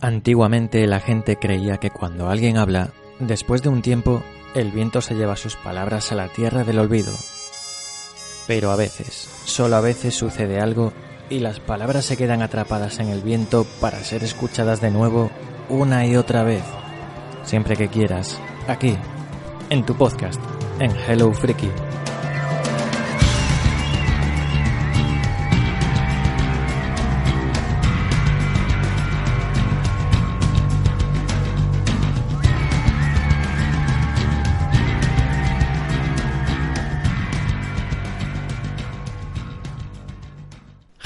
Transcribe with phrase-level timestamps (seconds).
[0.00, 4.22] Antiguamente la gente creía que cuando alguien habla, después de un tiempo,
[4.54, 7.12] el viento se lleva sus palabras a la tierra del olvido.
[8.46, 10.92] Pero a veces, solo a veces sucede algo
[11.28, 15.30] y las palabras se quedan atrapadas en el viento para ser escuchadas de nuevo
[15.68, 16.62] una y otra vez.
[17.42, 18.96] Siempre que quieras, aquí,
[19.68, 20.40] en tu podcast,
[20.78, 21.70] en Hello Freaky.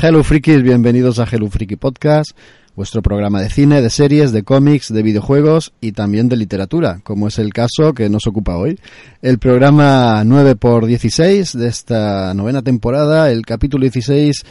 [0.05, 2.33] Hello Frikis, bienvenidos a Hello Friki Podcast,
[2.75, 7.29] vuestro programa de cine, de series, de cómics, de videojuegos y también de literatura, como
[7.29, 8.81] es el caso que nos ocupa hoy.
[9.23, 14.43] El programa 9 x 16 de esta novena temporada, el capítulo 16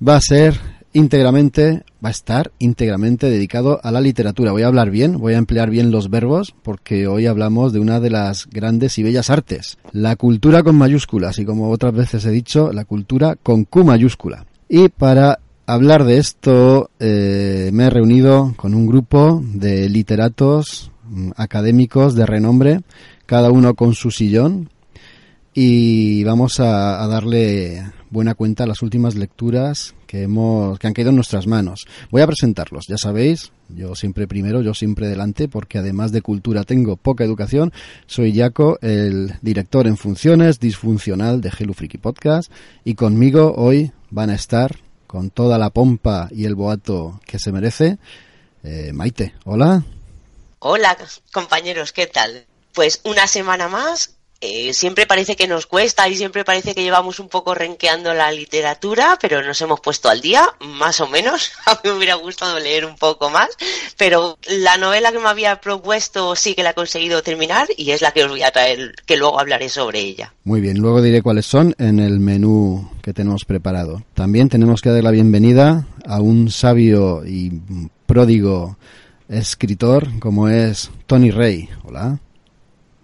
[0.00, 0.58] va a ser
[0.94, 4.52] íntegramente, va a estar íntegramente dedicado a la literatura.
[4.52, 8.00] Voy a hablar bien, voy a emplear bien los verbos, porque hoy hablamos de una
[8.00, 12.30] de las grandes y bellas artes, la cultura con mayúsculas, y como otras veces he
[12.30, 14.46] dicho, la cultura con Q mayúscula.
[14.68, 21.30] Y para hablar de esto eh, me he reunido con un grupo de literatos mm,
[21.36, 22.80] académicos de renombre,
[23.26, 24.70] cada uno con su sillón,
[25.54, 31.10] y vamos a, darle buena cuenta a las últimas lecturas que hemos que han caído
[31.10, 31.86] en nuestras manos.
[32.10, 36.64] Voy a presentarlos, ya sabéis, yo siempre primero, yo siempre delante, porque además de cultura
[36.64, 37.72] tengo poca educación.
[38.06, 42.52] Soy Jaco, el director en funciones disfuncional de Hello Freaky Podcast,
[42.84, 47.52] y conmigo hoy van a estar con toda la pompa y el boato que se
[47.52, 47.98] merece.
[48.62, 49.84] Eh, Maite, hola.
[50.58, 50.96] Hola,
[51.32, 52.46] compañeros, ¿qué tal?
[52.72, 54.15] Pues una semana más.
[54.40, 58.30] Eh, siempre parece que nos cuesta y siempre parece que llevamos un poco renqueando la
[58.30, 61.52] literatura, pero nos hemos puesto al día, más o menos.
[61.66, 63.48] A mí me hubiera gustado leer un poco más,
[63.96, 68.02] pero la novela que me había propuesto sí que la he conseguido terminar y es
[68.02, 70.34] la que os voy a traer, que luego hablaré sobre ella.
[70.44, 74.02] Muy bien, luego diré cuáles son en el menú que tenemos preparado.
[74.14, 77.52] También tenemos que dar la bienvenida a un sabio y
[78.06, 78.76] pródigo
[79.28, 81.68] escritor como es Tony Rey.
[81.84, 82.20] Hola.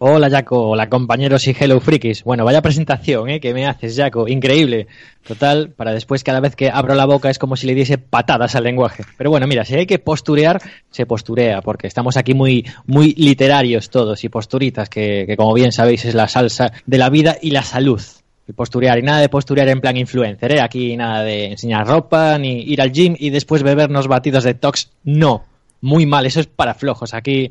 [0.04, 2.24] Hola Jaco, hola compañeros y Hello Frikis.
[2.24, 3.38] Bueno, vaya presentación ¿eh?
[3.38, 4.88] que me haces, Jaco, increíble.
[5.24, 8.56] Total, para después cada vez que abro la boca es como si le diese patadas
[8.56, 9.04] al lenguaje.
[9.16, 13.90] Pero bueno, mira, si hay que posturear, se posturea, porque estamos aquí muy, muy literarios
[13.90, 17.52] todos y posturitas, que, que como bien sabéis es la salsa de la vida y
[17.52, 18.02] la salud.
[18.48, 20.60] Y posturear, y nada de posturear en plan influencer, ¿eh?
[20.60, 24.90] Aquí nada de enseñar ropa, ni ir al gym y después bebernos batidos de tox,
[25.04, 25.44] no.
[25.82, 27.12] Muy mal, eso es para flojos.
[27.12, 27.50] Aquí,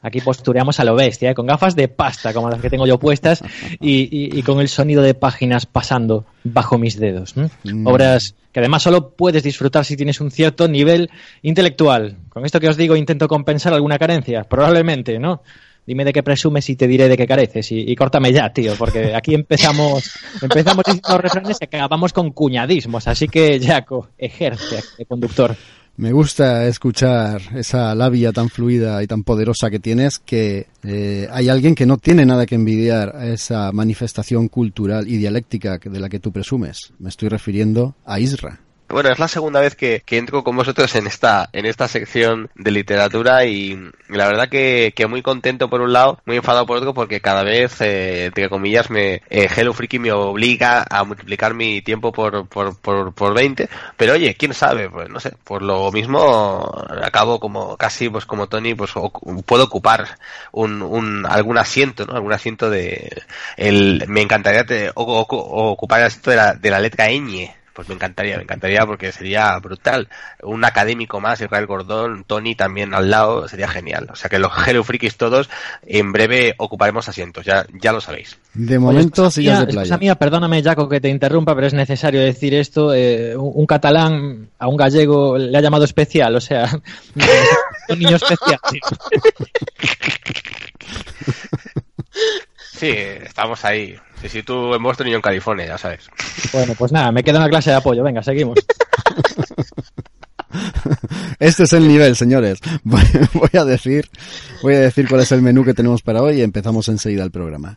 [0.00, 1.34] aquí postureamos a lo bestia, ¿eh?
[1.34, 3.42] con gafas de pasta como las que tengo yo puestas
[3.80, 7.36] y, y, y con el sonido de páginas pasando bajo mis dedos.
[7.36, 7.48] ¿eh?
[7.64, 7.86] Mm.
[7.86, 11.10] Obras que además solo puedes disfrutar si tienes un cierto nivel
[11.42, 12.18] intelectual.
[12.28, 15.42] Con esto que os digo intento compensar alguna carencia, probablemente, ¿no?
[15.84, 17.72] Dime de qué presumes y te diré de qué careces.
[17.72, 23.08] Y, y córtame ya, tío, porque aquí empezamos, empezamos diciendo refranes y acabamos con cuñadismos.
[23.08, 25.56] Así que, Jaco, ejerce de conductor.
[25.96, 31.50] Me gusta escuchar esa labia tan fluida y tan poderosa que tienes, que eh, hay
[31.50, 36.08] alguien que no tiene nada que envidiar a esa manifestación cultural y dialéctica de la
[36.08, 36.94] que tú presumes.
[36.98, 38.60] Me estoy refiriendo a Isra.
[38.92, 42.50] Bueno, es la segunda vez que, que, entro con vosotros en esta, en esta sección
[42.54, 43.74] de literatura y
[44.08, 47.42] la verdad que, que muy contento por un lado, muy enfadado por otro porque cada
[47.42, 52.46] vez, eh, entre comillas, me, eh, Hello Freaky me obliga a multiplicar mi tiempo por,
[52.48, 53.66] por, por, por 20,
[53.96, 56.70] pero oye, quién sabe, pues no sé, por lo mismo
[57.02, 59.10] acabo como casi, pues como Tony, pues o,
[59.46, 60.18] puedo ocupar
[60.52, 62.12] un, un, algún asiento, ¿no?
[62.14, 63.22] Algún asiento de,
[63.56, 65.26] el, me encantaría te, o,
[65.72, 69.12] ocupar el asiento de la, de la letra ñ pues me encantaría, me encantaría porque
[69.12, 70.08] sería brutal.
[70.42, 74.08] Un académico más, Israel Gordón, Tony también al lado, sería genial.
[74.12, 75.48] O sea que los Hello Frikis todos,
[75.86, 78.38] en breve ocuparemos asientos, ya, ya lo sabéis.
[78.54, 79.98] De momento, sillas de playa.
[79.98, 82.94] mía, perdóname, Jaco, que te interrumpa, pero es necesario decir esto.
[82.94, 86.68] Eh, un, un, catalán a un gallego le ha llamado especial, o sea,
[87.88, 88.58] un niño especial.
[92.82, 93.96] Sí, estamos ahí.
[94.22, 96.08] Sí, sí, tú en Boston y yo en California, ya sabes.
[96.52, 98.04] Bueno, pues nada, me queda una clase de apoyo.
[98.04, 98.58] Venga, seguimos.
[101.38, 102.60] Este es el nivel, señores.
[102.84, 103.02] Voy
[103.32, 104.08] voy a decir,
[104.62, 107.30] voy a decir cuál es el menú que tenemos para hoy y empezamos enseguida el
[107.30, 107.76] programa.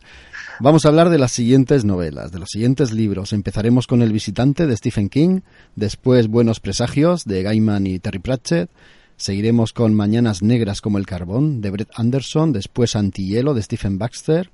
[0.60, 3.32] Vamos a hablar de las siguientes novelas, de los siguientes libros.
[3.32, 5.40] Empezaremos con El visitante de Stephen King,
[5.74, 8.70] después Buenos presagios de Gaiman y Terry Pratchett,
[9.16, 14.50] seguiremos con Mañanas negras como el carbón de Brett Anderson, después Antihielo de Stephen Baxter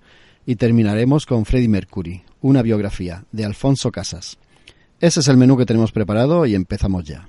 [0.47, 4.39] y terminaremos con Freddie Mercury, una biografía de Alfonso Casas.
[5.01, 7.29] Ese es el menú que tenemos preparado y empezamos ya.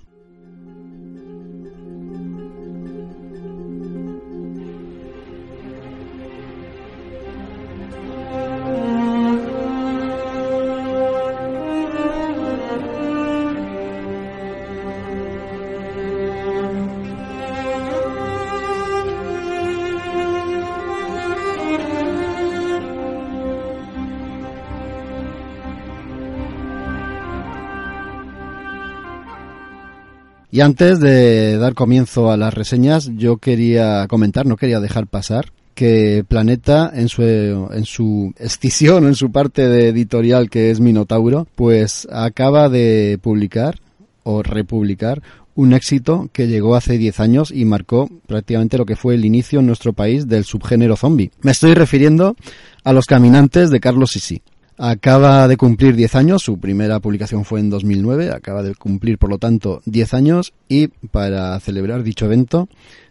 [30.53, 35.51] Y antes de dar comienzo a las reseñas, yo quería comentar, no quería dejar pasar,
[35.73, 41.47] que Planeta en su, en su escisión, en su parte de editorial que es Minotauro,
[41.55, 43.79] pues acaba de publicar
[44.21, 45.23] o republicar
[45.55, 49.59] un éxito que llegó hace 10 años y marcó prácticamente lo que fue el inicio
[49.59, 51.31] en nuestro país del subgénero zombie.
[51.41, 52.35] Me estoy refiriendo
[52.83, 54.43] a Los Caminantes de Carlos Sisi.
[54.77, 59.29] Acaba de cumplir 10 años, su primera publicación fue en 2009, acaba de cumplir por
[59.29, 62.67] lo tanto 10 años y para celebrar dicho evento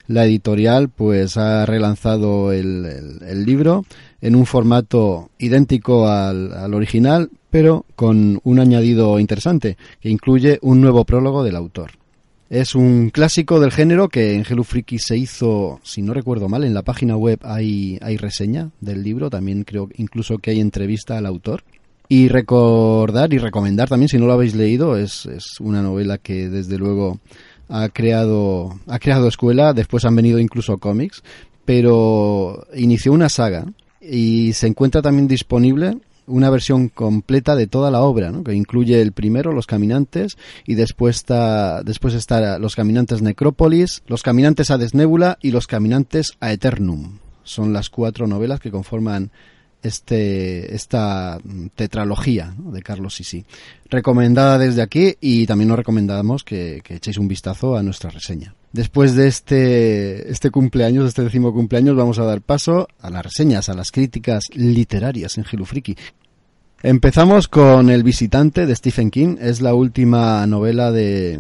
[0.09, 3.85] la editorial pues ha relanzado el, el- libro
[4.20, 11.05] en un formato idéntico al original pero con un añadido interesante que incluye un nuevo
[11.05, 11.93] prólogo del autor.
[12.52, 16.64] Es un clásico del género que en Hello Freaky se hizo, si no recuerdo mal,
[16.64, 21.16] en la página web hay, hay reseña del libro, también creo incluso que hay entrevista
[21.16, 21.64] al autor.
[22.10, 26.50] Y recordar y recomendar también, si no lo habéis leído, es, es una novela que
[26.50, 27.20] desde luego
[27.70, 31.22] ha creado, ha creado escuela, después han venido incluso cómics,
[31.64, 33.64] pero inició una saga
[33.99, 35.96] y se encuentra también disponible
[36.26, 38.44] una versión completa de toda la obra, ¿no?
[38.44, 40.36] que incluye el primero, Los Caminantes,
[40.66, 46.32] y después está, después está Los Caminantes Necrópolis, Los Caminantes a Desnébula y Los Caminantes
[46.40, 47.19] a Eternum.
[47.44, 49.30] Son las cuatro novelas que conforman
[49.82, 53.44] este, esta mm, tetralogía de Carlos Sisi.
[53.90, 58.55] Recomendada desde aquí y también os recomendamos que, que echéis un vistazo a nuestra reseña.
[58.73, 63.23] Después de este, este cumpleaños, de este décimo cumpleaños, vamos a dar paso a las
[63.23, 65.94] reseñas, a las críticas literarias en Friki.
[66.82, 69.37] Empezamos con El visitante de Stephen King.
[69.40, 71.38] Es la última novela de,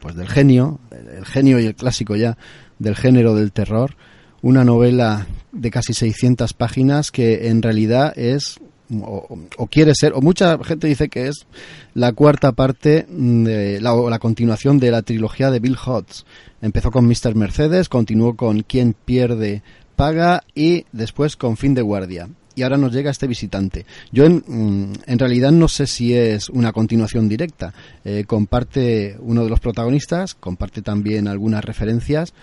[0.00, 2.36] pues del genio, el genio y el clásico ya
[2.78, 3.96] del género del terror.
[4.40, 10.58] Una novela de casi 600 páginas que en realidad es o, quiere ser, o mucha
[10.64, 11.46] gente dice que es
[11.94, 16.24] la cuarta parte de la, o la continuación de la trilogía de Bill Hodges.
[16.62, 17.34] Empezó con Mr.
[17.34, 19.62] Mercedes, continuó con Quien pierde
[19.96, 22.28] paga y después con Fin de guardia.
[22.54, 23.86] Y ahora nos llega este visitante.
[24.10, 27.72] Yo en, en realidad no sé si es una continuación directa.
[28.04, 32.34] Eh, comparte uno de los protagonistas, comparte también algunas referencias,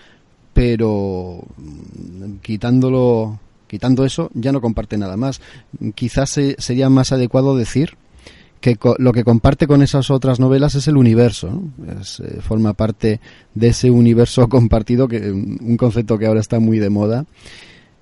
[0.56, 1.44] pero
[2.40, 5.42] quitándolo quitando eso, ya no comparte nada más.
[5.94, 7.98] Quizás se, sería más adecuado decir
[8.62, 12.00] que lo que comparte con esas otras novelas es el universo, ¿no?
[12.00, 13.20] es, eh, forma parte
[13.54, 17.26] de ese universo compartido, que un concepto que ahora está muy de moda.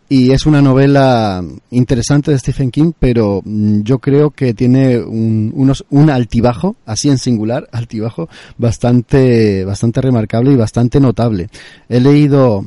[0.08, 5.84] Y es una novela interesante de Stephen King, pero yo creo que tiene un, unos,
[5.88, 11.48] un altibajo, así en singular, altibajo, bastante, bastante remarcable y bastante notable.
[11.88, 12.66] He leído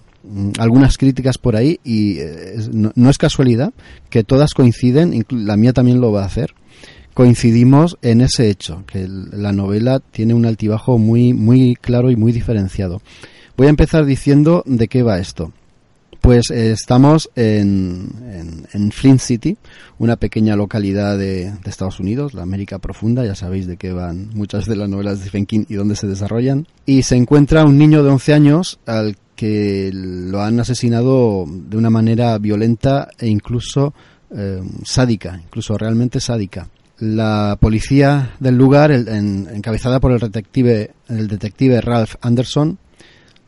[0.58, 3.72] algunas críticas por ahí y eh, no, no, es casualidad
[4.10, 6.54] que todas coinciden, la mía también lo va a hacer,
[7.14, 12.32] coincidimos en ese hecho, que la novela tiene un altibajo muy, muy claro y muy
[12.32, 13.02] diferenciado.
[13.56, 15.52] Voy a empezar diciendo de qué va esto.
[16.28, 18.12] Pues eh, estamos en,
[18.92, 19.56] Flint City,
[19.98, 24.32] una pequeña localidad de, de, Estados Unidos, la América profunda, ya sabéis de qué van
[24.34, 26.68] muchas de las novelas de Stephen y dónde se desarrollan.
[26.86, 31.90] Y se encuentra un niño de 11 años al que lo han asesinado de una
[31.90, 33.94] manera violenta e incluso
[34.30, 36.68] eh, sádica, incluso realmente sádica.
[37.00, 42.80] La policía del lugar, encabezada por el detective, el detective Ralph Anderson,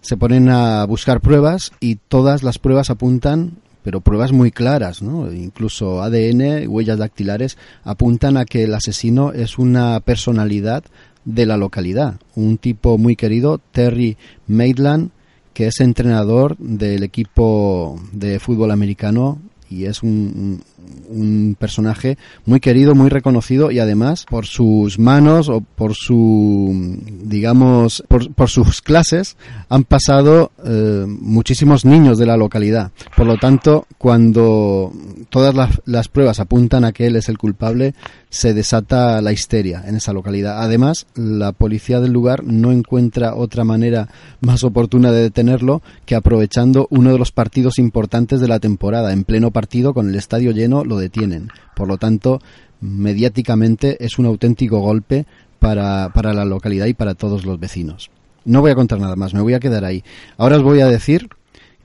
[0.01, 5.31] se ponen a buscar pruebas y todas las pruebas apuntan, pero pruebas muy claras, ¿no?
[5.31, 10.83] incluso ADN, huellas dactilares, apuntan a que el asesino es una personalidad
[11.25, 15.11] de la localidad, un tipo muy querido, Terry Maitland,
[15.53, 19.39] que es entrenador del equipo de fútbol americano
[19.69, 20.63] y es un,
[21.09, 28.03] un personaje muy querido, muy reconocido y además por sus manos o por su, digamos,
[28.07, 29.37] por, sus clases
[29.69, 32.91] han pasado eh, muchísimos niños de la localidad.
[33.15, 34.91] Por lo tanto, cuando
[35.29, 37.93] todas las, las pruebas apuntan a que él es el culpable,
[38.29, 40.61] se desata la histeria en esa localidad.
[40.61, 44.07] Además, la policía del lugar no encuentra otra manera
[44.39, 49.13] más oportuna de detenerlo que aprovechando uno de los partidos importantes de la temporada.
[49.13, 51.49] En pleno partido, con el estadio lleno, lo detienen.
[51.75, 52.41] Por lo tanto,
[52.81, 55.25] mediáticamente es un auténtico golpe
[55.59, 58.09] para, para la localidad y para todos los vecinos.
[58.45, 60.03] No voy a contar nada más, me voy a quedar ahí.
[60.37, 61.27] Ahora os voy a decir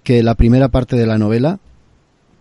[0.02, 1.58] que la primera parte de la novela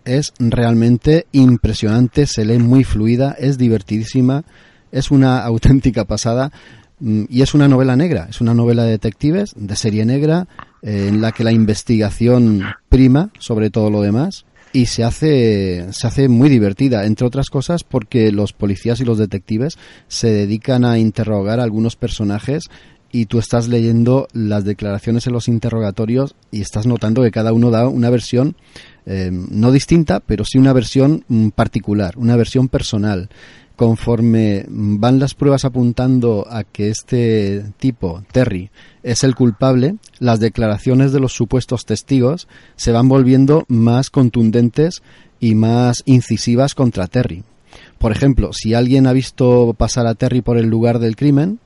[0.04, 4.44] es realmente impresionante, se lee muy fluida, es divertidísima,
[4.92, 6.52] es una auténtica pasada
[7.00, 10.46] mm, y es una novela negra, es una novela de detectives, de serie negra,
[10.82, 14.44] eh, en la que la investigación prima sobre todo lo demás
[14.74, 19.18] y se hace, se hace muy divertida, entre otras cosas porque los policías y los
[19.18, 19.78] detectives
[20.08, 22.64] se dedican a interrogar a algunos personajes
[23.12, 27.70] y tú estás leyendo las declaraciones en los interrogatorios y estás notando que cada uno
[27.70, 28.56] da una versión
[29.06, 33.28] eh, no distinta, pero sí una versión mm, particular, una versión personal.
[33.76, 38.70] Conforme van las pruebas apuntando a que este tipo, Terry,
[39.02, 45.02] es el culpable, las declaraciones de los supuestos testigos se van volviendo más contundentes
[45.40, 47.42] y más incisivas contra Terry.
[47.98, 51.58] Por ejemplo, si alguien ha visto pasar a Terry por el lugar del crimen,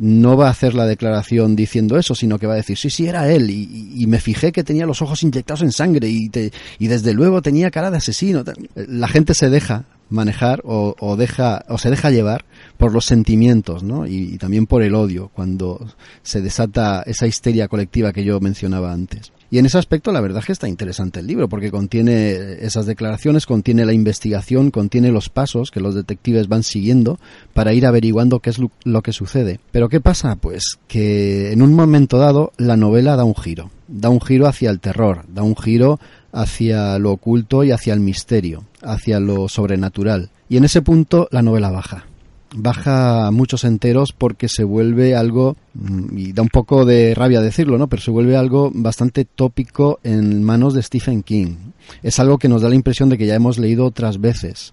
[0.00, 3.06] no va a hacer la declaración diciendo eso, sino que va a decir, sí, sí,
[3.06, 6.30] era él, y, me fijé que tenía los ojos inyectados en sangre, y,
[6.78, 8.42] y desde luego tenía cara de asesino.
[8.74, 12.44] La gente se deja manejar o, deja o se deja llevar
[12.76, 14.06] por los sentimientos ¿no?
[14.06, 15.86] y, también por el odio cuando
[16.22, 19.32] se desata esa histeria colectiva que yo mencionaba antes.
[19.50, 22.86] Y en ese aspecto la verdad es que está interesante el libro porque contiene esas
[22.86, 27.18] declaraciones, contiene la investigación, contiene los pasos que los detectives van siguiendo
[27.52, 29.58] para ir averiguando qué es lo que sucede.
[29.72, 30.36] Pero ¿qué pasa?
[30.36, 34.70] Pues que en un momento dado la novela da un giro, da un giro hacia
[34.70, 35.98] el terror, da un giro
[36.32, 40.30] hacia lo oculto y hacia el misterio, hacia lo sobrenatural.
[40.48, 42.06] Y en ese punto la novela baja
[42.54, 47.78] baja muchos enteros porque se vuelve algo, mm, y da un poco de rabia decirlo,
[47.78, 47.88] ¿no?
[47.88, 51.56] Pero se vuelve algo bastante tópico en manos de Stephen King.
[52.02, 54.72] Es algo que nos da la impresión de que ya hemos leído otras veces.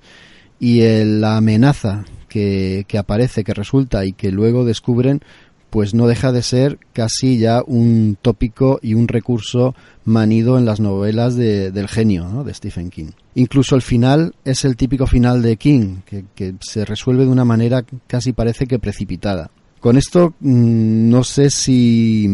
[0.59, 5.21] Y la amenaza que, que aparece, que resulta y que luego descubren,
[5.69, 10.79] pues no deja de ser casi ya un tópico y un recurso manido en las
[10.79, 13.11] novelas de, del genio de Stephen King.
[13.35, 17.83] Incluso el final es el típico final de King, que, se resuelve de una manera
[18.07, 19.51] casi parece que precipitada.
[19.79, 22.27] Con esto mm, no sé si,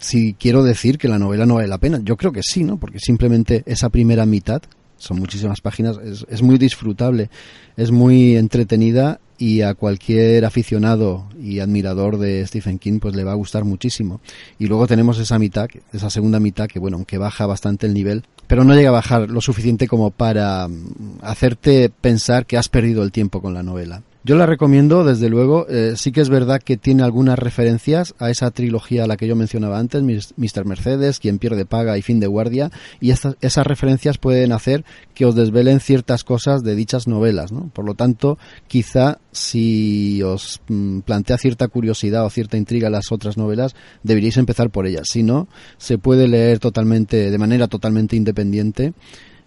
[0.00, 2.00] si quiero decir que la novela no vale la pena.
[2.02, 2.78] Yo creo que sí, ¿no?
[2.78, 4.62] Porque simplemente esa primera mitad,
[5.00, 7.30] son muchísimas páginas, es, es muy disfrutable,
[7.76, 13.32] es muy entretenida y a cualquier aficionado y admirador de Stephen King pues le va
[13.32, 14.20] a gustar muchísimo.
[14.58, 18.24] Y luego tenemos esa mitad, esa segunda mitad que bueno, aunque baja bastante el nivel,
[18.46, 23.02] pero no llega a bajar lo suficiente como para mm, hacerte pensar que has perdido
[23.02, 24.02] el tiempo con la novela.
[24.22, 25.66] Yo la recomiendo, desde luego.
[25.68, 29.26] Eh, sí que es verdad que tiene algunas referencias a esa trilogía a la que
[29.26, 30.66] yo mencionaba antes, Mr.
[30.66, 34.84] Mercedes, Quien pierde paga y Fin de guardia, y esas referencias pueden hacer
[35.14, 37.70] que os desvelen ciertas cosas de dichas novelas, ¿no?
[37.72, 43.38] Por lo tanto, quizá si os mm, plantea cierta curiosidad o cierta intriga las otras
[43.38, 45.08] novelas, deberíais empezar por ellas.
[45.08, 45.48] Si no,
[45.78, 48.92] se puede leer totalmente, de manera totalmente independiente,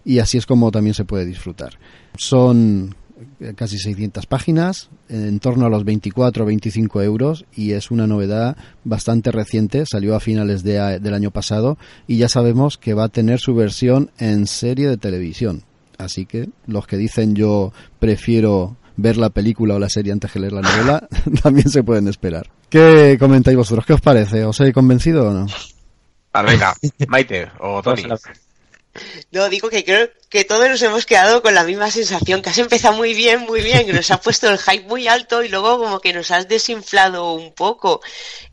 [0.04, 1.78] y así es como también se puede disfrutar.
[2.16, 2.94] Son
[3.56, 8.56] casi 600 páginas, en torno a los 24 o 25 euros y es una novedad
[8.84, 13.08] bastante reciente, salió a finales de, del año pasado y ya sabemos que va a
[13.08, 15.62] tener su versión en serie de televisión.
[15.98, 20.40] Así que los que dicen yo prefiero ver la película o la serie antes que
[20.40, 21.08] leer la novela,
[21.42, 22.50] también se pueden esperar.
[22.68, 23.86] ¿Qué comentáis vosotros?
[23.86, 24.44] ¿Qué os parece?
[24.44, 25.46] ¿Os he convencido o no?
[26.32, 26.74] Ah, venga,
[27.06, 28.02] Maite o Tony.
[29.32, 32.58] No, digo que creo que todos nos hemos quedado con la misma sensación, que has
[32.58, 35.78] empezado muy bien, muy bien, que nos ha puesto el hype muy alto y luego
[35.78, 38.00] como que nos has desinflado un poco.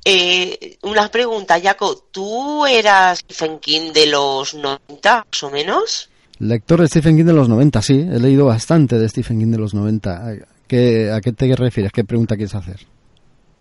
[0.03, 6.09] Eh, una pregunta, Jaco, ¿tú eras Stephen King de los 90 más o menos?
[6.39, 9.57] Lector de Stephen King de los 90, sí, he leído bastante de Stephen King de
[9.59, 10.11] los 90.
[10.11, 10.33] ¿A
[10.67, 11.91] qué, a qué te refieres?
[11.91, 12.90] ¿Qué pregunta quieres hacer?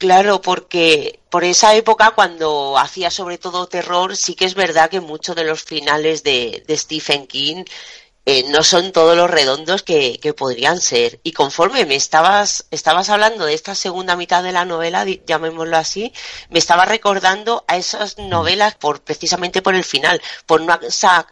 [0.01, 5.01] Claro, porque por esa época, cuando hacía sobre todo terror, sí que es verdad que
[5.01, 7.65] muchos de los finales de, Stephen King
[8.27, 11.21] eh, no son todos los redondos que, que, podrían ser.
[11.25, 16.13] Y conforme me estabas, estabas hablando de esta segunda mitad de la novela, llamémoslo así,
[16.51, 20.79] me estaba recordando a esas novelas por precisamente por el final, por no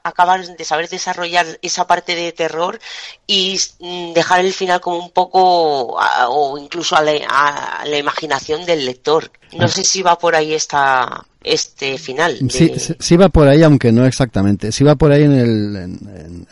[0.02, 2.80] acabar de saber desarrollar esa parte de terror
[3.26, 8.64] y mm, dejar el final como un poco o incluso a la, a la imaginación
[8.64, 9.30] del lector.
[9.52, 9.68] No ah.
[9.68, 12.38] sé si va por ahí esta, este final.
[12.50, 14.73] Sí, sí, va por ahí, aunque no exactamente.
[14.73, 15.76] Sí va por ahí en el,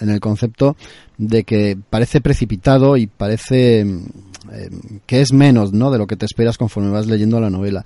[0.01, 0.77] en, el concepto
[1.19, 4.71] de que parece precipitado y parece eh,
[5.07, 5.91] que es menos ¿no?
[5.91, 7.85] de lo que te esperas conforme vas leyendo la novela.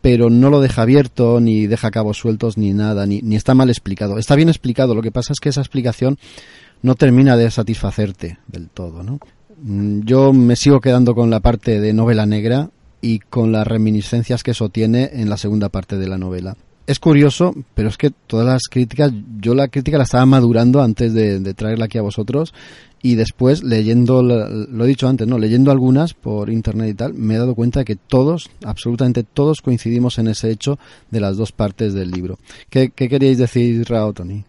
[0.00, 3.70] Pero no lo deja abierto, ni deja cabos sueltos, ni nada, ni, ni está mal
[3.70, 4.18] explicado.
[4.18, 6.18] Está bien explicado, lo que pasa es que esa explicación
[6.82, 9.02] no termina de satisfacerte del todo.
[9.02, 9.18] ¿no?
[9.62, 14.42] Mm, yo me sigo quedando con la parte de novela negra y con las reminiscencias
[14.42, 16.56] que eso tiene en la segunda parte de la novela.
[16.86, 21.12] Es curioso, pero es que todas las críticas, yo la crítica la estaba madurando antes
[21.12, 22.54] de, traerla aquí a vosotros
[23.02, 27.34] y después leyendo, lo he dicho antes, no, leyendo algunas por internet y tal, me
[27.34, 30.78] he dado cuenta de que todos, absolutamente todos coincidimos en ese hecho
[31.10, 32.38] de las dos partes del libro.
[32.70, 34.44] ¿Qué, qué queríais decir, Rao, Tony?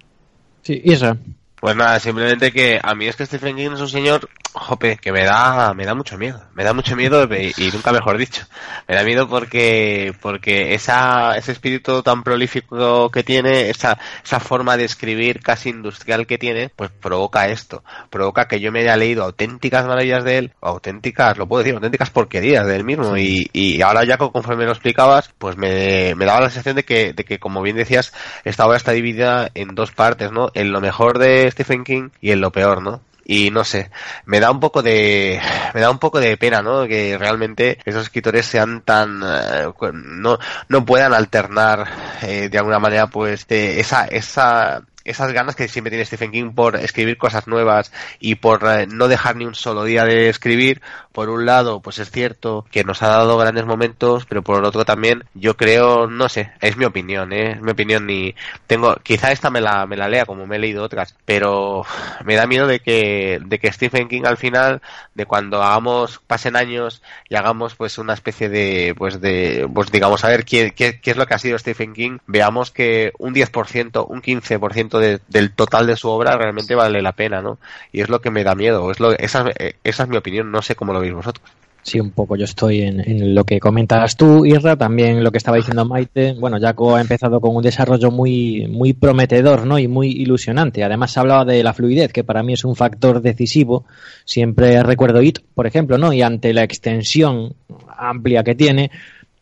[0.62, 1.18] Sí, Isra.
[1.60, 5.12] Pues nada, simplemente que a mí es que Stephen King es un señor, jope, que
[5.12, 6.42] me da, me da mucho miedo.
[6.54, 8.46] Me da mucho miedo y, nunca mejor dicho.
[8.88, 14.78] Me da miedo porque, porque esa, ese espíritu tan prolífico que tiene, esa, esa forma
[14.78, 17.84] de escribir casi industrial que tiene, pues provoca esto.
[18.10, 22.10] Provoca que yo me haya leído auténticas maravillas de él, auténticas, lo puedo decir, auténticas
[22.10, 23.18] porquerías de él mismo.
[23.18, 27.12] Y, y ahora ya conforme lo explicabas, pues me, me daba la sensación de que,
[27.12, 28.14] de que, como bien decías,
[28.46, 30.52] esta obra está dividida en dos partes, ¿no?
[30.54, 33.02] En lo mejor de Stephen King y en lo peor, ¿no?
[33.30, 33.92] y no sé,
[34.26, 35.40] me da un poco de
[35.76, 36.88] me da un poco de pena, ¿no?
[36.88, 41.86] Que realmente esos escritores sean tan eh, no no puedan alternar
[42.24, 46.76] eh, de alguna manera pues esa esa esas ganas que siempre tiene Stephen King por
[46.76, 51.30] escribir cosas nuevas y por eh, no dejar ni un solo día de escribir, por
[51.30, 55.24] un lado, pues es cierto que nos ha dado grandes momentos, pero por otro también,
[55.34, 57.54] yo creo, no sé, es mi opinión, ¿eh?
[57.54, 58.36] es mi opinión ni
[58.68, 61.84] tengo, quizá esta me la, me la lea como me he leído otras, pero
[62.24, 64.82] me da miedo de que, de que Stephen King al final,
[65.16, 70.24] de cuando hagamos, pasen años y hagamos pues una especie de, pues de, pues digamos,
[70.24, 73.34] a ver qué, qué, qué es lo que ha sido Stephen King, veamos que un
[73.34, 77.58] 10%, un 15% del total de su obra realmente vale la pena, ¿no?
[77.92, 79.46] Y es lo que me da miedo, es lo, esa,
[79.84, 81.50] esa es mi opinión, no sé cómo lo veis vosotros.
[81.82, 82.36] Sí, un poco.
[82.36, 86.34] Yo estoy en, lo que comentas tú, Irra, también lo que estaba diciendo Maite.
[86.34, 89.80] Bueno, Jaco ha empezado con un desarrollo muy, muy prometedor, ¿no?
[89.80, 90.84] Y muy ilusionante.
[90.84, 93.86] Además, hablaba de la fluidez, que para mí es un factor decisivo.
[94.26, 96.12] Siempre recuerdo IT, por ejemplo, ¿no?
[96.14, 97.56] Y ante la extensión
[97.98, 98.92] amplia que tiene,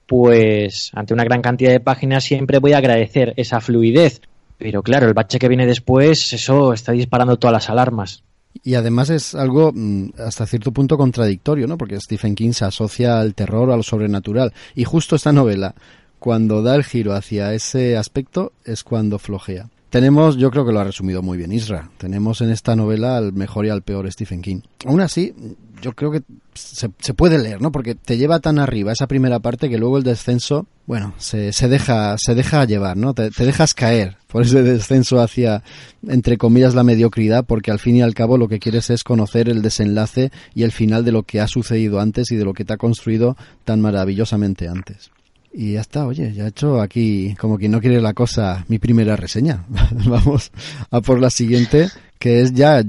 [0.06, 4.22] pues ante una gran cantidad de páginas siempre voy a agradecer esa fluidez.
[4.58, 8.24] Pero claro, el bache que viene después, eso está disparando todas las alarmas.
[8.64, 11.78] Y además es algo mm, hasta cierto punto contradictorio, ¿no?
[11.78, 14.54] Porque Stephen King se asocia al terror, a lo sobrenatural.
[14.76, 15.76] Y justo esta novela,
[16.20, 19.70] cuando da el giro hacia ese aspecto, es cuando flojea.
[19.90, 23.32] Tenemos, yo creo que lo ha resumido muy bien Isra, tenemos en esta novela al
[23.32, 24.60] mejor y al peor Stephen King.
[24.86, 25.34] Aún así,
[25.82, 26.22] yo creo que
[26.54, 27.72] se, puede leer, ¿no?
[27.72, 31.68] Porque te lleva tan arriba esa primera parte que luego el descenso, bueno, se, se
[31.68, 33.14] deja, se deja llevar, ¿no?
[33.14, 35.64] Te, dejas caer por ese descenso hacia,
[36.08, 39.50] entre comillas, la mediocridad, porque al fin y al cabo lo que quieres es conocer
[39.50, 42.66] el desenlace y el final de lo que ha sucedido antes y de lo que
[42.66, 45.12] te ha construido tan maravillosamente antes.
[45.60, 48.78] Y ya está, oye, ya he hecho aquí, como quien no quiere la cosa, mi
[48.78, 49.66] primera reseña.
[49.92, 50.52] Vamos
[50.92, 51.90] a por la siguiente,
[52.20, 52.84] que es ya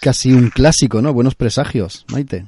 [0.00, 1.12] casi un clásico, ¿no?
[1.12, 2.46] Buenos presagios, Maite.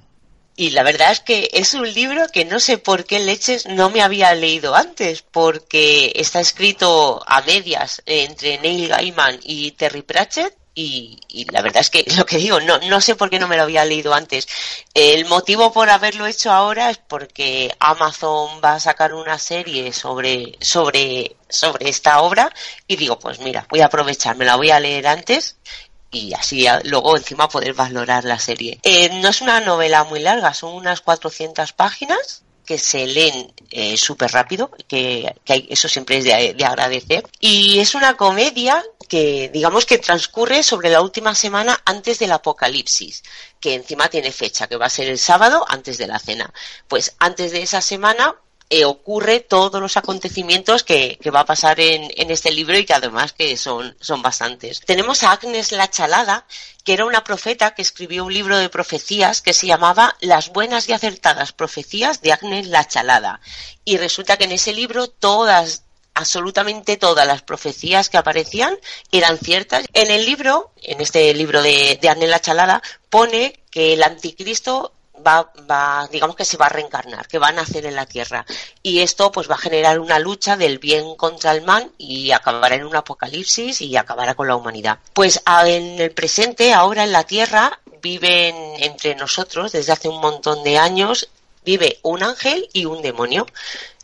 [0.56, 3.90] Y la verdad es que es un libro que no sé por qué leches no
[3.90, 10.54] me había leído antes, porque está escrito a medias entre Neil Gaiman y Terry Pratchett
[10.78, 13.56] y, la verdad es que lo que digo, no, no sé por qué no me
[13.56, 14.46] lo había leído antes.
[14.94, 20.56] El motivo por haberlo hecho ahora es porque Amazon va a sacar una serie sobre,
[20.60, 22.52] sobre, sobre esta obra
[22.86, 25.56] y digo, pues mira, voy a aprovechar, me la voy a leer antes
[26.10, 28.78] y así luego encima poder valorar la serie.
[28.82, 33.96] Eh, no es una novela muy larga, son unas 400 páginas que se leen eh,
[33.96, 37.26] súper rápido, que, eso siempre es de, agradecer.
[37.40, 43.22] Y es una comedia que digamos que transcurre sobre la última semana antes del apocalipsis,
[43.60, 46.52] que encima tiene fecha, que va a ser el sábado antes de la cena.
[46.88, 48.34] Pues antes de esa semana
[48.68, 52.94] eh, ocurre todos los acontecimientos que, va a pasar en, en, este libro y que
[52.94, 54.80] además que son, son bastantes.
[54.80, 56.46] Tenemos a Agnes la Chalada,
[56.82, 60.88] que era una profeta que escribió un libro de profecías que se llamaba Las buenas
[60.88, 63.40] y acertadas profecías de Agnes la Chalada.
[63.84, 65.82] Y resulta que en ese libro todas
[66.14, 68.76] absolutamente todas las profecías que aparecían
[69.12, 69.84] eran ciertas.
[69.92, 74.94] En el libro, en este libro de, de Anela Chalada, pone que el anticristo
[75.26, 78.44] va, va, digamos que se va a reencarnar, que va a nacer en la Tierra.
[78.82, 82.76] Y esto pues va a generar una lucha del bien contra el mal y acabará
[82.76, 84.98] en un apocalipsis y acabará con la humanidad.
[85.12, 90.62] Pues en el presente, ahora en la Tierra, viven entre nosotros desde hace un montón
[90.62, 91.28] de años,
[91.64, 93.46] vive un ángel y un demonio.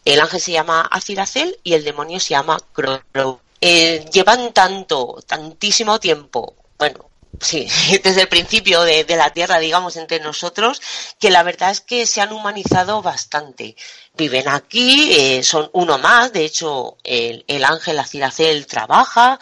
[0.04, 3.38] El ángel se llama Aziracel y el demonio se llama Crow.
[3.60, 7.68] Eh, llevan tanto, tantísimo tiempo, bueno, sí,
[8.02, 10.80] desde el principio de, la Tierra, digamos, entre nosotros,
[11.18, 13.76] que la verdad es que se han humanizado bastante.
[14.14, 19.38] Viven aquí, eh, son uno más, de hecho, el, el ángel Aciracel trabaja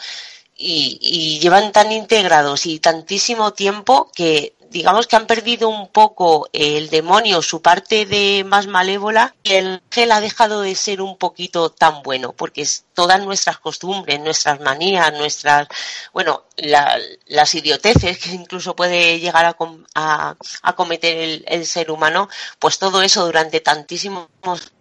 [0.63, 6.89] y llevan tan integrados y tantísimo tiempo que digamos que han perdido un poco el
[6.89, 11.69] demonio, su parte de más malévola, y el ángel ha dejado de ser un poquito
[11.69, 15.67] tan bueno, porque es todas nuestras costumbres, nuestras manías, nuestras,
[16.13, 22.29] bueno, las idioteces que incluso puede llegar a, a, cometer el, ser humano,
[22.59, 24.27] pues todo eso durante tantísimos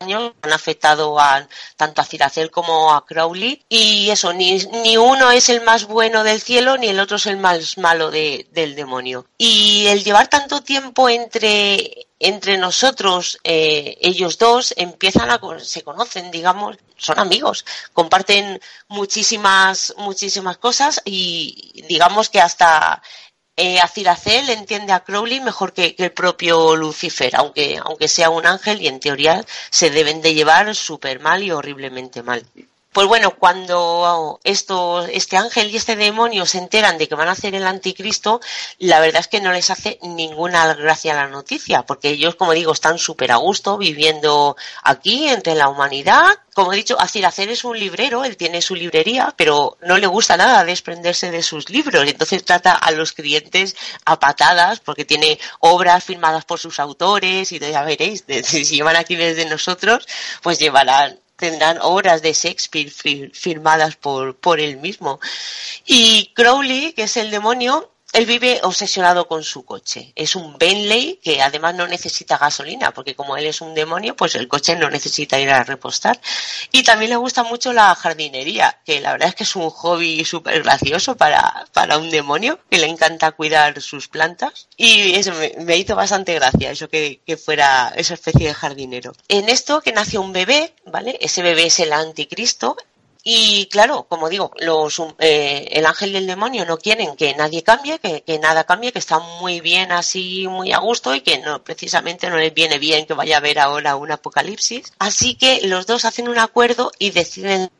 [0.00, 5.31] años han afectado a, tanto a Ciracel como a Crowley, y eso, ni, ni uno
[5.31, 8.74] es el más bueno del cielo, ni el otro es el más malo de, del
[8.74, 9.26] demonio.
[9.38, 16.30] Y el llevar tanto tiempo entre entre nosotros, eh, ellos dos empiezan a, se conocen,
[16.30, 17.64] digamos, son amigos,
[17.94, 23.02] comparten muchísimas, muchísimas cosas y digamos que hasta
[23.56, 28.82] eh, Aciracel entiende a Crowley mejor que, el propio Lucifer, aunque, aunque sea un ángel
[28.82, 32.44] y en teoría se deben de llevar súper mal y horriblemente mal.
[32.92, 37.33] Pues bueno, cuando esto, este ángel y este demonio se enteran de que van a
[37.33, 38.40] hacer el anticristo,
[38.79, 42.72] la verdad es que no les hace ninguna gracia la noticia, porque ellos, como digo,
[42.72, 46.24] están súper a gusto viviendo aquí entre la humanidad.
[46.53, 50.37] Como he dicho, Hacer es un librero, él tiene su librería, pero no le gusta
[50.37, 52.09] nada desprenderse de sus libros.
[52.09, 57.61] Entonces trata a los clientes a patadas, porque tiene obras firmadas por sus autores, y
[57.61, 60.09] ya veréis, si llevan aquí desde nosotros,
[60.42, 62.90] pues llevarán tendrán obras de Shakespeare
[63.33, 65.18] firmadas por, por él mismo.
[65.85, 70.12] Y Crowley, que es el demonio, él vive obsesionado con su coche.
[70.16, 74.34] Es un Bentley que además no necesita gasolina, porque como él es un demonio, pues
[74.34, 76.20] el coche no necesita ir a repostar.
[76.72, 80.24] Y también le gusta mucho la jardinería, que la verdad es que es un hobby
[80.24, 84.68] súper gracioso para, para un demonio, que le encanta cuidar sus plantas.
[84.76, 89.12] Y eso me, hizo bastante gracia, eso que, que fuera esa especie de jardinero.
[89.28, 91.16] En esto que nace un bebé, ¿vale?
[91.20, 92.76] Ese bebé es el anticristo,
[93.22, 97.62] y claro, como digo, los, eh, el ángel y el demonio no quieren que nadie
[97.62, 101.38] cambie, que, que, nada cambie, que está muy bien así, muy a gusto y que
[101.38, 104.92] no, precisamente no les viene bien que vaya a haber ahora un apocalipsis.
[104.98, 107.70] Así que los dos hacen un acuerdo y deciden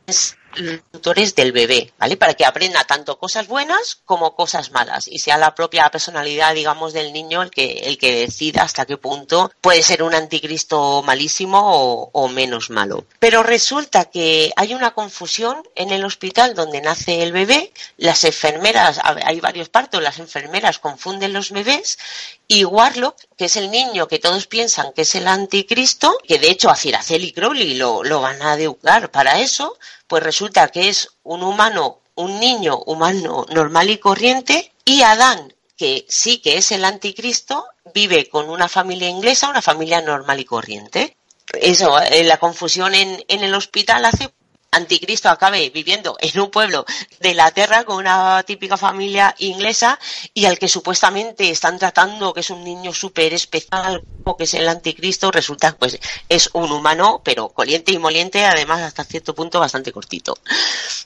[0.91, 2.17] tutores del bebé, ¿vale?
[2.17, 6.93] Para que aprenda tanto cosas buenas como cosas malas y sea la propia personalidad, digamos,
[6.93, 12.11] del niño el que, el que decida hasta qué punto puede ser un anticristo malísimo
[12.13, 13.05] o, menos malo.
[13.19, 19.01] Pero resulta que hay una confusión en el hospital donde nace el bebé, las enfermeras,
[19.03, 21.99] hay varios partos, las enfermeras confunden los bebés
[22.47, 26.51] y Warlock, que es el niño que todos piensan que es el anticristo, que de
[26.51, 30.91] hecho a Ciracel y Crowley lo, lo van a educar para eso, pues resulta que
[30.91, 36.71] es un humano, un niño humano normal y corriente, y Adán, que sí que es
[36.71, 41.17] el anticristo, vive con una familia inglesa, una familia normal y corriente.
[41.55, 44.29] Eso, eh, la confusión en, en el hospital hace
[44.71, 46.85] anticristo acabe viviendo en un pueblo
[47.19, 49.99] de la tierra con una típica familia inglesa
[50.33, 54.55] y al que supuestamente están tratando que es un niño súper especial o que es
[54.55, 59.59] el anticristo resulta pues es un humano pero coliente y moliente además hasta cierto punto
[59.59, 60.37] bastante cortito.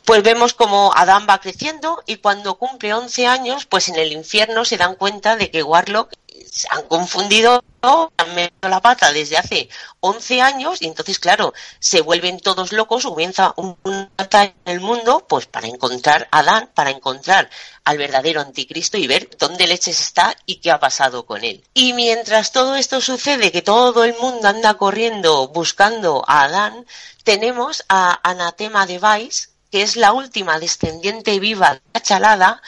[0.05, 4.65] Pues vemos como Adán va creciendo y cuando cumple 11 años pues en el infierno
[4.65, 6.13] se dan cuenta de que Warlock
[6.51, 9.69] se han confundido, han metido la pata desde hace
[10.01, 13.77] 11 años y entonces, claro, se vuelven todos locos, comienza un
[14.17, 17.51] batalla en el mundo, pues para encontrar a Adán, para encontrar
[17.85, 21.63] al verdadero anticristo y ver dónde leches está y qué ha pasado con él.
[21.75, 26.87] Y mientras todo esto sucede, que todo el mundo anda corriendo buscando a Adán,
[27.23, 32.63] tenemos a Anatema de Vice, que es la última descendiente viva de la chalada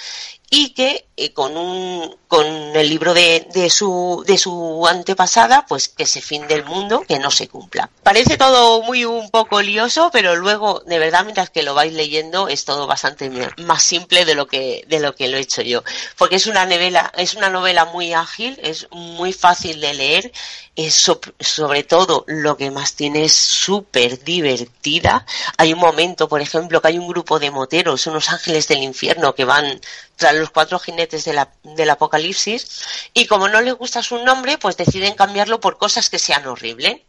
[0.49, 5.89] y que eh, con un con el libro de, de, su de su antepasada pues
[5.89, 10.11] que ese fin del mundo que no se cumpla parece todo muy un poco lioso
[10.13, 14.35] pero luego de verdad mientras que lo vais leyendo es todo bastante más simple de
[14.35, 15.83] lo que de lo que lo he hecho yo
[16.17, 20.33] porque es una novela es una novela muy ágil es muy fácil de leer
[20.77, 25.25] es sobre todo lo que más tiene es súper divertida.
[25.57, 29.35] Hay un momento, por ejemplo, que hay un grupo de moteros, unos ángeles del infierno
[29.35, 29.81] que van
[30.17, 35.15] tras los cuatro jinetes del apocalipsis y como no les gusta su nombre, pues deciden
[35.15, 37.03] cambiarlo por cosas que sean horribles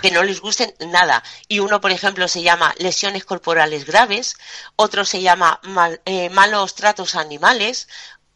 [0.00, 1.22] que no les gusten nada.
[1.48, 4.36] Y uno, por ejemplo, se llama lesiones corporales graves,
[4.76, 5.60] otro se llama
[6.04, 7.88] eh, malos tratos animales,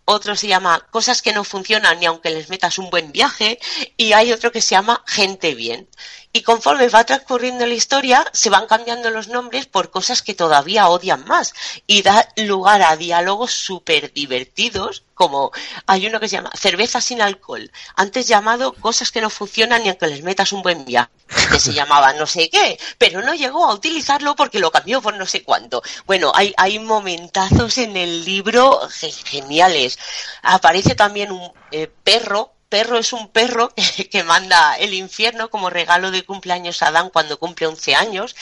[0.05, 3.59] otro se llama cosas que no funcionan ni aunque les metas un buen viaje,
[3.97, 5.89] y hay otro que se llama gente bien.
[6.37, 10.91] Y conforme va transcurriendo la historia, se van cambiando los nombres por cosas que todavía
[10.91, 11.55] odian más.
[11.87, 15.51] Y da lugar a diálogos súper divertidos, como
[15.87, 19.89] hay uno que se llama Cerveza sin alcohol, antes llamado Cosas que no funcionan ni
[19.89, 21.11] aunque les metas un buen viaje,
[21.51, 25.15] que se llamaba no sé qué, pero no llegó a utilizarlo porque lo cambió por
[25.15, 25.83] no sé cuánto.
[26.05, 28.79] Bueno, hay, hay momentazos en el libro
[29.25, 29.99] geniales.
[30.43, 33.73] Aparece también un eh, perro perro es un perro
[34.11, 38.37] que manda el infierno como regalo de cumpleaños a Adán cuando cumple 11 años,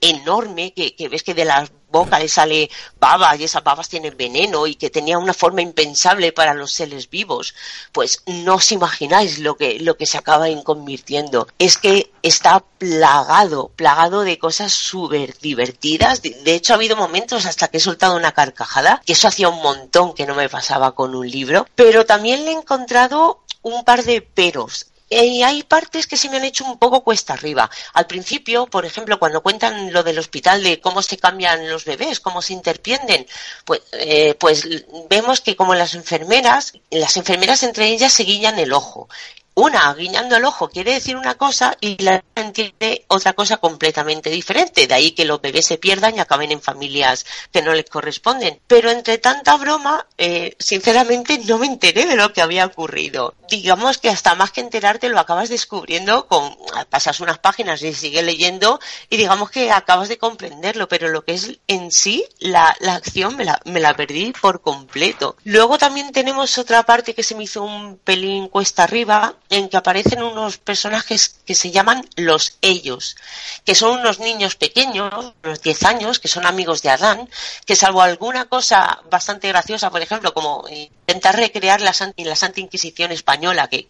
[0.00, 4.66] enorme, que, ves que de las boca le sale baba y esas babas tienen veneno
[4.66, 7.54] y que tenía una forma impensable para los seres vivos,
[7.92, 11.48] pues no os imagináis lo que, lo que se acaba convirtiendo.
[11.58, 16.22] Es que está plagado, plagado de cosas súper divertidas.
[16.22, 19.62] De, hecho, ha habido momentos hasta que he soltado una carcajada, que eso hacía un
[19.62, 24.04] montón que no me pasaba con un libro, pero también le he encontrado un par
[24.04, 27.70] de peros y hay partes que se me han hecho un poco cuesta arriba.
[27.94, 32.18] Al principio, por ejemplo, cuando cuentan lo del hospital de cómo se cambian los bebés,
[32.18, 33.26] cómo se interpienden,
[33.64, 34.66] pues, eh, pues
[35.08, 39.08] vemos que como las enfermeras, las enfermeras entre ellas se guiñan el ojo
[39.56, 44.86] una guiñando el ojo quiere decir una cosa y la entiende otra cosa completamente diferente.
[44.86, 48.60] De ahí que los bebés se pierdan y acaben en familias que no les corresponden.
[48.66, 53.34] Pero entre tanta broma, eh, sinceramente no me enteré de lo que había ocurrido.
[53.48, 56.54] Digamos que hasta más que enterarte lo acabas descubriendo con
[56.90, 61.32] pasas unas páginas y sigues leyendo y digamos que acabas de comprenderlo, pero lo que
[61.32, 65.36] es en sí la, la acción me la, me la perdí por completo.
[65.44, 69.76] Luego también tenemos otra parte que se me hizo un pelín cuesta arriba en que
[69.76, 73.16] aparecen unos personajes que se llaman los ellos,
[73.64, 77.28] que son unos niños pequeños, unos 10 años, que son amigos de Adán,
[77.64, 83.12] que salvo alguna cosa bastante graciosa, por ejemplo, como intentar recrear la, la Santa Inquisición
[83.12, 83.86] española, que,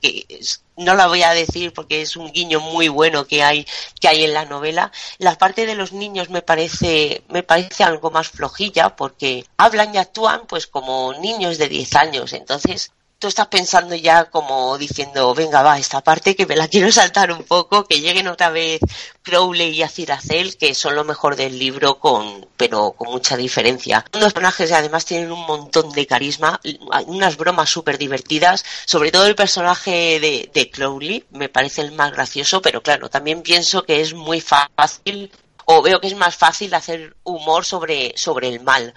[0.77, 3.67] no la voy a decir porque es un guiño muy bueno que hay,
[4.01, 8.11] que hay en la novela, la parte de los niños me parece, me parece algo
[8.11, 12.93] más flojilla porque hablan y actúan pues como niños de 10 años, entonces
[13.29, 17.45] estás pensando ya como diciendo, venga, va, esta parte que me la quiero saltar un
[17.45, 18.81] poco, que lleguen otra vez
[19.23, 24.05] Crowley y Aziracel, que son lo mejor del libro, con, pero con mucha diferencia.
[24.13, 26.61] Los personajes además tienen un montón de carisma,
[27.07, 32.13] unas bromas súper divertidas, sobre todo el personaje de, de Crowley, me parece el más
[32.13, 35.31] gracioso, pero claro, también pienso que es muy fácil
[35.67, 38.95] o veo que es más fácil hacer humor sobre, sobre el mal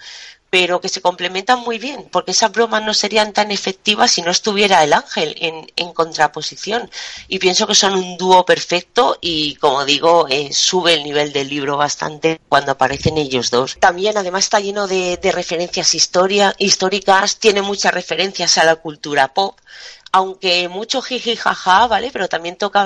[0.50, 4.32] pero que se complementan muy bien, porque esas bromas no serían tan efectivas si no
[4.32, 6.90] estuviera el ángel en, en contraposición.
[7.28, 11.48] Y pienso que son un dúo perfecto y, como digo, eh, sube el nivel del
[11.48, 13.76] libro bastante cuando aparecen ellos dos.
[13.78, 19.32] También, además, está lleno de, de referencias historia, históricas, tiene muchas referencias a la cultura
[19.32, 19.56] pop,
[20.10, 22.10] aunque mucho jiji jaja, ¿vale?
[22.12, 22.82] Pero también toca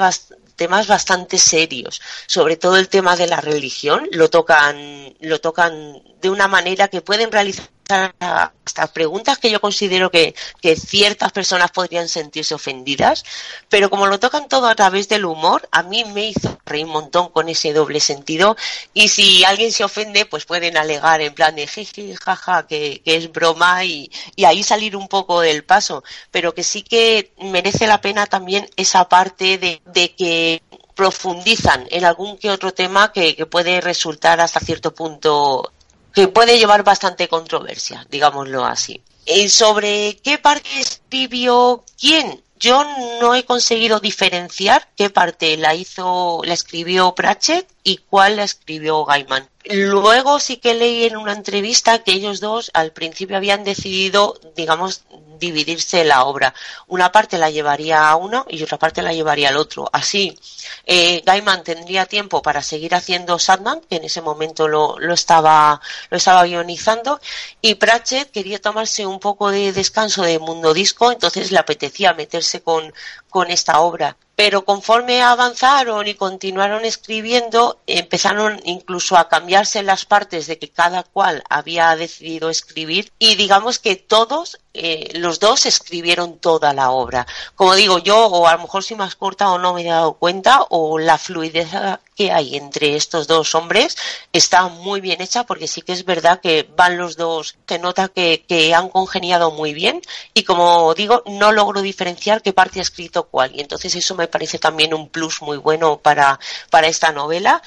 [0.57, 6.31] temas bastante serios, sobre todo el tema de la religión, lo tocan, lo tocan de
[6.31, 10.35] una manera que pueden realizar hasta preguntas que yo considero que,
[10.77, 13.25] ciertas personas podrían sentirse ofendidas,
[13.69, 16.93] pero como lo tocan todo a través del humor, a mí me hizo reír un
[16.93, 18.57] montón con ese doble sentido.
[18.93, 23.31] Y si alguien se ofende, pues pueden alegar en plan de jeje, jaja, que, es
[23.31, 28.01] broma y, y ahí salir un poco del paso, pero que sí que merece la
[28.01, 30.63] pena también esa parte de, que
[30.95, 35.73] profundizan en algún que otro tema que, puede resultar hasta cierto punto
[36.15, 39.03] que puede llevar bastante controversia, digámoslo así.
[39.27, 42.43] ¿Y sobre qué parte escribió quién?
[42.59, 42.85] Yo
[43.21, 49.05] no he conseguido diferenciar qué parte la hizo, la escribió Pratchett y cuál la escribió
[49.05, 49.49] Gaiman.
[49.67, 55.05] Luego sí que leí en una entrevista que ellos dos al principio habían decidido, digamos,
[55.39, 56.55] dividirse la obra.
[56.87, 59.89] Una parte la llevaría a uno y otra parte la llevaría al otro.
[59.93, 60.39] Así,
[60.87, 65.81] eh, Gaiman tendría tiempo para seguir haciendo Sandman, que en ese momento lo, lo, estaba,
[66.11, 67.21] lo estaba guionizando,
[67.61, 72.63] y Pratchett quería tomarse un poco de descanso de Mundo Disco, entonces le apetecía meterse
[72.63, 72.93] con,
[73.29, 80.47] con esta obra pero conforme avanzaron y continuaron escribiendo, empezaron incluso a cambiarse las partes
[80.47, 86.39] de que cada cual había decidido escribir y digamos que todos eh, los dos escribieron
[86.39, 87.27] toda la obra.
[87.55, 90.15] Como digo, yo o a lo mejor si más corta o no me he dado
[90.15, 91.69] cuenta o la fluidez
[92.17, 93.97] que hay entre estos dos hombres
[94.33, 98.09] está muy bien hecha porque sí que es verdad que van los dos, se nota
[98.09, 100.01] que, que han congeniado muy bien
[100.33, 104.29] y como digo, no logro diferenciar qué parte ha escrito cuál y entonces eso me
[104.29, 106.39] parece también un plus muy bueno para,
[106.71, 107.63] para esta novela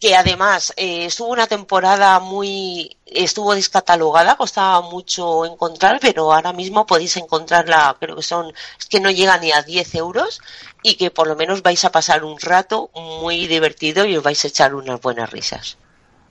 [0.00, 6.86] que además eh, estuvo una temporada muy estuvo descatalogada costaba mucho encontrar pero ahora mismo
[6.86, 10.40] podéis encontrarla creo que son es que no llega ni a 10 euros
[10.82, 14.42] y que por lo menos vais a pasar un rato muy divertido y os vais
[14.44, 15.76] a echar unas buenas risas.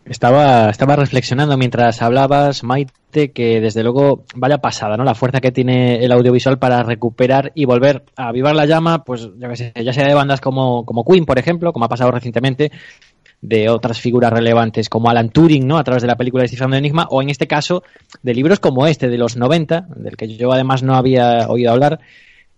[0.06, 5.52] Estaba estaba reflexionando mientras hablabas Maite que desde luego vaya pasada no la fuerza que
[5.52, 9.74] tiene el audiovisual para recuperar y volver a avivar la llama pues ya, que sé,
[9.76, 12.72] ya sea de bandas como como Queen por ejemplo como ha pasado recientemente
[13.42, 15.78] de otras figuras relevantes como Alan Turing, ¿no?
[15.78, 17.84] A través de la película Descifrando Enigma, o en este caso
[18.24, 22.00] de libros como este de los 90, del que yo además no había oído hablar.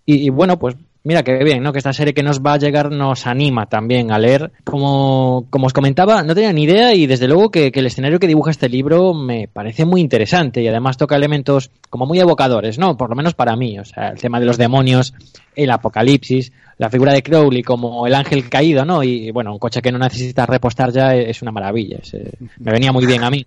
[0.06, 1.72] Y, bueno, pues Mira qué bien, ¿no?
[1.72, 4.52] Que esta serie que nos va a llegar nos anima también a leer.
[4.64, 8.18] Como, como os comentaba, no tenía ni idea y desde luego que, que, el escenario
[8.18, 12.78] que dibuja este libro me parece muy interesante y además toca elementos como muy evocadores,
[12.78, 12.98] ¿no?
[12.98, 13.78] Por lo menos para mí.
[13.78, 15.14] O sea, el tema de los demonios,
[15.56, 19.02] el apocalipsis, la figura de Crowley como el ángel caído, ¿no?
[19.04, 21.98] Y bueno, un coche que no necesita repostar ya es una maravilla.
[22.14, 23.46] Eh, me venía muy bien a mí.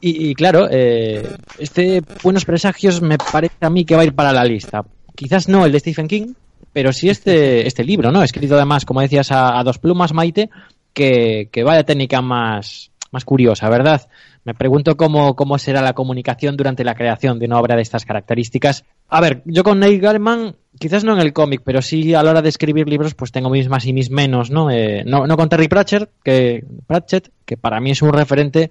[0.00, 1.28] Y, y claro, eh,
[1.58, 4.84] este Buenos Presagios me parece a mí que va a ir para la lista.
[5.16, 6.34] Quizás no el de Stephen King,
[6.72, 8.22] pero sí este, este libro, ¿no?
[8.22, 10.48] Escrito además, como decías, a, a dos plumas, Maite,
[10.92, 14.08] que, que, vaya técnica más, más curiosa, ¿verdad?
[14.44, 18.04] Me pregunto cómo, cómo será la comunicación durante la creación de una obra de estas
[18.04, 18.84] características.
[19.08, 22.30] A ver, yo con Neil Gaiman, quizás no en el cómic, pero sí a la
[22.30, 24.70] hora de escribir libros, pues tengo mis más y mis menos, ¿no?
[24.70, 28.70] Eh, no, no, con Terry Pratchett, que, Pratchett, que para mí es un referente.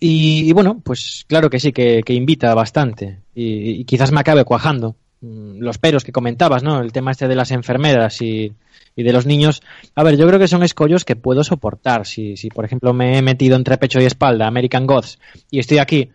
[0.00, 3.20] Y, y bueno, pues claro que sí, que, que invita bastante.
[3.34, 6.80] Y, y quizás me acabe cuajando los peros que comentabas, ¿no?
[6.80, 8.52] El tema este de las enfermeras y,
[8.94, 9.62] y, de los niños.
[9.94, 12.06] A ver, yo creo que son escollos que puedo soportar.
[12.06, 15.18] Si, si, por ejemplo, me he metido entre pecho y espalda American Gods
[15.50, 16.10] y estoy aquí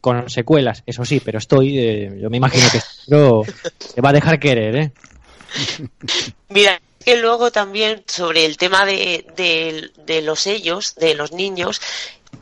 [0.00, 3.42] con secuelas, eso sí, pero estoy, eh, yo me imagino que esto
[4.04, 4.92] va a dejar querer, ¿eh?
[6.50, 11.80] Mira, que luego también sobre el tema de, de, de los sellos, de los niños,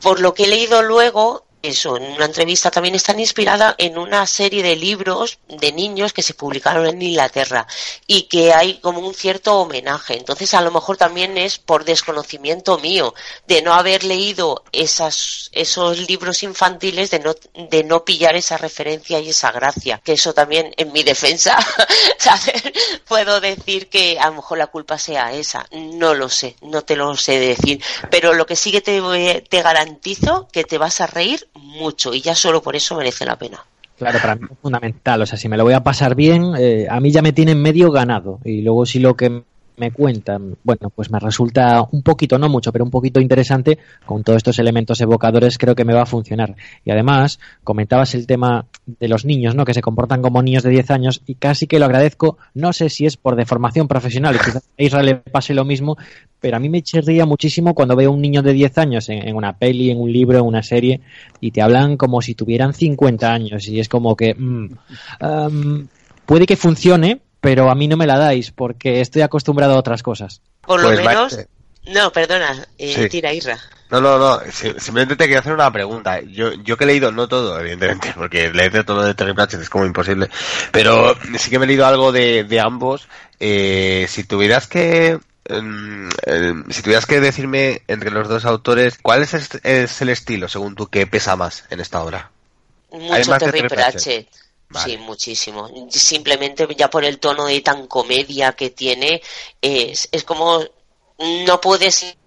[0.01, 4.27] por lo que he leído luego, eso, en una entrevista también están inspirada en una
[4.27, 7.65] serie de libros de niños que se publicaron en Inglaterra
[8.05, 10.17] y que hay como un cierto homenaje.
[10.17, 13.13] Entonces, a lo mejor también es por desconocimiento mío
[13.47, 19.21] de no haber leído esas, esos libros infantiles, de no, de no pillar esa referencia
[19.21, 20.01] y esa gracia.
[20.03, 21.57] Que eso también, en mi defensa,
[23.07, 25.65] puedo decir que a lo mejor la culpa sea esa.
[25.71, 27.81] No lo sé, no te lo sé decir.
[28.11, 32.21] Pero lo que sí que te, te garantizo que te vas a reír mucho y
[32.21, 33.63] ya solo por eso merece la pena.
[33.97, 35.21] Claro, para mí es fundamental.
[35.21, 37.61] O sea, si me lo voy a pasar bien, eh, a mí ya me tienen
[37.61, 38.39] medio ganado.
[38.43, 39.43] Y luego si lo que
[39.77, 44.23] me cuentan, bueno, pues me resulta un poquito, no mucho, pero un poquito interesante, con
[44.23, 46.55] todos estos elementos evocadores creo que me va a funcionar.
[46.85, 49.65] Y además, comentabas el tema de los niños, ¿no?
[49.65, 52.89] Que se comportan como niños de 10 años y casi que lo agradezco, no sé
[52.89, 55.97] si es por deformación profesional, quizás a Israel le pase lo mismo,
[56.39, 59.35] pero a mí me chirría muchísimo cuando veo un niño de 10 años en, en,
[59.35, 61.01] una peli, en un libro, en una serie,
[61.39, 64.35] y te hablan como si tuvieran 50 años, y es como que...
[64.35, 64.69] Mm,
[65.21, 65.87] um,
[66.25, 70.01] puede que funcione, pero a mí no me la dais porque estoy acostumbrado a otras
[70.01, 70.41] cosas.
[70.61, 71.33] Por lo pues menos.
[71.33, 71.49] Mate.
[71.87, 73.09] No, perdona, eh, sí.
[73.09, 73.59] tira Irra.
[73.89, 76.21] No, no, no, simplemente te quería hacer una pregunta.
[76.21, 79.69] Yo, yo que he leído, no todo, evidentemente, porque leer todo de Terry Pratchett es
[79.69, 80.29] como imposible,
[80.71, 83.09] pero sí que me he leído algo de, de ambos.
[83.41, 89.33] Eh, si tuvieras que eh, si tuvieras que decirme entre los dos autores, ¿cuál es,
[89.33, 92.31] es, el estilo, según tú, que pesa más en esta obra?
[92.89, 94.42] Mucho Terry Pratchett.
[94.73, 94.91] Vale.
[94.91, 95.69] Sí, muchísimo.
[95.89, 99.21] Simplemente ya por el tono de tan comedia que tiene,
[99.61, 100.63] es, es como
[101.19, 102.17] no puedes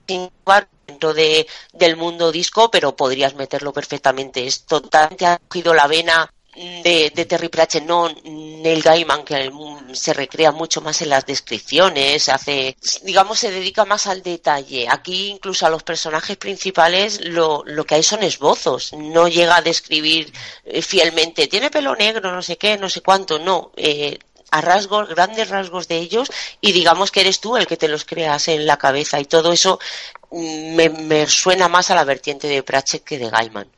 [0.87, 4.47] dentro de, del mundo disco, pero podrías meterlo perfectamente.
[4.47, 9.51] Es totalmente ha cogido la vena de, de, Terry Pratchett, no Neil Gaiman, que
[9.93, 14.87] se recrea mucho más en las descripciones, hace, digamos, se dedica más al detalle.
[14.89, 19.63] Aquí incluso a los personajes principales lo, lo que hay son esbozos, no llega a
[19.63, 20.33] describir
[20.65, 23.73] eh, fielmente, tiene pelo negro, no sé qué, no sé cuánto, no.
[23.77, 24.19] Eh,
[24.51, 28.05] a rasgos, grandes rasgos de ellos y digamos que eres tú el que te los
[28.05, 29.81] creas en la cabeza y todo eso
[30.31, 33.69] mm, me, me suena más a la vertiente de Pratchett que de Gaiman.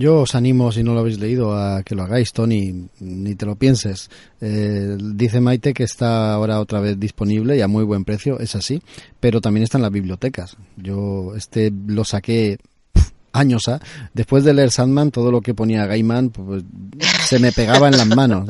[0.00, 3.44] Yo os animo, si no lo habéis leído, a que lo hagáis, Tony, ni te
[3.44, 4.08] lo pienses.
[4.40, 8.56] Eh, dice Maite que está ahora otra vez disponible y a muy buen precio, es
[8.56, 8.80] así,
[9.20, 10.56] pero también está en las bibliotecas.
[10.78, 12.56] Yo este lo saqué
[13.32, 13.78] años, ¿ah?
[14.14, 16.64] después de leer Sandman, todo lo que ponía Gaiman pues,
[17.26, 18.48] se me pegaba en las manos,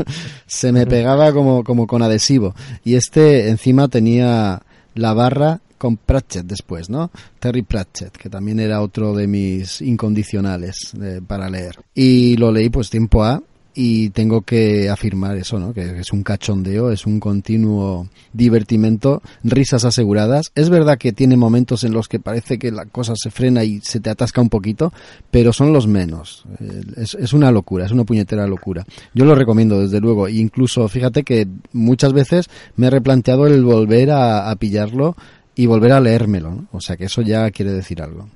[0.46, 2.54] se me pegaba como, como con adhesivo.
[2.84, 4.62] Y este encima tenía
[4.94, 7.10] la barra con Pratchett después, ¿no?
[7.40, 11.76] Terry Pratchett, que también era otro de mis incondicionales eh, para leer.
[11.92, 13.42] Y lo leí pues tiempo A
[13.74, 15.74] y tengo que afirmar eso, ¿no?
[15.74, 20.52] Que es un cachondeo, es un continuo divertimento, risas aseguradas.
[20.54, 23.80] Es verdad que tiene momentos en los que parece que la cosa se frena y
[23.80, 24.92] se te atasca un poquito,
[25.32, 26.44] pero son los menos.
[26.60, 26.82] Eh,
[27.18, 28.84] es, una locura, es una puñetera locura.
[29.14, 30.28] Yo lo recomiendo, desde luego.
[30.28, 35.16] Incluso, fíjate que muchas veces me he replanteado el volver a pillarlo
[35.54, 36.66] y volver a leérmelo, ¿no?
[36.72, 38.28] O sea que eso ya quiere decir algo.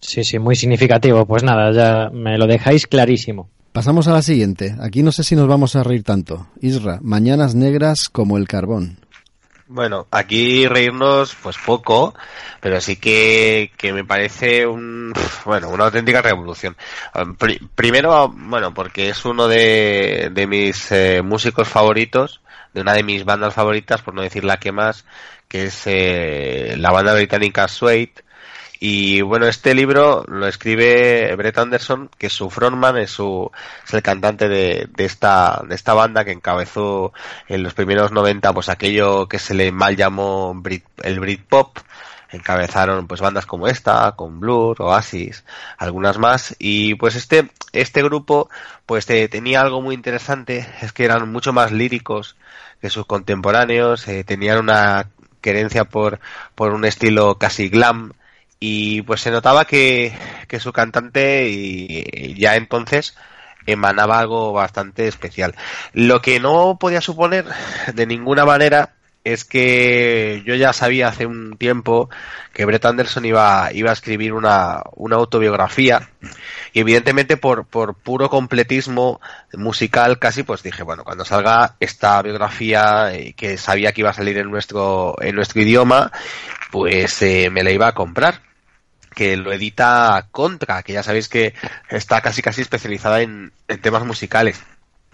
[0.00, 1.24] Sí, sí, muy significativo.
[1.26, 3.48] Pues nada, ya me lo dejáis clarísimo.
[3.72, 4.74] Pasamos a la siguiente.
[4.80, 6.46] Aquí no sé si nos vamos a reír tanto.
[6.60, 8.98] Isra, mañanas negras como el carbón.
[9.68, 12.14] Bueno, aquí reírnos pues poco,
[12.60, 15.12] pero sí que, que me parece un,
[15.44, 16.76] bueno, una auténtica revolución.
[17.36, 22.40] Pri- primero, bueno, porque es uno de, de mis eh, músicos favoritos,
[22.76, 25.06] de una de mis bandas favoritas, por no decir la que más,
[25.48, 28.12] que es eh, la banda británica Suede.
[28.78, 33.50] Y bueno, este libro lo escribe Brett Anderson, que es su frontman, es, su,
[33.86, 37.14] es el cantante de, de, esta, de esta banda que encabezó
[37.48, 41.78] en los primeros 90 pues aquello que se le mal llamó Brit, el Britpop.
[42.30, 45.44] Encabezaron pues bandas como esta, con Blur, Oasis,
[45.78, 46.54] algunas más.
[46.58, 48.50] Y pues este, este grupo
[48.84, 52.36] pues te, tenía algo muy interesante, es que eran mucho más líricos
[52.80, 55.08] que sus contemporáneos, eh, tenían una
[55.40, 56.20] querencia por,
[56.54, 58.12] por un estilo casi glam,
[58.58, 60.12] y pues se notaba que,
[60.48, 63.16] que su cantante y ya entonces
[63.66, 65.54] emanaba algo bastante especial.
[65.92, 67.44] Lo que no podía suponer
[67.94, 68.95] de ninguna manera
[69.26, 72.08] es que yo ya sabía hace un tiempo
[72.52, 76.10] que Brett Anderson iba, iba a escribir una, una autobiografía
[76.72, 79.20] y evidentemente por, por puro completismo
[79.52, 84.14] musical casi pues dije, bueno, cuando salga esta biografía eh, que sabía que iba a
[84.14, 86.12] salir en nuestro, en nuestro idioma,
[86.70, 88.42] pues eh, me la iba a comprar
[89.12, 91.52] que lo edita Contra, que ya sabéis que
[91.88, 94.62] está casi casi especializada en, en, temas musicales.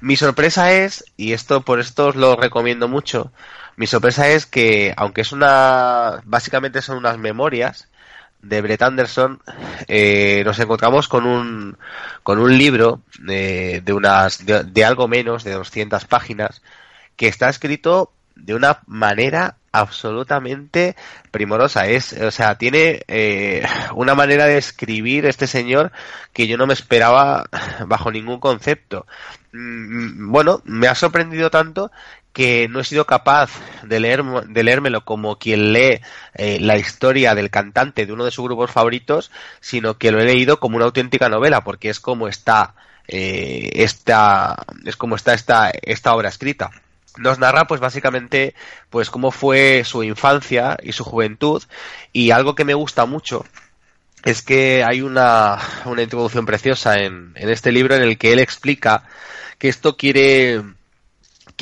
[0.00, 3.32] Mi sorpresa es, y esto por esto os lo recomiendo mucho,
[3.77, 7.89] mi sorpresa es que, aunque es una, básicamente son unas memorias
[8.43, 9.41] de Brett Anderson,
[9.89, 11.79] eh, nos encontramos con un,
[12.23, 16.61] con un libro de, de unas, de, algo menos de 200 páginas,
[17.16, 20.97] que está escrito de una manera absolutamente
[21.31, 21.87] primorosa.
[21.87, 23.64] Es, o sea, tiene eh,
[23.95, 25.93] una manera de escribir este señor
[26.33, 27.47] que yo no me esperaba
[27.87, 29.07] bajo ningún concepto.
[29.53, 31.93] Mm, bueno, me ha sorprendido tanto
[32.33, 33.51] que no he sido capaz
[33.83, 36.01] de, leer, de leérmelo como quien lee
[36.35, 39.30] eh, la historia del cantante de uno de sus grupos favoritos,
[39.61, 42.74] sino que lo he leído como una auténtica novela, porque es como está
[43.09, 46.70] eh, esta, es como está esta, esta obra escrita.
[47.18, 48.55] Nos narra pues básicamente
[48.89, 51.62] pues cómo fue su infancia y su juventud
[52.12, 53.45] y algo que me gusta mucho
[54.24, 58.39] es que hay una, una introducción preciosa en, en, este libro en el que él
[58.39, 59.05] explica
[59.59, 60.62] que esto quiere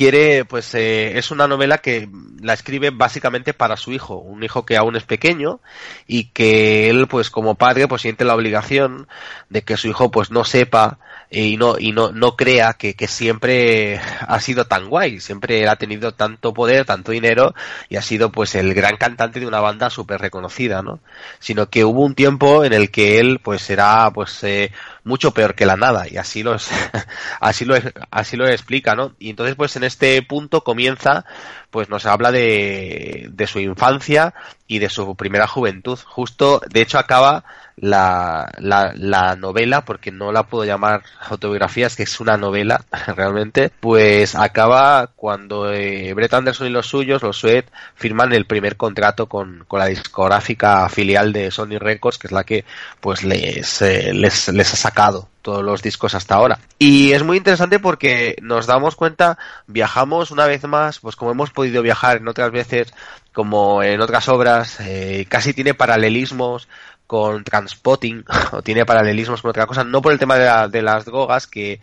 [0.01, 2.09] quiere pues eh, es una novela que
[2.41, 5.59] la escribe básicamente para su hijo un hijo que aún es pequeño
[6.07, 9.07] y que él pues como padre pues siente la obligación
[9.49, 10.97] de que su hijo pues no sepa
[11.29, 15.75] y no y no no crea que, que siempre ha sido tan guay siempre ha
[15.75, 17.53] tenido tanto poder tanto dinero
[17.87, 20.99] y ha sido pues el gran cantante de una banda súper reconocida no
[21.37, 24.71] sino que hubo un tiempo en el que él pues era pues eh,
[25.03, 26.55] mucho peor que la nada y así lo
[27.39, 27.75] así lo
[28.11, 31.25] así lo explica no y entonces pues en este punto comienza
[31.71, 34.33] pues nos habla de, de su infancia
[34.67, 35.97] y de su primera juventud.
[36.05, 37.43] Justo de hecho acaba
[37.77, 42.83] la, la, la, novela, porque no la puedo llamar autobiografía, es que es una novela
[43.15, 47.65] realmente, pues acaba cuando eh, Brett Anderson y los suyos, los Sued,
[47.95, 52.43] firman el primer contrato con, con, la discográfica filial de Sony Records, que es la
[52.43, 52.65] que
[52.99, 56.59] pues les, eh, les, les ha sacado todos los discos hasta ahora.
[56.79, 59.37] Y es muy interesante porque nos damos cuenta,
[59.67, 62.93] viajamos una vez más, pues como hemos podido viajar en otras veces,
[63.33, 66.67] como en otras obras, eh, casi tiene paralelismos
[67.07, 70.81] con Transpotting o tiene paralelismos con otra cosa, no por el tema de, la, de
[70.81, 71.81] las drogas que,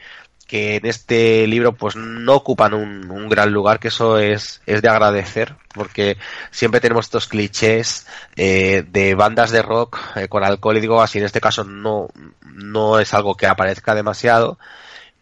[0.49, 4.83] que en este libro pues no ocupan un, un, gran lugar, que eso es, es
[4.83, 6.17] de agradecer, porque
[6.51, 11.19] siempre tenemos estos clichés eh, de bandas de rock eh, con alcohol y drogas, y
[11.19, 12.09] en este caso no,
[12.43, 14.59] no es algo que aparezca demasiado,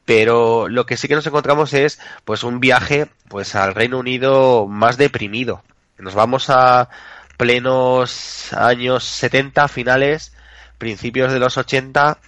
[0.07, 4.67] pero lo que sí que nos encontramos es pues un viaje pues al Reino Unido
[4.67, 5.63] más deprimido.
[5.99, 6.89] Nos vamos a,
[7.37, 10.33] plenos años 70 finales
[10.79, 12.19] principios de los 80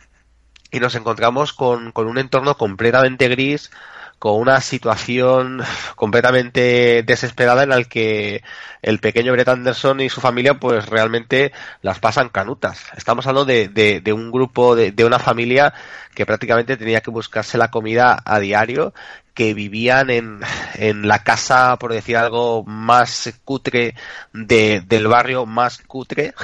[0.70, 3.70] y nos encontramos con, con un entorno completamente gris,
[4.18, 5.62] con una situación
[5.96, 8.42] completamente desesperada en la que
[8.82, 11.52] el pequeño Brett Anderson y su familia pues realmente
[11.82, 12.84] las pasan canutas.
[12.96, 15.72] Estamos hablando de, de, de un grupo, de, de, una familia
[16.14, 18.92] que prácticamente tenía que buscarse la comida a diario,
[19.38, 20.40] que vivían en,
[20.74, 23.94] en la casa, por decir algo, más cutre
[24.32, 26.34] de, del barrio más cutre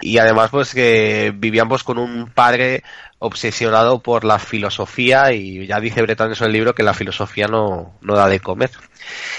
[0.00, 2.84] y además pues que vivíamos pues, con un padre
[3.18, 7.98] obsesionado por la filosofía y ya dice Breton en el libro que la filosofía no,
[8.00, 8.70] no da de comer.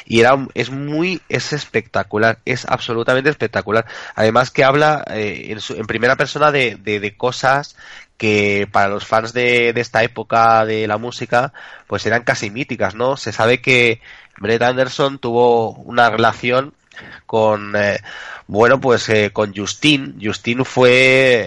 [0.05, 3.86] Y era, es muy, es espectacular, es absolutamente espectacular.
[4.16, 7.76] Además que habla eh, en, su, en, primera persona de, de, cosas
[8.18, 11.53] que para los fans de, de, esta época de la música,
[11.88, 13.18] pues eran casi míticas, ¿no?
[13.18, 14.01] Se sabe que
[14.38, 16.74] Brett Anderson tuvo una relación
[17.26, 17.99] con eh,
[18.47, 20.91] bueno pues eh, con Justin Justin fue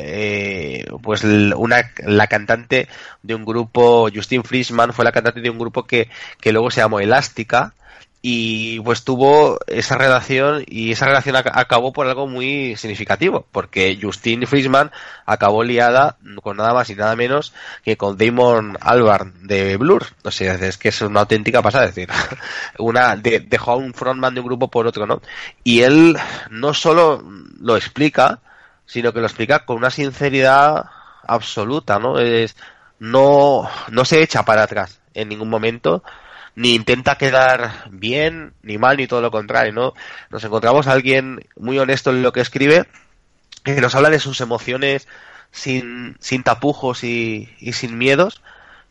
[0.05, 2.89] eh, pues una la cantante
[3.23, 6.11] de un grupo Justin Friesman fue la cantante de un grupo que,
[6.41, 7.75] que luego se llamó Elástica
[8.21, 14.47] y pues tuvo esa relación y esa relación acabó por algo muy significativo porque Justine
[14.47, 14.91] Friesman
[15.25, 17.53] acabó liada con nada más y nada menos
[17.85, 20.07] que con Damon Albarn de Blur.
[20.25, 22.11] O sea es que es una auténtica pasada es decir
[22.79, 25.23] una de, dejó a un frontman de un grupo por otro no
[25.63, 26.17] y él
[26.51, 27.23] no solo
[27.61, 28.41] lo explica
[28.85, 30.87] sino que lo explica con una sinceridad
[31.23, 32.57] absoluta no es
[32.99, 36.03] no no se echa para atrás en ningún momento
[36.59, 39.95] ni intenta quedar bien, ni mal, ni todo lo contrario, ¿no?
[40.29, 42.85] Nos encontramos a alguien muy honesto en lo que escribe,
[43.63, 45.07] que nos habla de sus emociones
[45.53, 48.43] sin, sin tapujos y, y sin miedos,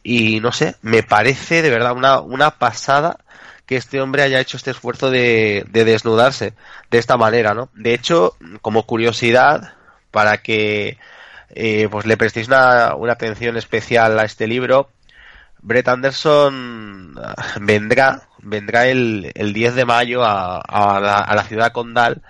[0.02, 3.18] y no sé, me parece de verdad una, una pasada
[3.66, 6.54] que este hombre haya hecho este esfuerzo de, de desnudarse
[6.90, 7.68] de esta manera, ¿no?
[7.74, 9.74] De hecho, como curiosidad,
[10.12, 10.98] para que
[11.50, 14.90] eh, pues le prestéis una, una atención especial a este libro,
[15.68, 17.14] Brett Anderson
[17.60, 22.22] vendrá, vendrá el, el 10 de mayo a, a, la, a, la, ciudad condal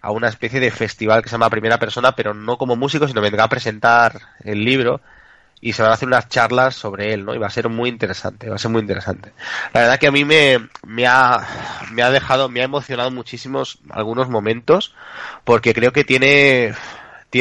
[0.00, 3.20] a una especie de festival que se llama Primera Persona, pero no como músico, sino
[3.20, 5.00] vendrá a presentar el libro
[5.60, 7.34] y se van a hacer unas charlas sobre él, ¿no?
[7.34, 9.32] Y va a ser muy interesante, va a ser muy interesante.
[9.72, 11.40] La verdad que a mí me, me, ha,
[11.90, 14.94] me ha dejado, me ha emocionado muchísimos algunos momentos,
[15.42, 16.74] porque creo que tiene,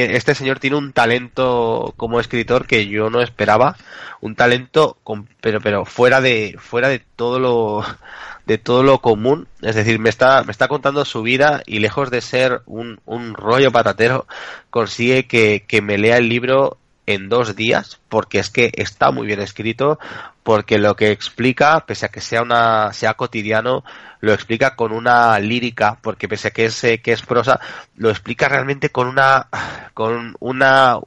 [0.01, 3.77] este señor tiene un talento como escritor que yo no esperaba,
[4.21, 7.83] un talento con, pero pero fuera de fuera de todo lo
[8.45, 12.11] de todo lo común, es decir, me está me está contando su vida y lejos
[12.11, 14.27] de ser un, un rollo patatero
[14.69, 19.27] consigue que, que me lea el libro en dos días porque es que está muy
[19.27, 19.99] bien escrito
[20.43, 23.83] porque lo que explica pese a que sea una sea cotidiano
[24.21, 27.59] lo explica con una lírica porque pese a que es que es prosa
[27.95, 29.47] lo explica realmente con una
[29.93, 30.97] con una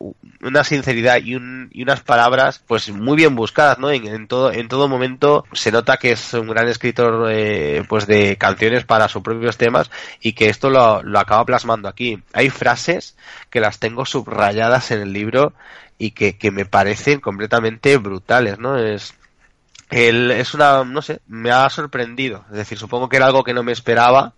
[0.47, 4.69] una sinceridad y, un, y unas palabras pues muy bien buscadas no en, todo en
[4.69, 9.23] todo momento se nota que es un gran escritor eh, pues de canciones para sus
[9.23, 9.91] propios temas
[10.21, 13.17] y que esto lo, lo acaba plasmando aquí hay frases
[13.51, 15.53] que las tengo subrayadas en el libro
[15.99, 18.79] y que, que me parecen completamente brutales, ¿no?
[18.79, 19.15] Es,
[19.91, 22.45] él es una, no sé, me ha sorprendido.
[22.51, 24.35] Es decir, supongo que era algo que no me esperaba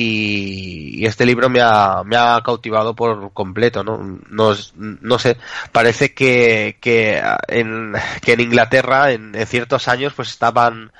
[0.00, 4.20] y, este libro me ha, me ha cautivado por completo, ¿no?
[4.28, 5.36] No, no sé,
[5.72, 10.92] parece que, que, en, que en Inglaterra en, en ciertos años pues estaban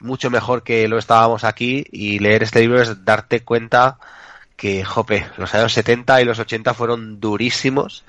[0.00, 3.98] mucho mejor que lo estábamos aquí y leer este libro es darte cuenta
[4.56, 8.04] que, jope, los años 70 y los 80 fueron durísimos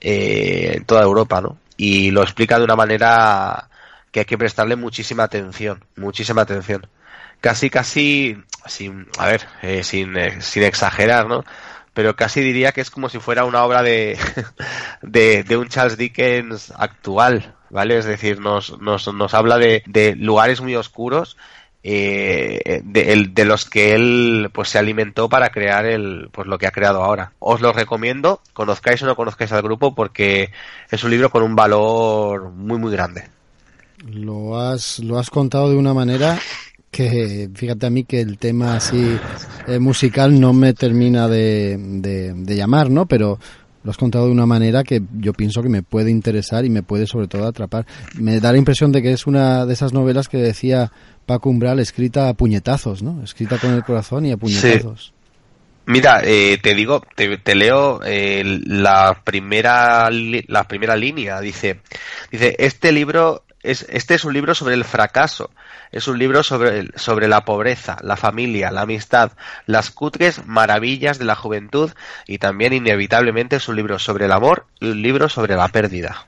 [0.00, 1.58] eh, en toda Europa, ¿no?
[1.76, 3.68] Y lo explica de una manera
[4.10, 6.86] que hay que prestarle muchísima atención, muchísima atención.
[7.40, 8.36] Casi, casi,
[8.66, 11.44] sin, a ver, eh, sin, eh, sin exagerar, ¿no?
[11.94, 14.18] Pero casi diría que es como si fuera una obra de,
[15.02, 17.98] de, de un Charles Dickens actual, ¿vale?
[17.98, 21.36] Es decir, nos, nos, nos habla de, de lugares muy oscuros
[21.82, 26.66] eh, de, de, los que él pues se alimentó para crear el pues lo que
[26.66, 27.32] ha creado ahora.
[27.38, 30.52] Os lo recomiendo, conozcáis o no conozcáis al grupo porque
[30.90, 33.30] es un libro con un valor muy muy grande.
[34.04, 36.38] Lo has lo has contado de una manera
[36.90, 39.16] que fíjate a mí que el tema así
[39.66, 43.06] eh, musical no me termina de, de, de llamar, ¿no?
[43.06, 43.38] Pero
[43.82, 46.82] lo has contado de una manera que yo pienso que me puede interesar y me
[46.82, 47.86] puede sobre todo atrapar.
[48.16, 50.92] Me da la impresión de que es una de esas novelas que decía
[51.26, 53.22] Paco Umbral escrita a puñetazos, ¿no?
[53.22, 55.06] Escrita con el corazón y a puñetazos.
[55.06, 55.20] Sí.
[55.86, 61.40] Mira, eh, te digo, te, te leo eh, la primera la primera línea.
[61.40, 61.80] Dice,
[62.30, 65.50] dice este libro es, este es un libro sobre el fracaso,
[65.92, 69.32] es un libro sobre, sobre la pobreza, la familia, la amistad,
[69.66, 71.90] las cutres maravillas de la juventud
[72.26, 76.26] y también inevitablemente es un libro sobre el amor y un libro sobre la pérdida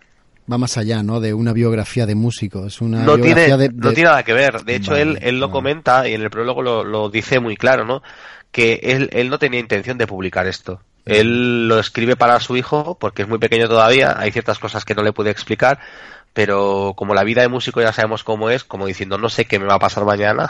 [0.51, 1.21] va más allá, ¿no?
[1.21, 2.67] De una biografía de músico.
[2.67, 4.65] Es una no biografía tiene, de, No tiene nada que ver.
[4.65, 7.85] De hecho, él, él lo comenta y en el prólogo lo, lo dice muy claro,
[7.85, 8.03] ¿no?
[8.51, 10.81] Que él, él no tenía intención de publicar esto.
[11.05, 14.15] Él lo escribe para su hijo porque es muy pequeño todavía.
[14.19, 15.81] Hay ciertas cosas que no le puede explicar.
[16.33, 19.59] Pero como la vida de músico ya sabemos cómo es, como diciendo no sé qué
[19.59, 20.49] me va a pasar mañana,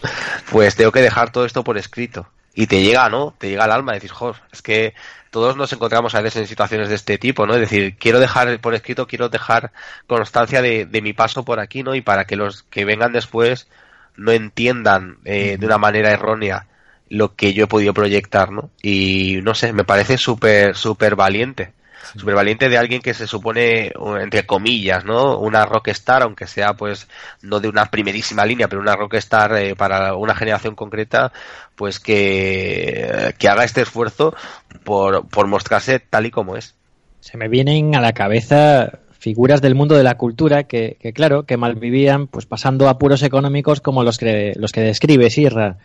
[0.50, 2.28] pues tengo que dejar todo esto por escrito.
[2.54, 3.34] Y te llega, ¿no?
[3.36, 4.94] Te llega al alma, decir, joder, es que
[5.30, 7.54] todos nos encontramos a veces en situaciones de este tipo, ¿no?
[7.54, 9.72] Es decir, quiero dejar por escrito, quiero dejar
[10.06, 11.96] constancia de, de mi paso por aquí, ¿no?
[11.96, 13.66] Y para que los que vengan después
[14.16, 16.66] no entiendan eh, de una manera errónea
[17.08, 18.70] lo que yo he podido proyectar, ¿no?
[18.82, 21.72] Y no sé, me parece súper, súper valiente.
[22.16, 25.38] Súper valiente de alguien que se supone, entre comillas, ¿no?
[25.38, 27.08] Una rockstar, aunque sea, pues,
[27.42, 31.32] no de una primerísima línea, pero una rockstar eh, para una generación concreta,
[31.74, 34.34] pues que, que haga este esfuerzo
[34.84, 36.74] por, por mostrarse tal y como es.
[37.20, 41.44] Se me vienen a la cabeza figuras del mundo de la cultura que, que claro,
[41.44, 45.78] que malvivían pues pasando apuros económicos como los que, los que describe Sirra.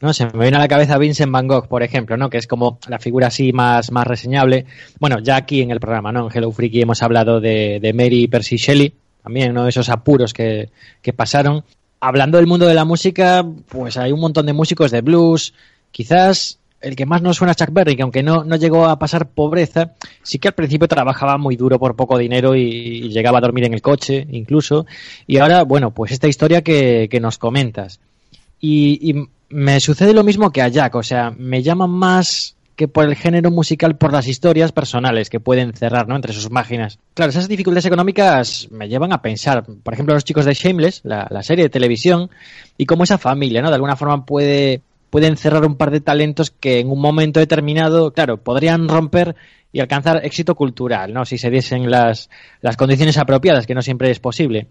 [0.00, 0.12] ¿No?
[0.12, 2.30] Se me viene a la cabeza Vincent Van Gogh, por ejemplo, ¿no?
[2.30, 4.66] Que es como la figura así más, más reseñable.
[5.00, 6.26] Bueno, ya aquí en el programa, ¿no?
[6.26, 8.92] En Hello Freaky hemos hablado de, de Mary Percy Shelley,
[9.22, 9.66] también, ¿no?
[9.66, 10.70] Esos apuros que,
[11.02, 11.64] que pasaron.
[12.00, 15.54] Hablando del mundo de la música, pues hay un montón de músicos de blues.
[15.90, 18.98] Quizás el que más nos suena es Chuck Berry, que aunque no, no llegó a
[18.98, 19.92] pasar pobreza,
[20.22, 23.74] sí que al principio trabajaba muy duro por poco dinero y, llegaba a dormir en
[23.74, 24.86] el coche, incluso.
[25.26, 28.00] Y ahora, bueno, pues esta historia que, que nos comentas.
[28.60, 32.88] Y, y, me sucede lo mismo que a Jack, o sea, me llama más que
[32.88, 36.16] por el género musical, por las historias personales que pueden cerrar ¿no?
[36.16, 36.98] entre sus máquinas.
[37.14, 41.28] Claro, esas dificultades económicas me llevan a pensar, por ejemplo, los chicos de Shameless, la,
[41.30, 42.30] la serie de televisión,
[42.76, 43.68] y cómo esa familia, ¿no?
[43.68, 48.12] De alguna forma puede, puede encerrar un par de talentos que en un momento determinado,
[48.12, 49.36] claro, podrían romper
[49.72, 51.24] y alcanzar éxito cultural, ¿no?
[51.24, 52.30] Si se diesen las,
[52.60, 54.68] las condiciones apropiadas, que no siempre es posible.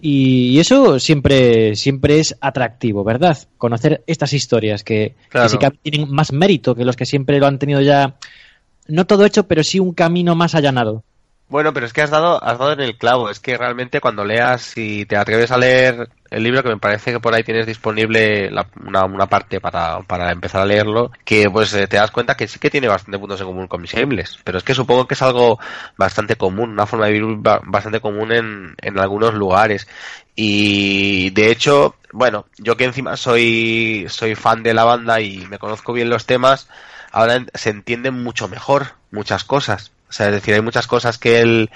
[0.00, 3.38] Y eso siempre, siempre es atractivo, ¿verdad?
[3.58, 5.46] Conocer estas historias que, Claro.
[5.46, 8.16] que sí que tienen más mérito que los que siempre lo han tenido ya,
[8.88, 11.04] no todo hecho, pero sí un camino más allanado.
[11.54, 13.30] Bueno, pero es que has dado, has dado en el clavo.
[13.30, 17.12] Es que realmente cuando leas y te atreves a leer el libro, que me parece
[17.12, 18.50] que por ahí tienes disponible
[18.84, 22.48] una, una parte para, para empezar a leerlo, que pues eh, te das cuenta que
[22.48, 24.38] sí que tiene bastante puntos en común con mis Shameless.
[24.42, 25.60] Pero es que supongo que es algo
[25.96, 29.86] bastante común, una forma de vivir ba- bastante común en, en algunos lugares.
[30.34, 35.60] Y de hecho, bueno, yo que encima soy, soy fan de la banda y me
[35.60, 36.68] conozco bien los temas,
[37.12, 39.92] ahora se entienden mucho mejor muchas cosas.
[40.14, 41.70] O sea, es decir, hay muchas cosas que él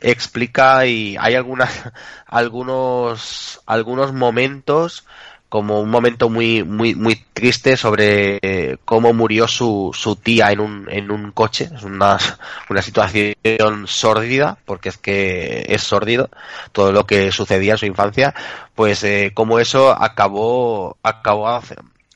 [0.00, 1.70] explica y hay algunas,
[2.26, 5.06] algunos, algunos momentos
[5.48, 10.58] como un momento muy, muy, muy triste sobre eh, cómo murió su, su tía en
[10.58, 11.70] un, en un coche.
[11.72, 12.18] Es una,
[12.68, 16.30] una situación sórdida, porque es que es sórdido
[16.72, 18.34] todo lo que sucedía en su infancia,
[18.74, 21.62] pues eh, como eso acabó, acabó,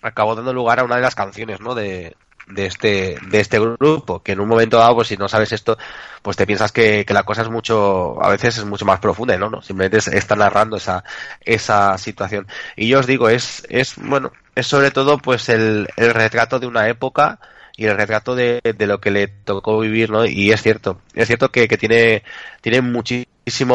[0.03, 1.77] acabó dando lugar a una de las canciones, ¿no?
[1.77, 2.17] De,
[2.51, 5.77] de este, de este grupo, que en un momento dado, pues si no sabes esto,
[6.23, 9.37] pues te piensas que, que la cosa es mucho, a veces es mucho más profunda,
[9.39, 9.51] ¿no?
[9.51, 11.05] no simplemente es- está narrando esa,
[11.45, 12.47] esa situación.
[12.77, 16.67] Y yo os digo, es, es, bueno, es sobre todo pues el, el retrato de
[16.67, 17.39] una época
[17.77, 20.25] y el retrato de, de lo que le tocó vivir, ¿no?
[20.27, 22.25] Y es cierto, es cierto que, que tiene,
[22.61, 23.29] tiene muchísimo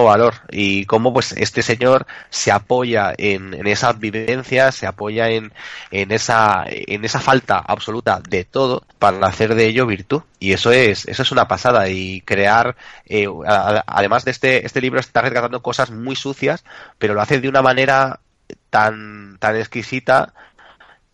[0.03, 5.53] valor y cómo pues este señor se apoya en, en esas vivencias, se apoya en,
[5.91, 10.24] en esa, en esa falta absoluta de todo para hacer de ello virtud.
[10.39, 13.28] Y eso es, eso es una pasada y crear, eh,
[13.88, 16.63] además de este, este libro está retratando cosas muy sucias,
[16.97, 18.19] pero lo hace de una manera
[18.69, 20.34] tan, tan exquisita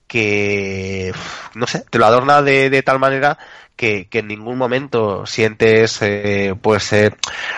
[0.07, 1.13] que
[1.53, 3.37] no sé, te lo adorna de, de tal manera
[3.79, 7.11] que, en ningún momento sientes eh, pues eh,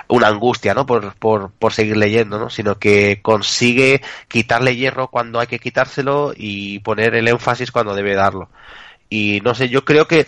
[0.07, 0.86] una angustia ¿no?
[0.86, 2.51] por, por, por seguir leyendo, ¿no?
[2.51, 8.13] sino que consigue quitarle hierro cuando hay que quitárselo y poner el énfasis cuando debe
[8.13, 8.49] darlo.
[9.09, 10.28] Y no sé, yo creo que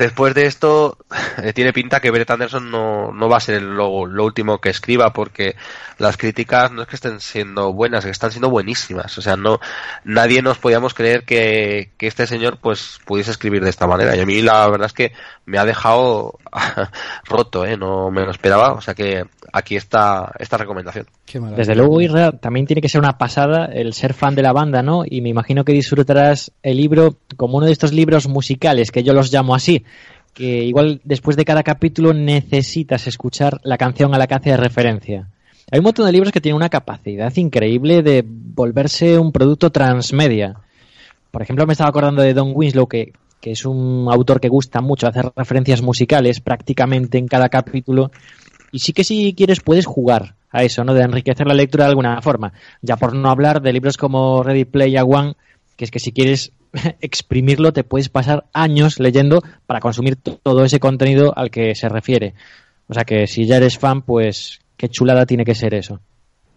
[0.00, 0.96] después de esto
[1.42, 4.70] eh, tiene pinta que Brett Anderson no, no va a ser lo, lo último que
[4.70, 5.56] escriba porque
[5.98, 9.16] las críticas no es que estén siendo buenas, es que están siendo buenísimas.
[9.18, 9.60] O sea, no
[10.04, 14.16] nadie nos podíamos creer que, que este señor pues pudiese escribir de esta manera.
[14.16, 15.12] Y a mí la verdad es que
[15.44, 16.38] me ha dejado
[17.24, 17.76] roto, ¿eh?
[17.76, 18.72] no me lo esperaba.
[18.72, 21.06] O sea que aquí está esta recomendación.
[21.56, 24.82] Desde luego, Irra, también tiene que ser una pasada el ser fan de la banda,
[24.82, 25.02] ¿no?
[25.06, 29.12] Y me imagino que disfrutarás el libro como uno de estos libros musicales, que yo
[29.12, 29.84] los llamo así,
[30.34, 35.28] que igual después de cada capítulo necesitas escuchar la canción a la que hace referencia.
[35.70, 40.56] Hay un montón de libros que tienen una capacidad increíble de volverse un producto transmedia.
[41.30, 44.80] Por ejemplo, me estaba acordando de Don Winslow, que, que es un autor que gusta
[44.80, 48.10] mucho hacer referencias musicales prácticamente en cada capítulo.
[48.72, 50.94] Y sí que si quieres puedes jugar a eso, ¿no?
[50.94, 52.52] De enriquecer la lectura de alguna forma.
[52.82, 55.34] Ya por no hablar de libros como Ready Player One,
[55.76, 56.52] que es que si quieres
[57.00, 62.34] exprimirlo te puedes pasar años leyendo para consumir todo ese contenido al que se refiere.
[62.88, 66.00] O sea que si ya eres fan, pues qué chulada tiene que ser eso.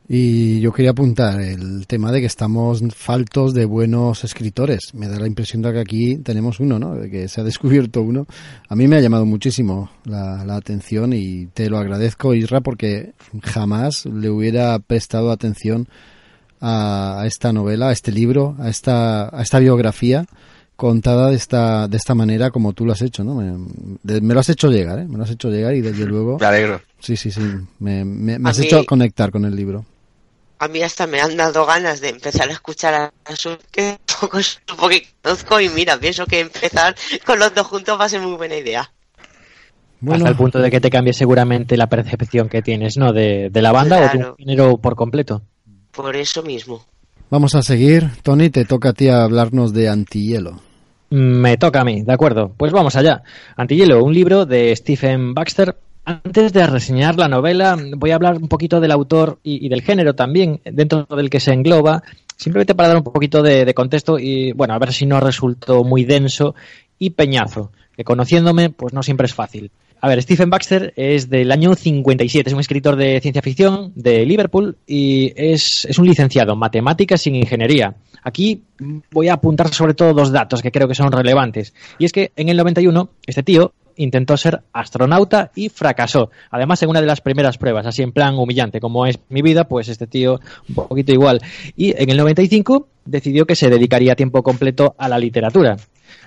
[0.08, 4.94] Y yo quería apuntar el tema de que estamos faltos de buenos escritores.
[4.94, 6.96] Me da la impresión de que aquí tenemos uno, ¿no?
[6.96, 8.28] De que se ha descubierto uno.
[8.68, 13.14] A mí me ha llamado muchísimo la, la atención y te lo agradezco, Isra, porque
[13.44, 15.88] jamás le hubiera prestado atención
[16.66, 20.26] a, esta novela, a este libro, a esta, a esta biografía
[20.76, 23.36] contada de esta, de esta manera como tú lo has hecho, ¿no?
[23.36, 25.06] Me, me lo has hecho llegar, ¿eh?
[25.08, 26.40] Me lo has hecho llegar y desde luego...
[26.40, 26.82] Me alegro.
[27.00, 27.42] Sí, sí, sí.
[27.80, 29.86] Me, me, has hecho conectar con el libro
[30.64, 34.40] a mí hasta me han dado ganas de empezar a escuchar a su que poco,
[34.66, 36.96] poco que conozco y mira, pienso que empezar
[37.26, 38.90] con los dos juntos va a ser muy buena idea.
[40.00, 40.24] Bueno.
[40.24, 43.12] Hasta el punto de que te cambie seguramente la percepción que tienes, ¿no?
[43.12, 45.42] De, de la banda o de un género por completo.
[45.96, 46.84] Por eso mismo.
[47.30, 48.10] Vamos a seguir.
[48.22, 50.60] Tony, te toca a ti hablarnos de Antihielo.
[51.10, 52.54] Me toca a mí, de acuerdo.
[52.58, 53.24] Pues vamos allá.
[53.56, 55.76] Antihielo, un libro de Stephen Baxter
[56.06, 60.16] antes de reseñar la novela, voy a hablar un poquito del autor y, del género
[60.16, 62.04] también, dentro del que se engloba,
[62.36, 66.04] simplemente para dar un poquito de, contexto y, bueno, a ver si no resultó muy
[66.04, 66.56] denso
[67.00, 69.72] y peñazo, que conociéndome, pues no siempre es fácil.
[70.04, 74.26] A ver, Stephen Baxter es del año 57, es un escritor de ciencia ficción de
[74.26, 77.96] Liverpool y es, es un licenciado en matemáticas y en ingeniería.
[78.22, 78.64] Aquí
[79.12, 81.74] voy a apuntar sobre todo dos datos que creo que son relevantes.
[82.00, 86.32] Y es que en el 91 este tío intentó ser astronauta y fracasó.
[86.52, 89.70] Además, en una de las primeras pruebas, así en plan humillante, como es mi vida,
[89.70, 91.40] pues este tío un poquito igual.
[91.78, 95.78] Y en el 95 decidió que se dedicaría tiempo completo a la literatura.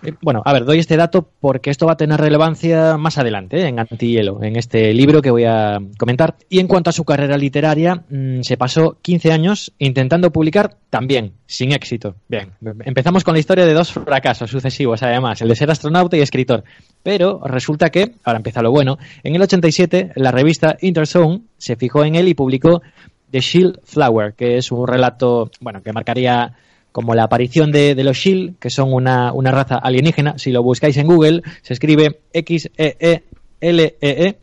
[0.03, 3.61] Eh, bueno, a ver, doy este dato porque esto va a tener relevancia más adelante
[3.61, 3.69] ¿eh?
[3.69, 6.37] en Antihielo, en este libro que voy a comentar.
[6.49, 11.33] Y en cuanto a su carrera literaria, mm, se pasó 15 años intentando publicar también,
[11.47, 12.17] sin éxito.
[12.29, 12.53] Bien,
[12.85, 16.65] empezamos con la historia de dos fracasos sucesivos, además, el de ser astronauta y escritor.
[17.03, 22.05] Pero resulta que, ahora empieza lo bueno, en el 87 la revista Interzone se fijó
[22.05, 22.83] en él y publicó
[23.31, 26.55] The Shield Flower, que es un relato, bueno, que marcaría
[26.97, 30.39] como la aparición de, los Shield, que son una, raza alienígena.
[30.39, 33.23] Si lo buscáis en Google, se escribe X-E-E.
[33.61, 34.37] L -E -E,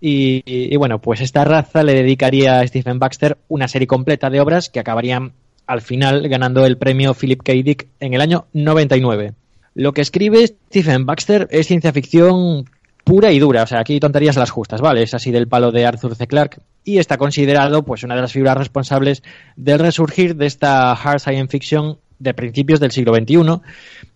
[0.00, 4.40] y, y, bueno, pues esta raza le dedicaría a Stephen Baxter una serie completa de
[4.40, 5.32] obras que acabarían
[5.66, 7.52] al final ganando el premio Philip K.
[7.54, 9.32] Dick en el año 99.
[9.74, 12.66] Lo que escribe Stephen Baxter es ciencia ficción
[13.02, 15.02] pura y dura, o sea, aquí tonterías las justas, ¿vale?
[15.02, 16.28] Es así del palo de Arthur C.
[16.28, 19.22] Clarke y está considerado pues una de las figuras responsables
[19.56, 23.60] del resurgir de esta hard science fiction de principios del siglo XXI.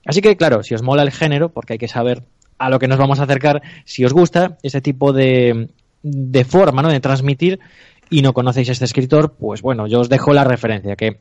[0.07, 2.23] Así que, claro, si os mola el género, porque hay que saber
[2.59, 5.69] a lo que nos vamos a acercar, si os gusta ese tipo de,
[6.03, 6.91] de forma, ¿no?
[6.91, 7.59] De transmitir
[8.09, 11.19] y no conocéis a este escritor, pues bueno, yo os dejo la referencia, que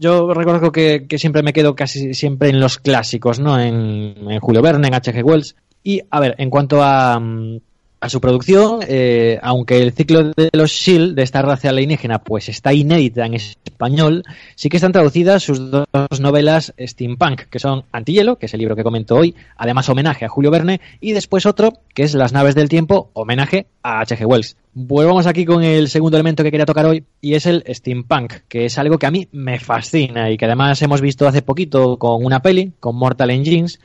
[0.00, 3.58] yo reconozco que, siempre me quedo casi siempre en los clásicos, ¿no?
[3.58, 5.22] En, en Julio Verne, en H.G.
[5.22, 5.54] Wells,
[5.84, 7.58] y, a ver, en cuanto a, mm,
[8.02, 12.48] a su producción, eh, aunque el ciclo de los Shield de esta raza alienígena pues
[12.48, 14.24] está inédita en español,
[14.56, 15.86] sí que están traducidas sus dos
[16.20, 20.28] novelas steampunk, que son Antihielo, que es el libro que comento hoy, además homenaje a
[20.28, 24.26] Julio Verne, y después otro, que es Las naves del tiempo, homenaje a H.G.
[24.26, 24.56] Wells.
[24.74, 28.64] Volvamos aquí con el segundo elemento que quería tocar hoy, y es el steampunk, que
[28.64, 32.24] es algo que a mí me fascina y que además hemos visto hace poquito con
[32.24, 33.78] una peli, con Mortal Engines,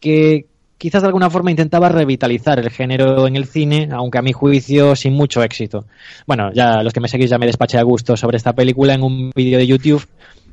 [0.00, 0.46] que
[0.78, 4.96] quizás de alguna forma intentaba revitalizar el género en el cine, aunque a mi juicio
[4.96, 5.84] sin mucho éxito.
[6.26, 9.02] Bueno, ya los que me seguís ya me despaché a gusto sobre esta película en
[9.02, 10.06] un vídeo de YouTube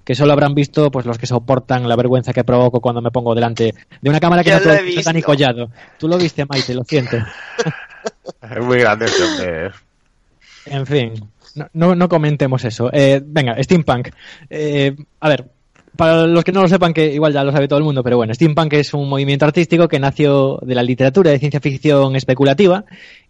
[0.04, 3.34] que solo habrán visto pues los que soportan la vergüenza que provoco cuando me pongo
[3.34, 5.70] delante de una cámara que no está ni collado.
[5.98, 7.18] Tú lo viste, Maite, lo siento.
[8.42, 9.72] Es muy grande este hombre.
[10.68, 11.14] En fin,
[11.74, 12.90] no, no, comentemos eso.
[12.92, 14.10] Eh, venga, Steampunk.
[14.50, 15.46] Eh, a ver,
[15.96, 18.18] para los que no lo sepan, que igual ya lo sabe todo el mundo, pero
[18.18, 22.86] bueno, steampunk es un movimiento artístico que nació de la literatura de ciencia ficción especulativa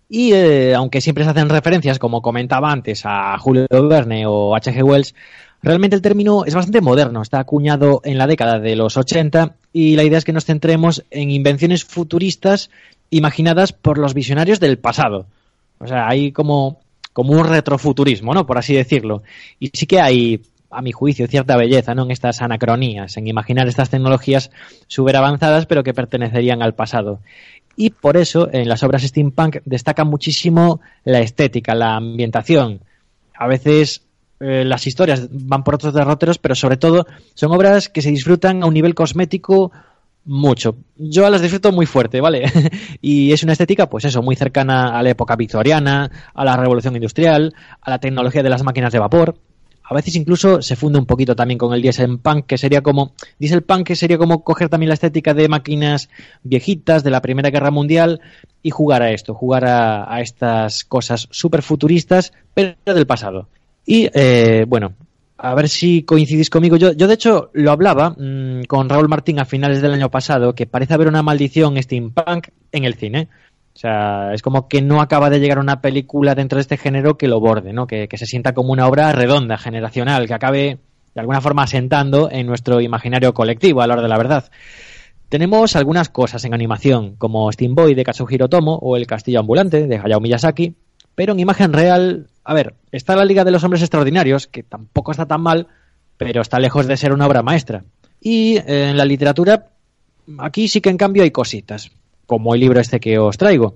[0.09, 4.83] y eh, aunque siempre se hacen referencias, como comentaba antes, a Julio Verne o H.G.
[4.83, 5.15] Wells,
[5.61, 9.95] realmente el término es bastante moderno, está acuñado en la década de los 80 y
[9.95, 12.69] la idea es que nos centremos en invenciones futuristas
[13.09, 15.25] imaginadas por los visionarios del pasado.
[15.79, 16.79] O sea, hay como,
[17.13, 18.45] como un retrofuturismo, ¿no?
[18.45, 19.23] Por así decirlo.
[19.59, 22.03] Y sí que hay a mi juicio, cierta belleza ¿no?
[22.03, 24.51] en estas anacronías, en imaginar estas tecnologías
[24.87, 27.19] súper avanzadas pero que pertenecerían al pasado.
[27.77, 32.81] Y por eso en las obras steampunk destaca muchísimo la estética, la ambientación.
[33.37, 34.01] a veces
[34.39, 38.63] eh, las historias van por otros derroteros, pero sobre todo son obras que se disfrutan
[38.63, 39.71] a un nivel cosmético
[40.25, 40.75] mucho.
[40.97, 42.51] Yo las disfruto muy fuerte, ¿vale?
[43.01, 46.95] y es una estética, pues eso, muy cercana a la época victoriana, a la revolución
[46.95, 49.37] industrial, a la tecnología de las máquinas de vapor.
[49.87, 53.13] A veces incluso se funde un poquito también con el diesel punk, que sería como,
[53.37, 56.09] diesel punk que sería como coger también la estética de máquinas
[56.43, 58.19] viejitas de la Primera Guerra Mundial
[58.63, 63.47] y jugar a esto, jugar a, a estas cosas súper futuristas, pero del pasado.
[63.85, 64.93] Y eh, bueno,
[65.37, 66.77] a ver si coincidís conmigo.
[66.77, 70.55] Yo, yo de hecho, lo hablaba mmm, con Raúl Martín a finales del año pasado,
[70.55, 73.27] que parece haber una maldición steampunk en el cine.
[73.75, 77.17] O sea, es como que no acaba de llegar una película dentro de este género
[77.17, 77.87] que lo borde, ¿no?
[77.87, 80.79] Que, que se sienta como una obra redonda, generacional, que acabe
[81.13, 84.49] de alguna forma asentando en nuestro imaginario colectivo a la hora de la verdad.
[85.27, 89.87] Tenemos algunas cosas en animación, como Steam Boy de Katsuhiro Tomo o El Castillo Ambulante
[89.87, 90.75] de Hayao Miyazaki,
[91.15, 95.11] pero en imagen real, a ver, está la Liga de los Hombres Extraordinarios, que tampoco
[95.11, 95.67] está tan mal,
[96.17, 97.83] pero está lejos de ser una obra maestra.
[98.21, 99.69] Y en la literatura,
[100.37, 101.91] aquí sí que en cambio hay cositas,
[102.25, 103.75] como el libro este que os traigo.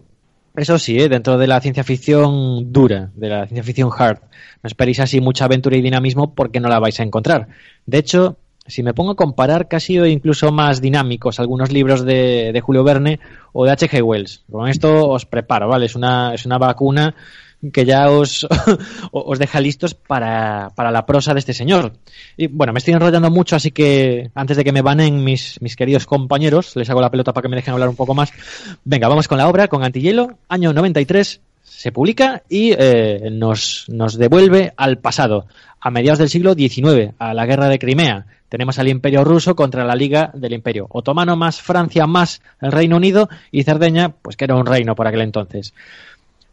[0.56, 1.10] Eso sí, ¿eh?
[1.10, 4.20] dentro de la ciencia ficción dura, de la ciencia ficción hard.
[4.62, 7.48] No esperéis así mucha aventura y dinamismo porque no la vais a encontrar.
[7.86, 12.52] De hecho, si me pongo a comparar, casi o incluso más dinámicos algunos libros de,
[12.52, 13.20] de Julio Verne
[13.54, 14.02] o de H.G.
[14.04, 14.44] Wells.
[14.52, 15.86] Con esto os preparo, ¿vale?
[15.86, 17.16] Es una, es una vacuna
[17.74, 18.48] que ya os,
[19.12, 21.94] os deja listos para, para, la prosa de este señor.
[22.38, 25.76] Y bueno, me estoy enrollando mucho, así que antes de que me banen mis, mis
[25.76, 28.32] queridos compañeros, les hago la pelota para que me dejen hablar un poco más.
[28.84, 34.18] Venga, vamos con la obra, con Antihielo, año 93, se publica y eh, nos, nos
[34.18, 35.46] devuelve al pasado,
[35.80, 38.26] a mediados del siglo XIX, a la guerra de Crimea.
[38.50, 42.98] Tenemos al Imperio ruso contra la Liga del Imperio Otomano más Francia más el Reino
[42.98, 45.74] Unido y Cerdeña, pues que era un reino por aquel entonces.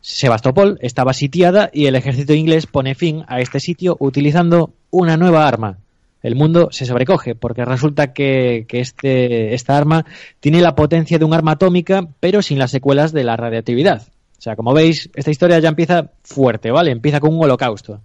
[0.08, 5.48] Sebastopol estaba sitiada y el ejército inglés pone fin a este sitio utilizando una nueva
[5.48, 5.78] arma.
[6.22, 10.06] El mundo se sobrecoge porque resulta que, que este, esta arma
[10.38, 14.02] tiene la potencia de un arma atómica pero sin las secuelas de la radioactividad.
[14.38, 16.92] O sea, como veis, esta historia ya empieza fuerte, ¿vale?
[16.92, 18.00] Empieza con un holocausto.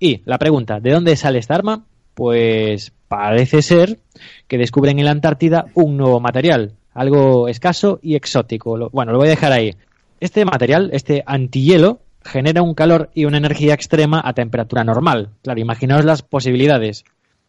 [0.00, 1.84] Y la pregunta, ¿de dónde sale esta arma?
[2.14, 4.00] Pues parece ser
[4.48, 8.90] que descubren en la Antártida un nuevo material, algo escaso y exótico.
[8.90, 9.76] Bueno, lo voy a dejar ahí.
[10.22, 15.30] Este material, este antihielo, genera un calor y una energía extrema a temperatura normal.
[15.42, 17.04] Claro, imaginaos las posibilidades.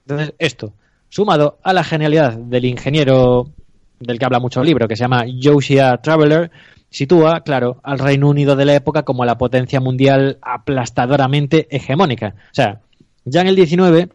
[0.07, 0.73] Entonces, esto,
[1.07, 3.51] sumado a la genialidad del ingeniero
[3.99, 6.49] del que habla mucho el libro, que se llama Josiah Traveler,
[6.89, 12.33] sitúa, claro, al Reino Unido de la época como la potencia mundial aplastadoramente hegemónica.
[12.49, 12.81] O sea,
[13.23, 14.09] ya en el 19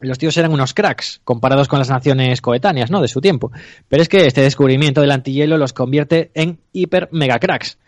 [0.00, 3.00] los tíos eran unos cracks comparados con las naciones coetáneas, ¿no?
[3.00, 3.52] De su tiempo.
[3.88, 7.78] Pero es que este descubrimiento del antihielo los convierte en hiper mega cracks.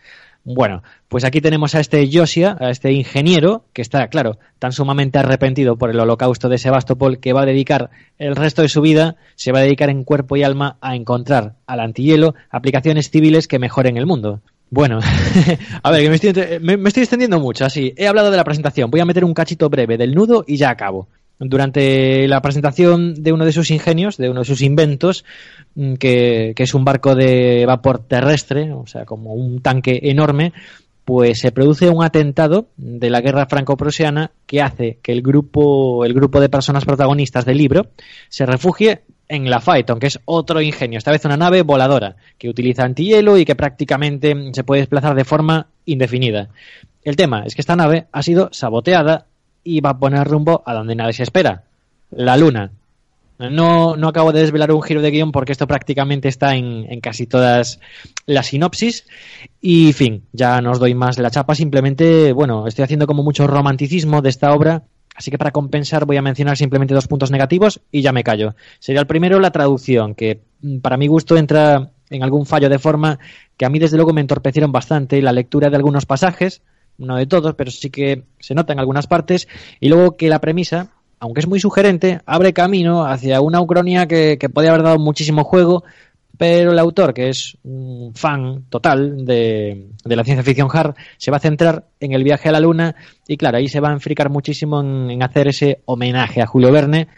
[0.44, 5.18] Bueno, pues aquí tenemos a este Josia, a este ingeniero, que está, claro, tan sumamente
[5.18, 9.14] arrepentido por el holocausto de Sebastopol que va a dedicar el resto de su vida,
[9.36, 13.60] se va a dedicar en cuerpo y alma a encontrar al antihielo aplicaciones civiles que
[13.60, 14.40] mejoren el mundo.
[14.68, 14.98] Bueno,
[15.82, 17.94] a ver, que me estoy, me, me estoy extendiendo mucho, así.
[17.96, 20.70] He hablado de la presentación, voy a meter un cachito breve del nudo y ya
[20.70, 21.08] acabo
[21.49, 25.24] durante la presentación de uno de sus ingenios, de uno de sus inventos,
[25.74, 30.53] mm, que, es un barco de vapor terrestre, o sea, como un tanque enorme,
[31.05, 36.14] pues se produce un atentado de la guerra franco-prusiana que hace que el grupo, el
[36.14, 37.88] grupo de personas protagonistas del libro
[38.28, 42.49] se refugie en la Phaeton, que es otro ingenio, esta vez una nave voladora, que
[42.49, 46.51] utiliza antihielo y que prácticamente se puede desplazar de forma indefinida.
[47.03, 49.26] El tema es que esta nave ha sido saboteada
[49.64, 51.64] y va a poner rumbo a donde nadie se espera,
[52.10, 52.72] la luna.
[53.38, 57.26] No, no acabo de desvelar un giro de guion porque esto prácticamente está en, casi
[57.26, 57.80] todas
[58.26, 59.04] las sinopsis.
[59.60, 61.54] Y, fin, ya no os doy más la chapa.
[61.54, 64.84] Simplemente, bueno, estoy haciendo como mucho romanticismo de esta obra.
[65.14, 68.54] Así que para compensar voy a mencionar simplemente dos puntos negativos y ya me callo.
[68.78, 70.40] Sería el primero la traducción, que
[70.80, 73.18] para mi gusto entra en algún fallo de forma
[73.56, 76.62] que a mí desde luego me entorpecieron bastante la lectura de algunos pasajes
[76.99, 79.49] no de todos, pero sí que se nota en algunas partes,
[79.80, 80.88] y luego que la premisa,
[81.18, 85.84] aunque es muy sugerente, abre camino hacia una ucronía que, que haber dado muchísimo juego,
[86.38, 91.30] pero el autor, que es un fan total de, de, la ciencia ficción hard, se
[91.30, 92.97] va a centrar en el viaje a la luna
[93.28, 96.72] y claro, ahí se va a enfricar muchísimo en, en hacer ese homenaje a Julio
[96.72, 97.09] Verne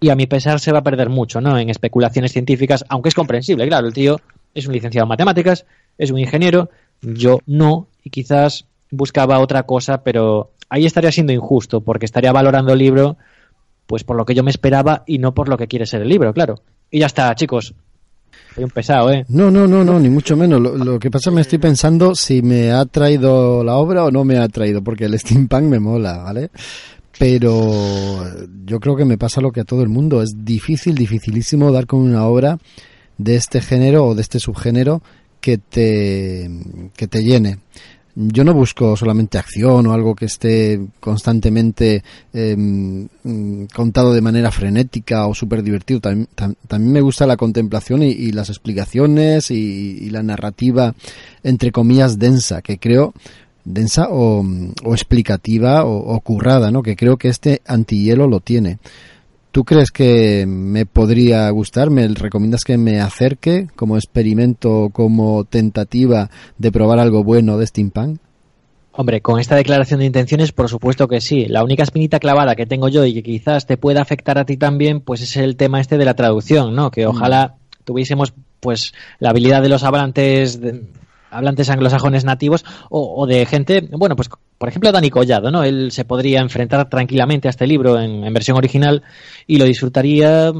[0.00, 1.58] y a mi pesar se va a perder mucho, ¿no?
[1.58, 4.20] En especulaciones científicas, aunque es comprensible, claro, el tío
[4.54, 5.66] es un licenciado en matemáticas,
[5.98, 6.70] es un ingeniero,
[7.02, 12.72] yo no, y quizás buscaba otra cosa, pero ahí estaría siendo injusto, porque estaría valorando
[12.72, 13.16] el libro
[13.86, 16.08] pues por lo que yo me esperaba y no por lo que quiere ser el
[16.08, 16.56] libro, claro.
[16.90, 17.74] Y ya está, chicos.
[18.54, 19.24] Soy un pesado, ¿eh?
[19.28, 20.60] No, no, no, no, ni mucho menos.
[20.60, 24.10] Lo, que pasa es que me estoy pensando si me ha traído la obra o
[24.10, 26.50] no me ha traído, porque el steampunk me mola, ¿vale?
[27.18, 28.24] Pero
[28.64, 30.22] yo creo que me pasa lo que a todo el mundo.
[30.22, 32.58] Es difícil, dificilísimo dar con una obra
[33.18, 35.02] de este género o de este subgénero
[35.40, 36.50] que te,
[36.96, 37.58] que te llene.
[38.18, 42.02] Yo no busco solamente acción o algo que esté constantemente
[42.32, 42.56] eh,
[43.74, 46.00] contado de manera frenética o súper divertido.
[46.00, 50.94] También, tam, también, me gusta la contemplación y, las explicaciones y, la narrativa,
[51.42, 53.12] entre comillas, densa, que creo
[53.66, 54.42] densa o,
[54.84, 56.82] o explicativa o, o, currada, ¿no?
[56.82, 58.78] Que creo que este antihielo lo tiene.
[59.56, 61.88] ¿Tú crees que me podría gustar?
[61.88, 66.28] ¿Me recomiendas que me acerque como experimento, como tentativa
[66.58, 68.20] de probar algo bueno de steampunk?
[68.92, 71.46] Hombre, con esta declaración de intenciones, por supuesto que sí.
[71.46, 74.58] La única espinita clavada que tengo yo y que quizás te pueda afectar a ti
[74.58, 76.90] también, pues es el tema este de la traducción, ¿no?
[76.90, 77.84] Que ojalá mm.
[77.84, 80.82] tuviésemos, pues, la habilidad de los hablantes de,
[81.36, 84.28] hablantes anglosajones nativos o, o, de gente, bueno, pues
[84.58, 85.64] por ejemplo Dani Collado, ¿no?
[85.64, 89.02] Él se podría enfrentar tranquilamente a este libro en, en, versión original
[89.46, 90.52] y lo disfrutaría,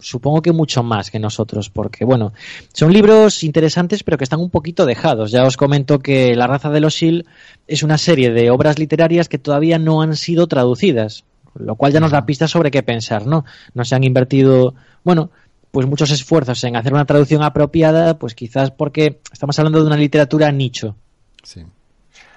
[0.00, 2.32] supongo que mucho más que nosotros, porque bueno,
[2.72, 5.30] son libros interesantes pero que están un poquito dejados.
[5.30, 7.26] Ya os comento que La raza de los Sil
[7.66, 11.24] es una serie de obras literarias que todavía no han sido traducidas,
[11.54, 13.44] lo cual ya nos da pistas sobre qué pensar, ¿no?
[13.74, 14.74] No se han invertido,
[15.04, 15.30] bueno,
[15.74, 19.96] pues muchos esfuerzos en hacer una traducción apropiada, pues quizás porque estamos hablando de una
[19.96, 20.94] literatura nicho.
[21.42, 21.62] Sí.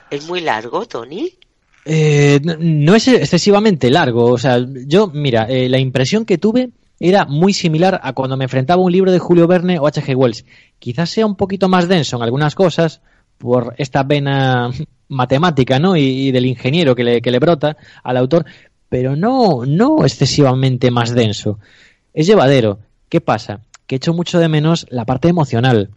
[0.09, 1.33] ¿Es muy largo, Tony?
[1.85, 4.25] Eh, no es excesivamente largo.
[4.31, 4.57] O sea,
[4.88, 8.85] yo, mira, eh, la impresión que tuve era muy similar a cuando me enfrentaba a
[8.85, 10.15] un libro de Julio Verne o H.G.
[10.15, 10.43] Wells.
[10.79, 13.01] Quizás sea un poquito más denso en algunas cosas
[13.38, 14.71] por esta vena
[15.09, 15.95] matemática, ¿no?
[15.95, 18.45] Y, y del ingeniero que le, que le brota al autor,
[18.89, 21.59] pero no, no excesivamente más denso.
[22.15, 22.79] Es llevadero.
[23.09, 23.61] ¿Qué pasa?
[23.85, 25.91] Que echo mucho de menos la parte emocional,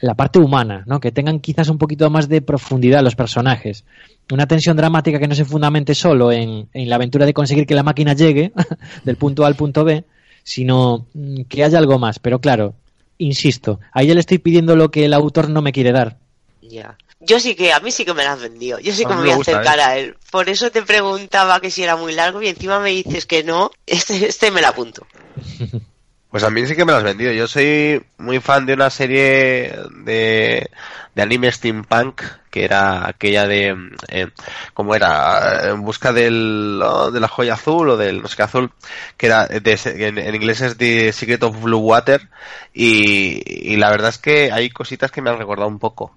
[0.00, 1.00] la parte humana, ¿no?
[1.00, 3.84] Que tengan quizás un poquito más de profundidad los personajes.
[4.32, 7.74] Una tensión dramática que no se fundamente solo en, en la aventura de conseguir que
[7.74, 8.52] la máquina llegue
[9.04, 10.04] del punto A al punto B,
[10.42, 12.18] sino mm, que haya algo más.
[12.18, 12.74] Pero claro,
[13.18, 16.18] insisto, ahí ya le estoy pidiendo lo que el autor no me quiere dar.
[16.62, 16.96] Ya.
[17.20, 18.78] Yo sí que, a mí sí que me lo has vendido.
[18.78, 20.16] Yo sí que me voy a acercar a él.
[20.30, 23.70] Por eso te preguntaba que si era muy largo y encima me dices que no.
[23.86, 25.06] Este, este me la apunto.
[26.30, 27.32] Pues a mí sí que me lo has vendido.
[27.32, 29.74] Yo soy muy fan de una serie
[30.04, 30.70] de,
[31.14, 33.76] de anime steampunk que era aquella de
[34.08, 34.28] eh,
[34.74, 38.42] cómo era en busca del oh, de la joya azul o del no sé qué
[38.42, 38.72] azul
[39.16, 42.28] que era de, en, en, inglés es The Secret of Blue Water
[42.72, 46.16] y, y, la verdad es que hay cositas que me han recordado un poco.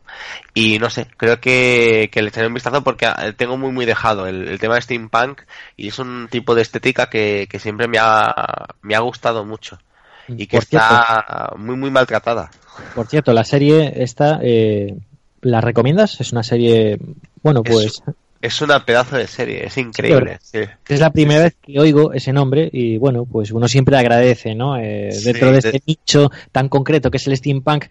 [0.54, 4.28] Y no sé creo que, que le echaré un vistazo porque tengo muy muy dejado
[4.28, 5.42] el, el tema de steampunk
[5.78, 9.80] y es un tipo de estética que, que siempre me ha me ha gustado mucho
[10.28, 11.58] y que Por está cierto.
[11.58, 12.50] muy muy maltratada.
[12.96, 14.96] Por cierto, la serie esta, eh,
[15.42, 16.20] ¿la recomiendas?
[16.20, 16.98] Es una serie,
[17.42, 17.86] bueno, pues...
[17.86, 18.04] Es,
[18.44, 20.38] es una pedazo de serie, es increíble.
[20.42, 20.70] Sí, sí.
[20.90, 24.78] Es la primera vez que oigo ese nombre y bueno, pues uno siempre agradece, ¿no?
[24.78, 25.84] Eh, dentro de este de...
[25.86, 27.86] nicho tan concreto que es el steampunk,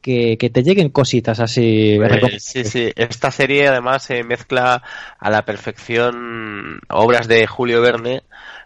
[0.00, 1.98] que, que, te lleguen cositas así.
[1.98, 2.92] Pues, sí, sí.
[2.94, 4.82] Esta serie además eh, mezcla
[5.18, 8.22] a la perfección obras de Julio Verne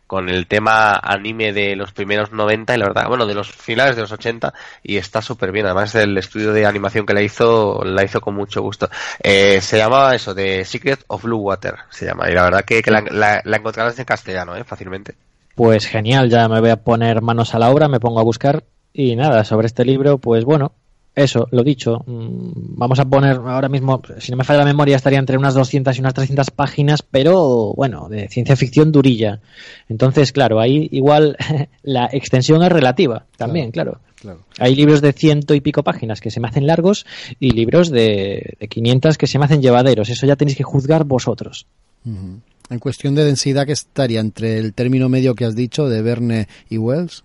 [0.06, 3.96] con el tema anime de los primeros 90 y la verdad, bueno, de los finales
[3.96, 4.52] de los 80
[4.82, 5.66] y está súper bien.
[5.66, 8.88] Además, el estudio de animación que la hizo, la hizo con mucho gusto.
[9.22, 12.30] Eh, se llamaba eso, de Secret of Blue Water, se llama.
[12.30, 15.14] Y la verdad que, que la, la, la, encontrarás en castellano, eh, fácilmente.
[15.54, 18.64] Pues genial, ya me voy a poner manos a la obra, me pongo a buscar
[18.92, 20.72] y nada, sobre este libro, pues bueno,
[21.14, 24.96] eso, lo dicho, mm, vamos a poner ahora mismo, si no me falla la memoria,
[24.96, 29.40] estaría entre unas 200 y unas 300 páginas, pero bueno, de ciencia ficción durilla.
[29.88, 31.36] Entonces, claro, ahí igual
[31.82, 34.00] la extensión es relativa también, claro.
[34.16, 34.40] claro.
[34.40, 34.40] claro.
[34.58, 37.06] Hay libros de ciento y pico páginas que se me hacen largos
[37.38, 40.08] y libros de, de 500 que se me hacen llevaderos.
[40.08, 41.66] Eso ya tenéis que juzgar vosotros.
[42.04, 42.40] Uh -huh.
[42.70, 46.48] En cuestión de densidad, ¿qué estaría entre el término medio que has dicho de Verne
[46.70, 47.22] y Wells?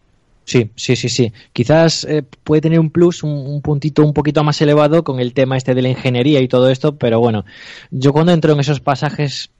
[0.50, 1.32] Sí, sí, sí, sí.
[1.54, 5.36] Quizás eh, puede tener un plus, un, un, puntito un poquito más elevado con el
[5.36, 7.46] tema este de la ingeniería y todo esto, pero bueno,
[7.92, 9.52] yo cuando entro en esos pasajes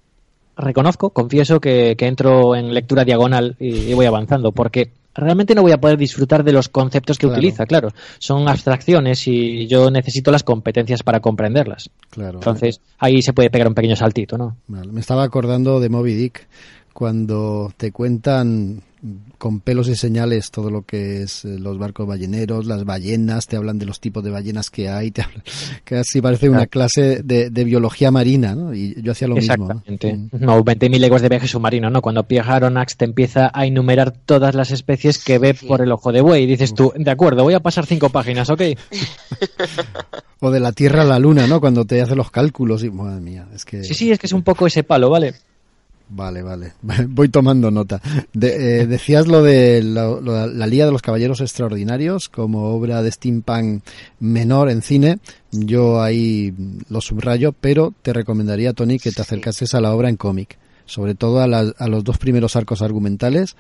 [0.58, 5.62] reconozco, confieso que, que entro en lectura diagonal y, y, voy avanzando, porque realmente no
[5.62, 7.38] voy a poder disfrutar de los conceptos que claro.
[7.38, 7.90] utiliza, claro.
[8.18, 11.92] Son abstracciones y yo necesito las competencias para comprenderlas.
[12.10, 12.40] Claro.
[12.40, 14.58] Entonces, ahí se puede pegar un pequeño saltito, ¿no?
[14.66, 14.92] Vale.
[14.92, 16.48] Me estaba acordando de Moby Dick
[17.00, 18.82] cuando te cuentan
[19.38, 23.56] con pelos y señales todo lo que es eh, los barcos balleneros, las ballenas, te
[23.56, 25.42] hablan de los tipos de ballenas que hay, te hablan,
[25.86, 28.74] casi parece una clase de, de biología marina, ¿no?
[28.74, 30.12] Y yo hacía lo Exactamente.
[30.12, 30.30] mismo.
[30.34, 30.58] ¿no?
[30.58, 32.02] No, 20.000 leguas de viaje submarino, ¿no?
[32.02, 36.12] Cuando Pierre Aronnax te empieza a enumerar todas las especies que ve por el ojo
[36.12, 38.62] de buey y dices tú, de acuerdo, voy a pasar cinco páginas, ¿ok?
[40.42, 41.62] O de la Tierra a la Luna, ¿no?
[41.62, 43.84] Cuando te hace los cálculos y, madre mía, es que...
[43.86, 45.34] Sí, sí, es que es un poco ese palo, ¿vale?
[46.12, 46.74] Vale, vale.
[47.08, 48.02] Voy tomando nota.
[48.34, 53.04] De, eh, decías lo de lo- lo- la Liga de los Caballeros Extraordinarios como obra
[53.04, 53.84] de steampunk
[54.20, 55.20] menor en cine.
[55.52, 56.54] Yo ahí
[56.90, 60.58] lo subrayo, pero te recomendaría, Tony, que te acercases a la obra en cómic.
[60.86, 63.56] Sobre todo a, la- a los dos primeros arcos argumentales,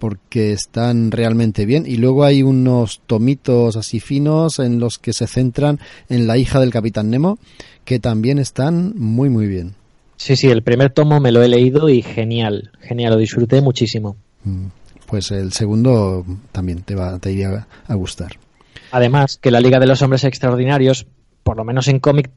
[0.00, 1.84] porque están realmente bien.
[1.86, 5.78] Y luego hay unos tomitos así finos en los que se centran
[6.08, 7.38] en la hija del Capitán Nemo,
[7.84, 9.76] que también están muy, muy bien.
[10.16, 14.16] Sí, sí, el primer tomo me lo he leído y genial, genial, lo disfruté muchísimo.
[14.44, 14.66] Mm,
[15.06, 18.38] Pues el segundo también te va, te iría a gustar.
[18.92, 21.06] Además, que la Liga de los Hombres Extraordinarios,
[21.42, 22.30] por lo menos en cómic,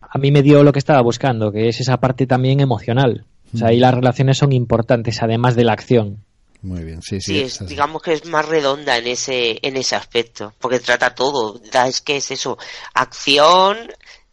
[0.00, 3.24] a mí me dio lo que estaba buscando, que es esa parte también emocional.
[3.54, 6.24] O sea, ahí las relaciones son importantes, además de la acción.
[6.62, 7.34] Muy bien, sí, sí.
[7.34, 11.60] Sí, es digamos que es más redonda en ese, en ese aspecto, porque trata todo.
[11.86, 12.56] Es que es eso,
[12.94, 13.76] acción,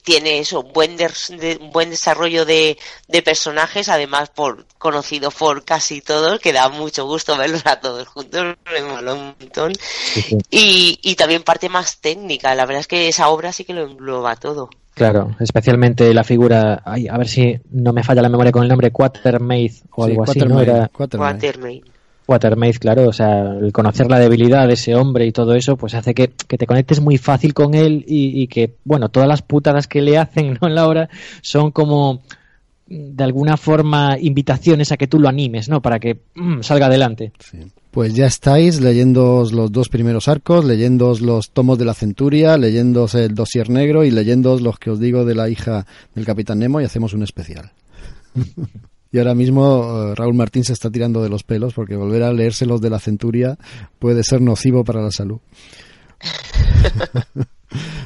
[0.09, 5.63] tiene eso, buen, des- de- un buen desarrollo de, de personajes, además por conocido por
[5.63, 9.71] casi todos, que da mucho gusto verlos a todos juntos, me mola un montón.
[10.49, 13.83] Y, y también parte más técnica, la verdad es que esa obra sí que lo
[13.83, 14.71] engloba todo.
[14.95, 18.69] Claro, especialmente la figura, ay, a ver si no me falla la memoria con el
[18.69, 20.59] nombre, Quatermaid o Sí, algo así, ¿no?
[20.59, 20.87] Era.
[20.89, 21.83] Quatermain.
[22.29, 25.95] Quatermaid, claro, o sea, el conocer la debilidad de ese hombre y todo eso, pues
[25.95, 29.41] hace que, que te conectes muy fácil con él y, y que, bueno, todas las
[29.41, 30.67] putadas que le hacen ¿no?
[30.67, 31.09] en la obra
[31.41, 32.21] son como
[32.85, 35.81] de alguna forma invitaciones a que tú lo animes, ¿no?
[35.81, 37.31] Para que mm, salga adelante.
[37.39, 37.57] Sí.
[37.89, 43.07] Pues ya estáis leyendo los dos primeros arcos, leyendo los tomos de la Centuria, leyendo
[43.11, 46.79] el dossier negro y leyendo los que os digo de la hija del Capitán Nemo
[46.79, 47.71] y hacemos un especial.
[49.11, 52.33] y ahora mismo eh, Raúl Martín se está tirando de los pelos porque volver a
[52.33, 53.57] leerse los de la Centuria
[53.97, 55.39] puede ser nocivo para la salud.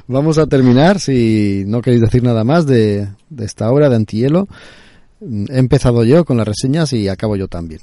[0.08, 4.48] Vamos a terminar, si no queréis decir nada más de, de esta obra de Antihielo.
[5.22, 7.80] He empezado yo con las reseñas y acabo yo también.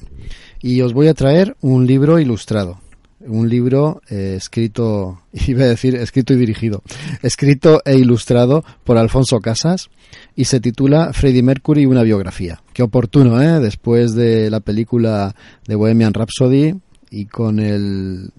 [0.61, 2.81] Y os voy a traer un libro ilustrado.
[3.21, 6.83] Un libro eh, escrito, iba a decir escrito y dirigido,
[7.23, 9.89] escrito e ilustrado por Alfonso Casas
[10.37, 12.63] y se titula Freddie Mercury una biografía.
[12.73, 13.61] Qué oportuno, ¿eh?
[13.61, 15.35] Después de la película
[15.67, 16.75] de Bohemian Rhapsody
[17.11, 18.31] y con el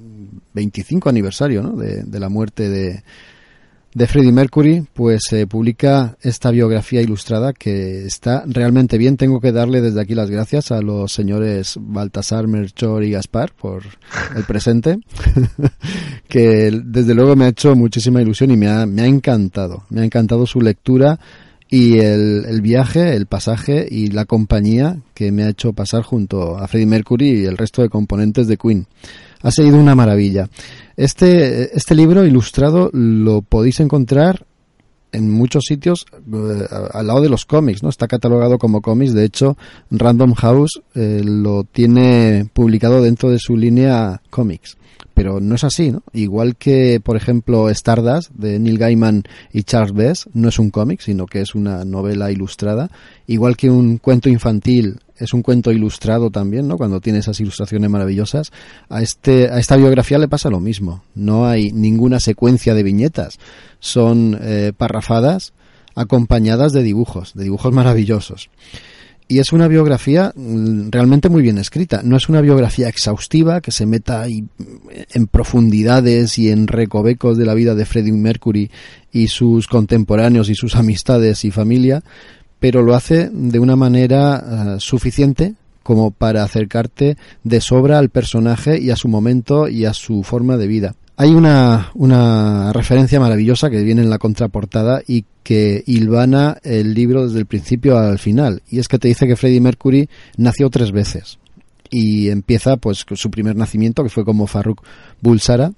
[0.54, 3.04] 25 aniversario de, la muerte de,
[3.94, 9.18] de Freddie Mercury, pues se publica esta biografía ilustrada que está realmente bien.
[9.18, 13.84] Tengo que darle desde aquí las gracias a los señores Baltasar, Melchor y Gaspar por
[14.36, 15.00] el presente,
[16.30, 19.84] que desde luego me ha hecho muchísima ilusión y me ha, me ha encantado.
[19.90, 21.20] Me ha encantado su lectura
[21.72, 26.58] y el, el viaje, el pasaje y la compañía que me ha hecho pasar junto
[26.58, 28.86] a Freddie Mercury y el resto de componentes de Queen.
[29.42, 30.50] Ha sido una maravilla.
[30.98, 34.46] Este, este libro ilustrado lo podéis encontrar
[35.14, 37.90] en muchos sitios eh, al lado de los cómics, ¿no?
[37.90, 39.58] Está catalogado como cómics, de hecho
[39.90, 44.78] Random House eh, lo tiene publicado dentro de su línea cómics,
[45.22, 46.02] pero no es así, ¿no?
[46.14, 49.22] Igual que, por ejemplo, Stardust de Neil Gaiman
[49.54, 52.90] y Charles Bess no es un cómic, sino que es una novela ilustrada,
[53.28, 56.76] igual que un cuento infantil es un cuento ilustrado también, ¿no?
[56.76, 58.52] Cuando tiene esas ilustraciones maravillosas.
[58.90, 61.04] A este, a esta biografía le pasa lo mismo.
[61.14, 63.38] No hay ninguna secuencia de viñetas.
[63.80, 65.54] Son eh, parrafadas
[65.94, 68.50] acompañadas de dibujos, de dibujos maravillosos.
[69.32, 72.02] Y es una biografía mm, realmente muy bien escrita.
[72.04, 74.44] No es una biografía exhaustiva que se meta ahí
[75.14, 78.70] en profundidades y en recovecos de la vida de Freddie Mercury
[79.10, 82.04] y sus contemporáneos y sus amistades y familia,
[82.60, 87.16] pero lo hace de una manera uh, suficiente como para acercarte
[87.46, 90.96] de sobra al personaje y a su momento y a su forma de vida.
[91.18, 97.40] Hay una, referencia maravillosa que viene en la contraportada y que hilvana el libro desde
[97.40, 101.40] el principio al final, y es que te dice que Freddie Mercury nació tres veces
[101.90, 104.82] y empieza pues con su primer nacimiento que fue como Farrukh
[105.20, 105.72] Bulsara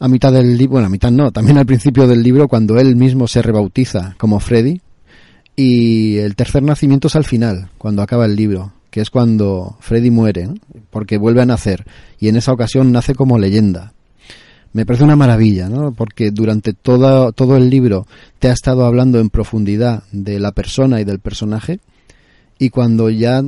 [0.00, 2.96] a mitad del libro, bueno, a mitad no, también al principio del libro cuando él
[2.96, 4.80] mismo se rebautiza como Freddie
[5.56, 10.10] y el tercer nacimiento es al final, cuando acaba el libro, que es cuando Freddy
[10.10, 10.48] muere,
[10.90, 11.84] porque vuelve a nacer,
[12.18, 13.92] y en esa ocasión nace como leyenda.
[14.74, 15.92] Me parece una maravilla, ¿no?
[15.92, 18.06] porque durante todo, todo el libro
[18.38, 21.78] te ha estado hablando en profundidad de la persona y del personaje,
[22.58, 23.42] y cuando ya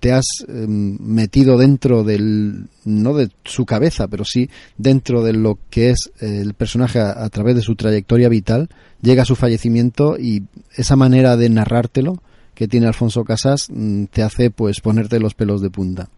[0.00, 5.58] te has em, metido dentro del no de su cabeza pero sí dentro de lo
[5.70, 8.68] que es el personaje a, través de su trayectoria vital
[9.02, 10.44] llega a su fallecimiento y
[10.76, 12.22] esa manera de narrártelo
[12.54, 16.08] que tiene Alfonso Casas mm, te hace pues ponerte los pelos de punta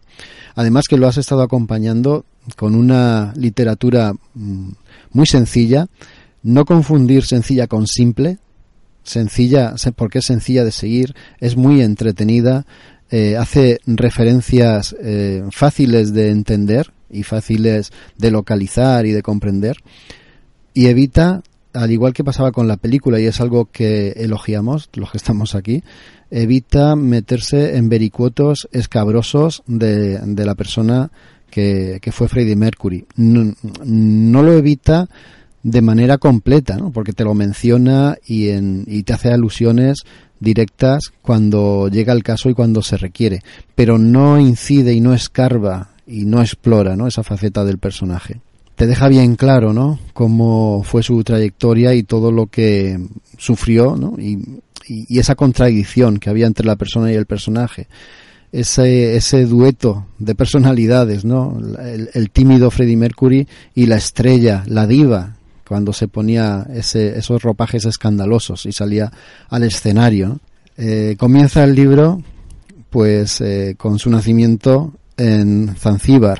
[0.55, 4.69] además que lo has estado acompañando con una literatura mm,
[5.11, 5.87] muy sencilla.
[6.43, 8.39] No confundir sencilla con simple.
[9.03, 12.67] Sencilla, porque es sencilla de seguir, es muy entretenida,
[13.09, 19.77] eh, hace referencias eh, fáciles de entender y fáciles de localizar y de comprender.
[20.73, 21.41] Y evita,
[21.73, 25.55] al igual que pasaba con la película y es algo que elogiamos los que estamos
[25.55, 25.83] aquí,
[26.29, 31.11] evita meterse en vericuotos escabrosos de, de la persona
[31.51, 33.05] que, fue Freddie Mercury.
[33.17, 35.07] No, lo evita
[35.61, 36.91] de manera completa, ¿no?
[36.91, 39.99] porque te lo menciona y, en, y te hace alusiones
[40.41, 43.41] directas cuando llega el caso y cuando se requiere,
[43.75, 47.07] pero no incide y no escarba y no explora ¿no?
[47.07, 48.41] esa faceta del personaje.
[48.75, 49.99] Te deja bien claro ¿no?
[50.13, 52.99] cómo fue su trayectoria y todo lo que
[53.37, 54.15] sufrió ¿no?
[54.19, 54.39] y,
[55.09, 57.87] esa contradicción que había entre la persona y el personaje.
[58.51, 61.57] Ese, ese dueto de personalidades, ¿no?
[61.79, 67.85] El, tímido Freddie Mercury y la estrella, la diva, cuando se ponía ese, esos ropajes
[67.85, 69.09] escandalosos y salía
[69.49, 70.39] al escenario.
[70.77, 72.21] Eh, comienza el libro
[72.89, 76.39] pues eh, con su nacimiento en Zanzíbar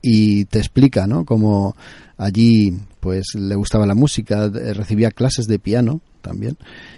[0.00, 1.24] y te explica ¿no?
[1.24, 1.74] cómo
[2.16, 6.56] allí pues le gustaba la música, eh, recibía clases de piano también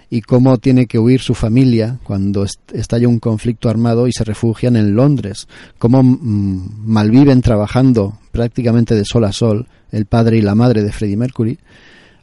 [0.09, 4.77] y cómo tiene que huir su familia cuando estalla un conflicto armado y se refugian
[4.77, 5.49] en Londres,
[5.79, 10.93] cómo mm, malviven trabajando prácticamente de sol a sol el padre y la madre de
[10.93, 11.59] Freddie Mercury,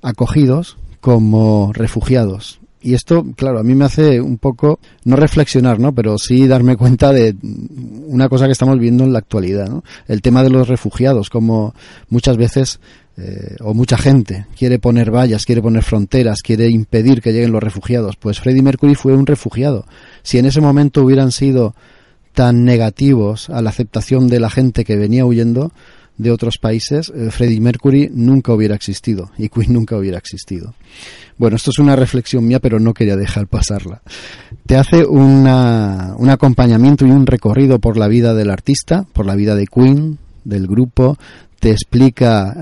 [0.01, 2.59] acogidos como refugiados.
[2.81, 5.95] Y esto, claro, a mí me hace un poco, no reflexionar, ¿no?
[5.95, 7.33] Pero sí darme cuenta de
[8.07, 9.85] una cosa que estamos viendo en la actualidad, ¿no?
[10.05, 11.73] El tema de los refugiados, como
[12.09, 12.81] muchas veces,
[13.17, 17.63] eh, o mucha gente quiere poner vallas, quiere poner fronteras, quiere impedir que lleguen los
[17.63, 18.15] refugiados.
[18.15, 19.85] Pues Freddie Mercury fue un refugiado.
[20.23, 21.75] Si en ese momento hubieran sido
[22.33, 25.71] tan negativos a la aceptación de la gente que venía huyendo,
[26.17, 30.73] de otros países, eh, Freddie Mercury nunca hubiera existido y Queen nunca hubiera existido.
[31.37, 34.01] Bueno, esto es una reflexión mía, pero no quería dejar pasarla.
[34.65, 39.35] Te hace una, un acompañamiento y un recorrido por la vida del artista, por la
[39.35, 41.17] vida de Queen, del grupo,
[41.63, 42.57] te explica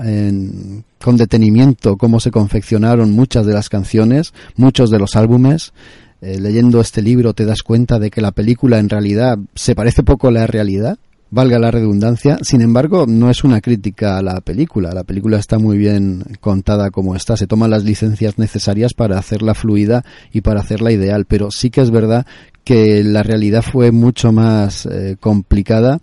[1.02, 5.72] con detenimiento cómo se confeccionaron muchas de las canciones, muchos de los álbumes.
[6.20, 10.04] Eh, leyendo este libro te das cuenta de que la película en realidad se parece
[10.04, 10.98] poco a la realidad,
[11.30, 12.38] valga la redundancia.
[12.42, 14.92] Sin embargo, no es una crítica a la película.
[14.94, 17.36] La película está muy bien contada como está.
[17.36, 21.24] Se toman las licencias necesarias para hacerla fluida y para hacerla ideal.
[21.24, 22.24] Pero sí que es verdad
[22.62, 26.00] que la realidad fue mucho más eh, complicada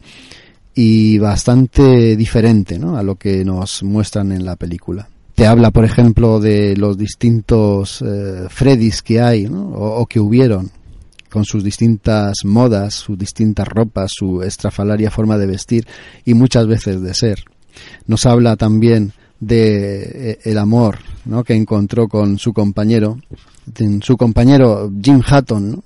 [0.82, 2.96] y bastante diferente ¿no?
[2.96, 5.10] a lo que nos muestran en la película.
[5.36, 10.72] Te habla, por ejemplo, de los distintos eh, Freddys que hay o que hubieron
[11.30, 15.86] con sus distintas modas, sus distintas ropas, su estrafalaria forma de vestir
[16.24, 17.44] y muchas veces de ser.
[18.08, 21.44] Nos habla también de eh, el amor ¿no?
[21.44, 23.20] que encontró con su compañero,
[24.00, 25.84] su compañero Jim Hatton,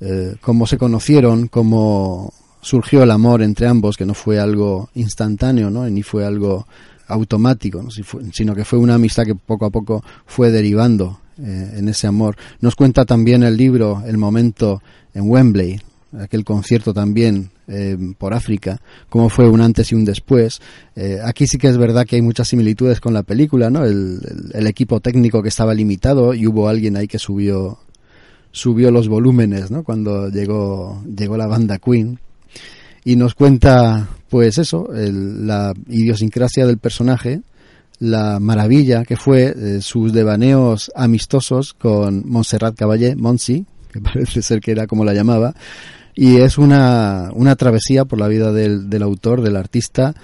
[0.00, 2.32] eh, cómo se conocieron, cómo
[2.62, 5.88] surgió el amor entre ambos, que no fue algo instantáneo, ¿no?
[5.90, 6.66] ni fue algo
[7.08, 7.84] automático,
[8.32, 12.36] sino que fue una amistad que poco a poco fue derivando eh, en ese amor.
[12.60, 14.80] Nos cuenta también el libro el momento
[15.12, 15.80] en Wembley,
[16.18, 20.60] aquel concierto también eh, por África, cómo fue un antes y un después.
[20.94, 23.84] Eh, aquí sí que es verdad que hay muchas similitudes con la película, ¿no?
[23.84, 24.20] El,
[24.66, 27.78] equipo técnico que estaba limitado y hubo alguien ahí que subió
[28.52, 29.82] subió los volúmenes, ¿no?
[29.82, 32.18] Cuando llegó llegó la banda Queen
[33.04, 37.42] y nos cuenta, pues eso, la idiosincrasia del personaje
[38.02, 44.60] la maravilla que fue eh, sus devaneos amistosos con Montserrat Caballé, Monsi, que parece ser
[44.60, 45.54] que era como la llamaba,
[46.14, 50.14] y es una, una travesía por la vida del, del autor, del artista,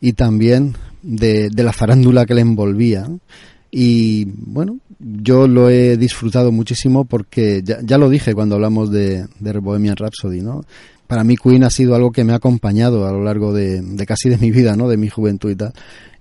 [0.00, 3.06] y también de, de la farándula que le envolvía.
[3.70, 9.26] Y bueno, yo lo he disfrutado muchísimo porque ya, ya lo dije cuando hablamos de,
[9.40, 10.64] de Bohemian Rhapsody, ¿no?
[11.06, 14.06] Para mí Queen ha sido algo que me ha acompañado a lo largo de, de
[14.06, 14.88] casi de mi vida, ¿no?
[14.88, 15.72] De mi juventud y tal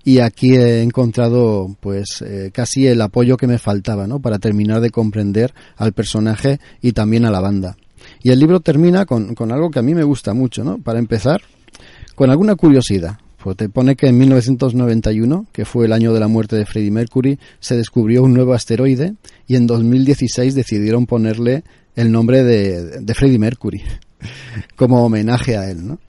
[0.06, 4.20] y aquí he encontrado pues eh, casi el apoyo que me faltaba ¿no?
[4.20, 7.76] para terminar de comprender al personaje y también a la banda.
[8.22, 10.78] Y el libro termina con, algo que a mí me gusta mucho, ¿no?
[10.78, 11.42] Para empezar,
[12.14, 13.18] con alguna curiosidad.
[13.44, 16.92] Pues te pone que en 1991, que fue el año de la muerte de Freddie
[16.92, 19.16] Mercury, se descubrió un nuevo asteroide
[19.48, 21.64] y en 2016 decidieron ponerle
[21.96, 23.82] el nombre de, de Freddie Mercury
[24.76, 26.00] como homenaje a él, ¿no?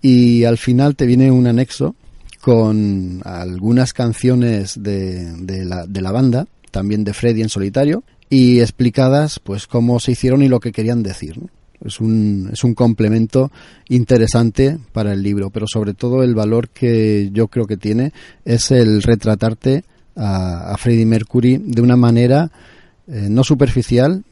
[0.00, 1.94] Y al final te viene un anexo
[2.40, 8.60] con algunas canciones de, de, la, de la banda, también de Freddie en solitario, y
[8.60, 11.40] explicadas pues cómo se hicieron y lo que querían decir.
[11.84, 13.50] Es un, es un complemento
[13.88, 18.12] interesante para el libro, pero sobre todo el valor que yo creo que tiene
[18.44, 19.84] es el retratarte
[20.16, 22.50] a, a Freddie Mercury de una manera
[23.08, 24.24] eh, no superficial,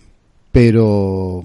[0.53, 1.43] pero,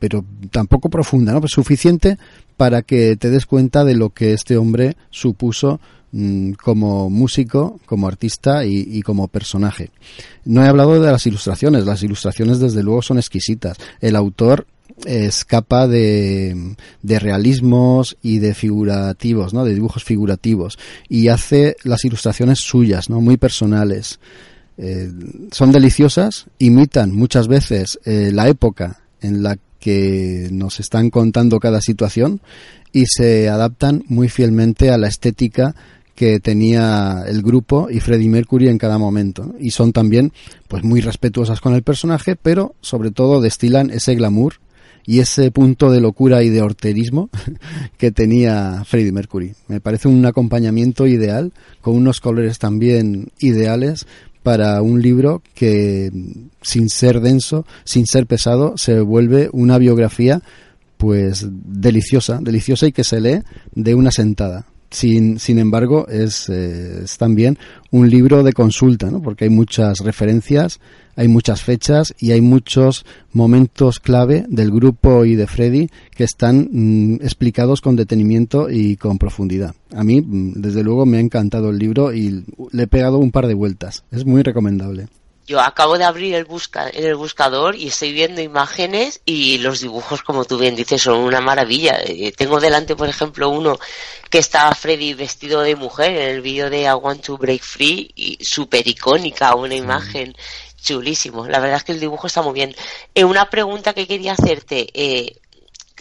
[0.00, 1.40] pero tampoco profunda, ¿no?
[1.40, 2.18] Pues suficiente
[2.56, 5.78] para que te des cuenta de lo que este hombre supuso
[6.10, 9.90] mm, como músico, como artista y, como personaje.
[10.44, 13.76] No he hablado de las ilustraciones, las ilustraciones desde luego son exquisitas.
[14.00, 14.66] El autor
[15.06, 19.64] escapa de, de, realismos y de figurativos, ¿no?
[19.64, 20.78] De dibujos figurativos
[21.08, 23.20] y hace las ilustraciones suyas, ¿no?
[23.20, 24.18] Muy personales.
[24.82, 25.10] Eh,
[25.52, 31.80] son deliciosas, imitan muchas veces eh, la época en la que nos están contando cada
[31.80, 32.40] situación
[32.92, 35.74] y se adaptan muy fielmente a la estética
[36.14, 40.32] que tenía el grupo y Freddie Mercury en cada momento y son también
[40.68, 44.54] pues muy respetuosas con el personaje pero sobre todo destilan ese glamour
[45.06, 47.30] y ese punto de locura y de horterismo
[47.98, 49.54] que tenía Freddie Mercury.
[49.66, 54.06] Me parece un acompañamiento ideal, con unos colores también ideales
[54.42, 56.10] para un libro que,
[56.62, 60.42] sin ser denso, sin ser pesado, se vuelve una biografía
[60.96, 63.42] pues deliciosa, deliciosa y que se lee
[63.74, 64.66] de una sentada.
[64.90, 67.56] Sin, sin embargo, es, eh, también
[67.92, 69.22] un libro de consulta, ¿no?
[69.22, 70.80] porque hay muchas referencias,
[71.14, 76.68] hay muchas fechas y hay muchos momentos clave del grupo y de Freddy que están
[76.72, 79.74] mm, explicados con detenimiento y con profundidad.
[79.94, 83.30] A mí, mm, desde luego, me ha encantado el libro y le he pegado un
[83.30, 84.02] par de vueltas.
[84.10, 85.06] Es muy recomendable.
[85.50, 90.22] Yo acabo de abrir el, busca, el buscador y estoy viendo imágenes y los dibujos,
[90.22, 91.98] como tú bien dices, son una maravilla.
[92.04, 93.76] Eh, tengo delante, por ejemplo, uno
[94.30, 98.12] que está Freddy vestido de mujer en el vídeo de I Want to Break Free
[98.14, 100.36] y súper icónica, una imagen
[100.80, 101.48] chulísimo.
[101.48, 102.72] La verdad es que el dibujo está muy bien.
[103.12, 104.86] Eh, una pregunta que quería hacerte.
[104.94, 105.39] Eh,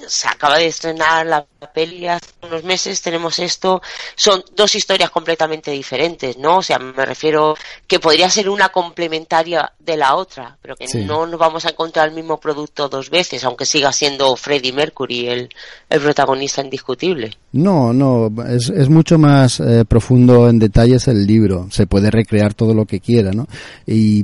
[0.07, 3.81] se acaba de estrenar la peli hace unos meses, tenemos esto,
[4.15, 6.57] son dos historias completamente diferentes, ¿no?
[6.57, 7.55] O sea, me refiero
[7.87, 11.03] que podría ser una complementaria de la otra, pero que sí.
[11.03, 15.27] no nos vamos a encontrar el mismo producto dos veces, aunque siga siendo Freddie Mercury
[15.27, 15.49] el,
[15.89, 17.37] el protagonista indiscutible.
[17.51, 22.53] No, no, es, es mucho más eh, profundo en detalles el libro, se puede recrear
[22.53, 23.47] todo lo que quiera, ¿no?
[23.85, 24.23] Y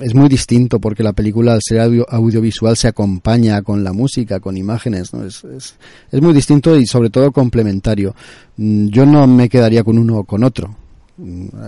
[0.00, 4.40] es muy distinto porque la película al ser audio, audiovisual se acompaña con la música,
[4.40, 5.24] con imágenes, ¿no?
[5.24, 8.14] Es, es, muy distinto y sobre todo complementario.
[8.56, 10.74] Yo no me quedaría con uno o con otro.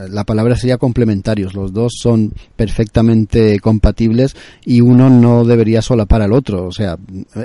[0.08, 1.54] La palabra sería complementarios.
[1.54, 4.34] Los dos son perfectamente compatibles
[4.64, 6.64] y uno no debería solapar al otro.
[6.64, 6.96] O sea,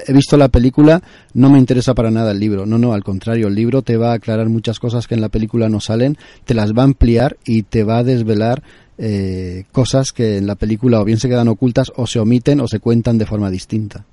[0.08, 1.02] he visto la película,
[1.34, 2.66] no me interesa para nada el libro.
[2.66, 5.30] No, no, al contrario, el libro te va a aclarar muchas cosas que en la
[5.30, 8.64] película no salen, te las va a ampliar y te va a desvelar
[8.98, 12.68] eh, cosas que en la película o bien se quedan ocultas o se omiten o
[12.68, 14.06] se cuentan de forma distinta.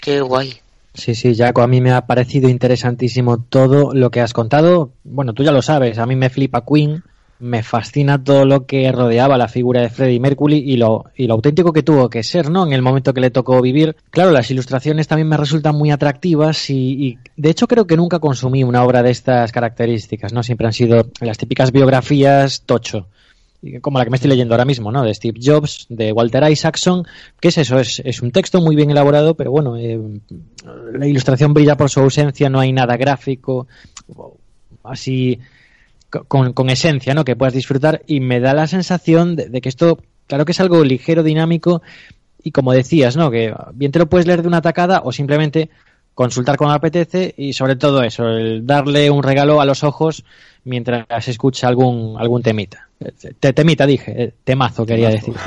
[0.00, 0.61] Qué guay.
[0.94, 4.92] Sí, sí, Jaco, a mí me ha parecido interesantísimo todo lo que has contado.
[5.04, 7.02] Bueno, tú ya lo sabes, a mí me flipa Queen,
[7.38, 11.34] me fascina todo lo que rodeaba la figura de Freddie Mercury y lo, y lo
[11.34, 12.66] auténtico que tuvo que ser, ¿no?
[12.66, 13.96] En el momento que le tocó vivir.
[14.10, 18.18] Claro, las ilustraciones también me resultan muy atractivas y, y de hecho creo que nunca
[18.20, 20.42] consumí una obra de estas características, ¿no?
[20.42, 23.08] Siempre han sido las típicas biografías tocho
[23.80, 25.02] como la que me estoy leyendo ahora mismo, ¿no?
[25.04, 27.04] De Steve Jobs, de Walter Isaacson.
[27.40, 27.78] ¿Qué es eso?
[27.78, 30.00] Es, es un texto muy bien elaborado, pero bueno, eh,
[30.92, 33.68] la ilustración brilla por su ausencia, no hay nada gráfico,
[34.82, 35.38] así
[36.28, 37.24] con, con, esencia, ¿no?
[37.24, 40.60] Que puedas disfrutar y me da la sensación de, de, que esto, claro que es
[40.60, 41.82] algo ligero, dinámico
[42.42, 43.30] y como decías, ¿no?
[43.30, 45.70] Que bien te lo puedes leer de una tacada o simplemente
[46.14, 50.24] consultar cuando apetece y sobre todo eso, el darle un regalo a los ojos
[50.64, 52.88] mientras se escucha algún, algún temita.
[53.40, 55.34] Te, temita, dije, temazo quería decir.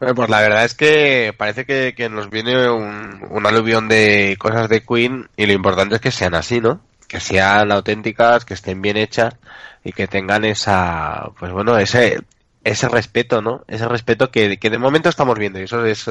[0.00, 4.36] Bueno, pues la verdad es que parece que, que nos viene un, un, aluvión de
[4.38, 6.80] cosas de Queen y lo importante es que sean así, ¿no?
[7.08, 9.34] Que sean auténticas, que estén bien hechas
[9.82, 12.20] y que tengan esa, pues bueno, ese,
[12.64, 13.64] ese respeto, ¿no?
[13.68, 16.06] Ese respeto que, que de momento estamos viendo y eso es,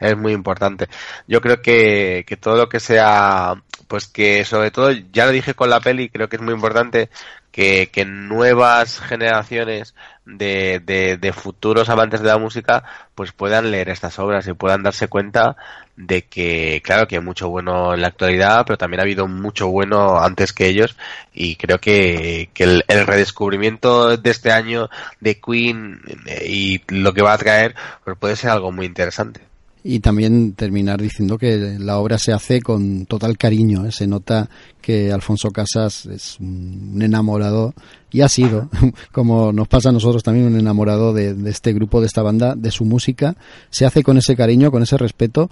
[0.00, 0.88] es muy importante.
[1.26, 3.54] Yo creo que, que todo lo que sea,
[3.88, 7.10] pues que sobre todo, ya lo dije con la peli, creo que es muy importante
[7.56, 9.94] que, que nuevas generaciones
[10.26, 10.78] de,
[11.18, 12.84] de, futuros amantes de la música
[13.14, 15.56] pues puedan leer estas obras y puedan darse cuenta
[15.96, 19.68] de que claro que hay mucho bueno en la actualidad pero también ha habido mucho
[19.68, 20.98] bueno antes que ellos.
[21.32, 27.14] Y creo que, que el, el, redescubrimiento de este año de Queen eh, y lo
[27.14, 27.74] que va a traer
[28.04, 29.40] pues puede ser algo muy interesante
[29.88, 33.86] y también terminar diciendo que la obra se hace con total cariño.
[33.86, 33.92] ¿eh?
[33.92, 34.50] Se nota
[34.80, 37.72] que Alfonso Casas es un enamorado
[38.10, 38.68] y ha sido,
[39.12, 42.56] como nos pasa a nosotros también, un enamorado de, de este grupo, de esta banda,
[42.56, 43.36] de su música.
[43.70, 45.48] Se hace con ese cariño, con ese respeto,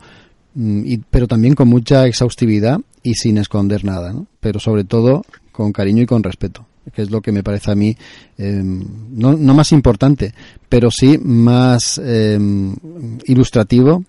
[0.57, 4.27] y, pero también con mucha exhaustividad y sin esconder nada, ¿no?
[4.41, 7.75] pero sobre todo con cariño y con respeto que es lo que me parece a
[7.75, 7.97] mí
[8.37, 10.35] eh, no, no, más importante,
[10.69, 12.39] pero sí más eh,
[13.25, 14.05] ilustrativo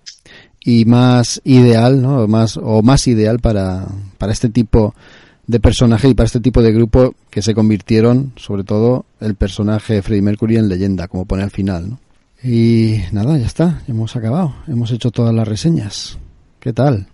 [0.66, 2.26] y más ideal, ¿no?
[2.26, 3.86] Más, o más ideal para,
[4.18, 4.96] para este tipo
[5.46, 10.02] de personaje y para este tipo de grupo que se convirtieron, sobre todo, el personaje
[10.02, 12.00] Freddie Mercury en leyenda, como pone al final, ¿no?
[12.42, 16.18] Y nada, ya está, hemos acabado, hemos hecho todas las reseñas.
[16.58, 17.06] ¿Qué tal?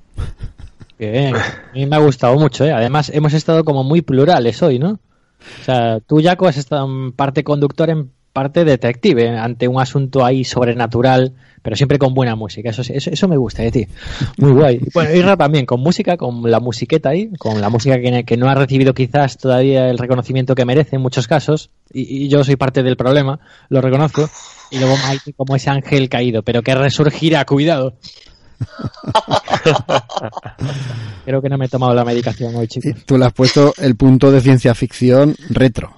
[0.98, 2.72] Bien, a mí me ha gustado mucho, ¿eh?
[2.72, 4.92] Además, hemos estado como muy plurales hoy, ¿no?
[4.92, 10.24] O sea, tú, Jaco, has estado en parte conductor, en parte detective, ante un asunto
[10.24, 12.70] ahí sobrenatural, pero siempre con buena música.
[12.70, 13.86] Eso, eso, eso me gusta de ti.
[14.38, 14.80] Muy guay.
[14.94, 18.48] Bueno, Isra también, con música, con la musiqueta ahí, con la música que, que no
[18.48, 22.82] ha recibido quizás todavía el reconocimiento que merece en muchos casos, y, yo soy parte
[22.82, 23.38] del problema,
[23.68, 24.28] lo reconozco.
[24.70, 27.94] Y luego Mike como ese ángel caído, pero que resurgirá, cuidado.
[31.24, 33.04] Creo que no me he tomado la medicación hoy, chicos.
[33.06, 35.94] Tú le has puesto el punto de ciencia ficción retro.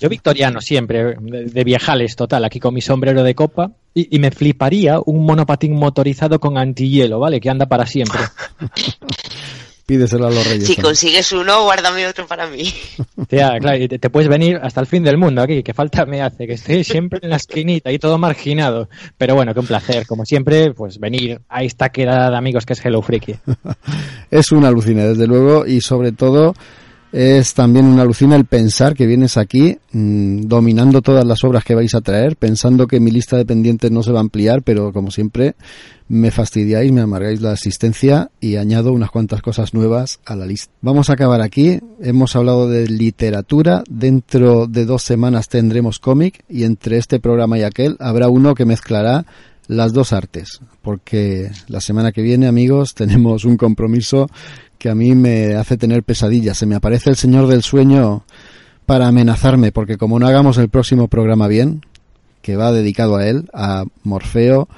[0.00, 3.70] Yo victoriano siempre, de, viejales total, aquí con mi sombrero de copa.
[3.94, 7.40] Y, y, me fliparía un monopatín motorizado con antihielo, ¿vale?
[7.40, 8.20] Que anda para siempre.
[9.90, 10.68] Pídeselo a los reyes.
[10.68, 12.72] Si consigues uno, guárdame otro para mí.
[13.28, 16.06] Tía, claro, y te, te, puedes venir hasta el fin del mundo aquí, que falta
[16.06, 18.88] me hace, que estoy siempre en la esquinita y todo marginado.
[19.18, 22.74] Pero bueno, que un placer, como siempre, pues venir a esta quedada de amigos que
[22.74, 23.34] es Hello Freaky.
[24.30, 26.54] es una alucina, desde luego, y sobre todo
[27.12, 31.74] es también una alucina el pensar que vienes aquí mmm, dominando todas las obras que
[31.74, 34.92] vais a traer, pensando que mi lista de pendientes no se va a ampliar, pero
[34.92, 35.54] como siempre
[36.08, 40.72] me fastidiáis, me amargáis la asistencia y añado unas cuantas cosas nuevas a la lista.
[40.80, 46.64] Vamos a acabar aquí, hemos hablado de literatura, dentro de dos semanas tendremos cómic y
[46.64, 49.24] entre este programa y aquel habrá uno que mezclará
[49.68, 54.28] las dos artes, porque la semana que viene, amigos, tenemos un compromiso
[54.80, 56.56] que a mí me hace tener pesadillas.
[56.56, 58.24] Se me aparece el Señor del Sueño
[58.86, 61.82] para amenazarme, porque como no hagamos el próximo programa bien,
[62.40, 64.70] que va dedicado a él, a Morfeo,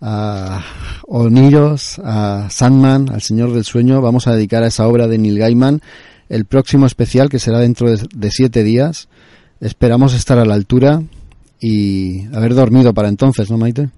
[0.00, 0.64] a
[1.06, 5.38] Oniros, a Sandman, al Señor del Sueño, vamos a dedicar a esa obra de Neil
[5.38, 5.82] Gaiman
[6.30, 9.08] el próximo especial que será dentro de, siete días.
[9.60, 11.02] Esperamos estar a la altura
[11.60, 13.90] y haber dormido para entonces, ¿no, Maite?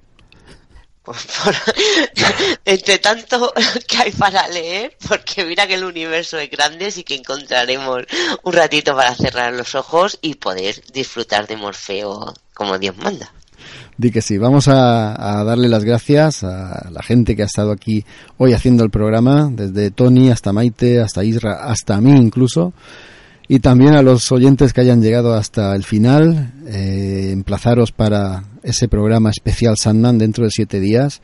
[2.65, 3.53] Entre tanto
[3.87, 8.05] que hay para leer, porque mira que el universo es grande, sí que encontraremos
[8.43, 13.33] un ratito para cerrar los ojos y poder disfrutar de Morfeo como Dios manda.
[13.97, 17.71] Di que sí, vamos a, a, darle las gracias a la gente que ha estado
[17.71, 18.05] aquí
[18.39, 22.73] hoy haciendo el programa, desde Tony hasta Maite, hasta Isra, hasta mí incluso
[23.53, 28.87] y también a los oyentes que hayan llegado hasta el final, eh, emplazaros para ese
[28.87, 31.21] programa especial Sandman dentro de siete días.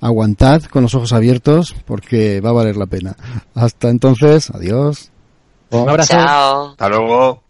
[0.00, 3.14] Aguantad con los ojos abiertos porque va a valer la pena.
[3.54, 5.12] Hasta entonces, adiós.
[5.70, 6.12] Un abrazo.
[6.12, 6.70] Chao.
[6.70, 7.44] Hasta luego.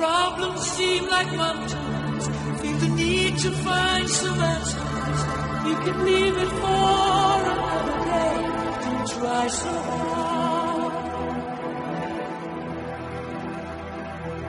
[0.00, 2.24] Problems seem like mountains.
[2.60, 5.20] Feel the need to find some answers.
[5.68, 8.36] You can leave it for another day.
[8.84, 10.92] Don't try so hard.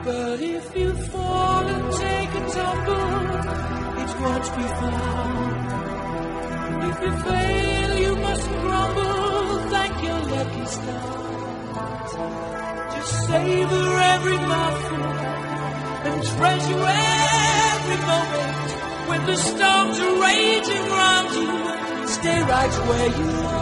[0.06, 3.20] But if you fall and take a tumble,
[4.02, 5.62] it's what we found.
[6.90, 9.58] If you fail, you must grumble.
[9.74, 12.12] Thank your lucky stars.
[12.94, 15.41] Just savor every mouthful
[16.04, 22.06] and treasure every moment when the storms are raging around you.
[22.06, 23.61] Stay right where you are.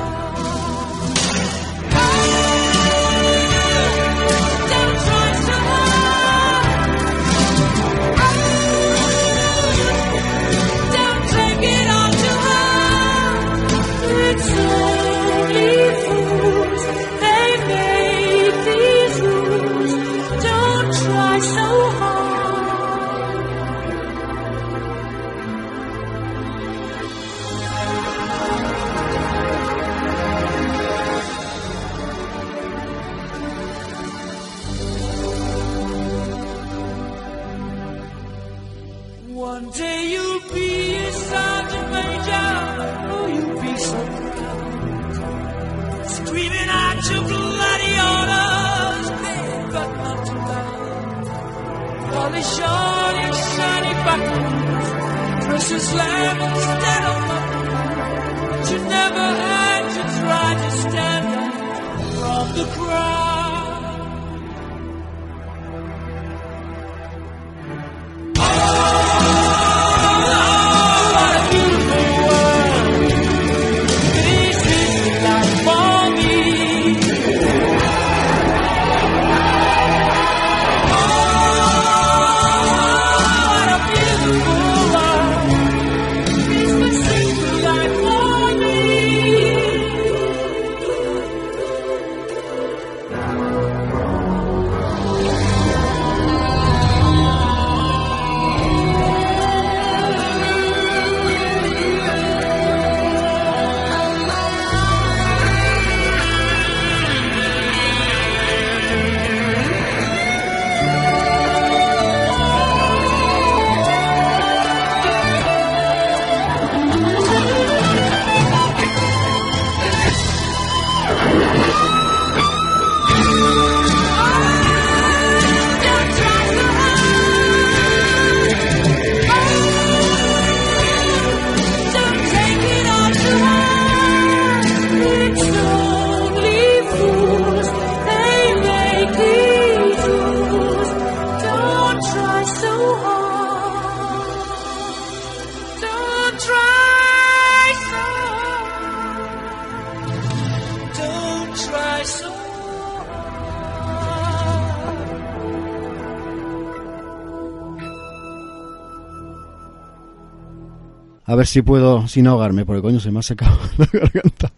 [161.50, 164.52] si puedo, sin ahogarme, porque coño, se me ha secado la garganta.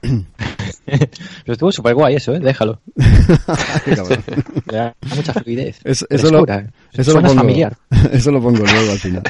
[0.00, 2.38] Pero estuvo súper guay eso, ¿eh?
[2.38, 2.80] Déjalo.
[5.16, 5.80] mucha fluidez.
[5.82, 6.68] Es, eso, lo, ¿eh?
[6.92, 7.76] eso, lo pongo, familiar.
[8.12, 9.22] eso lo pongo luego al final.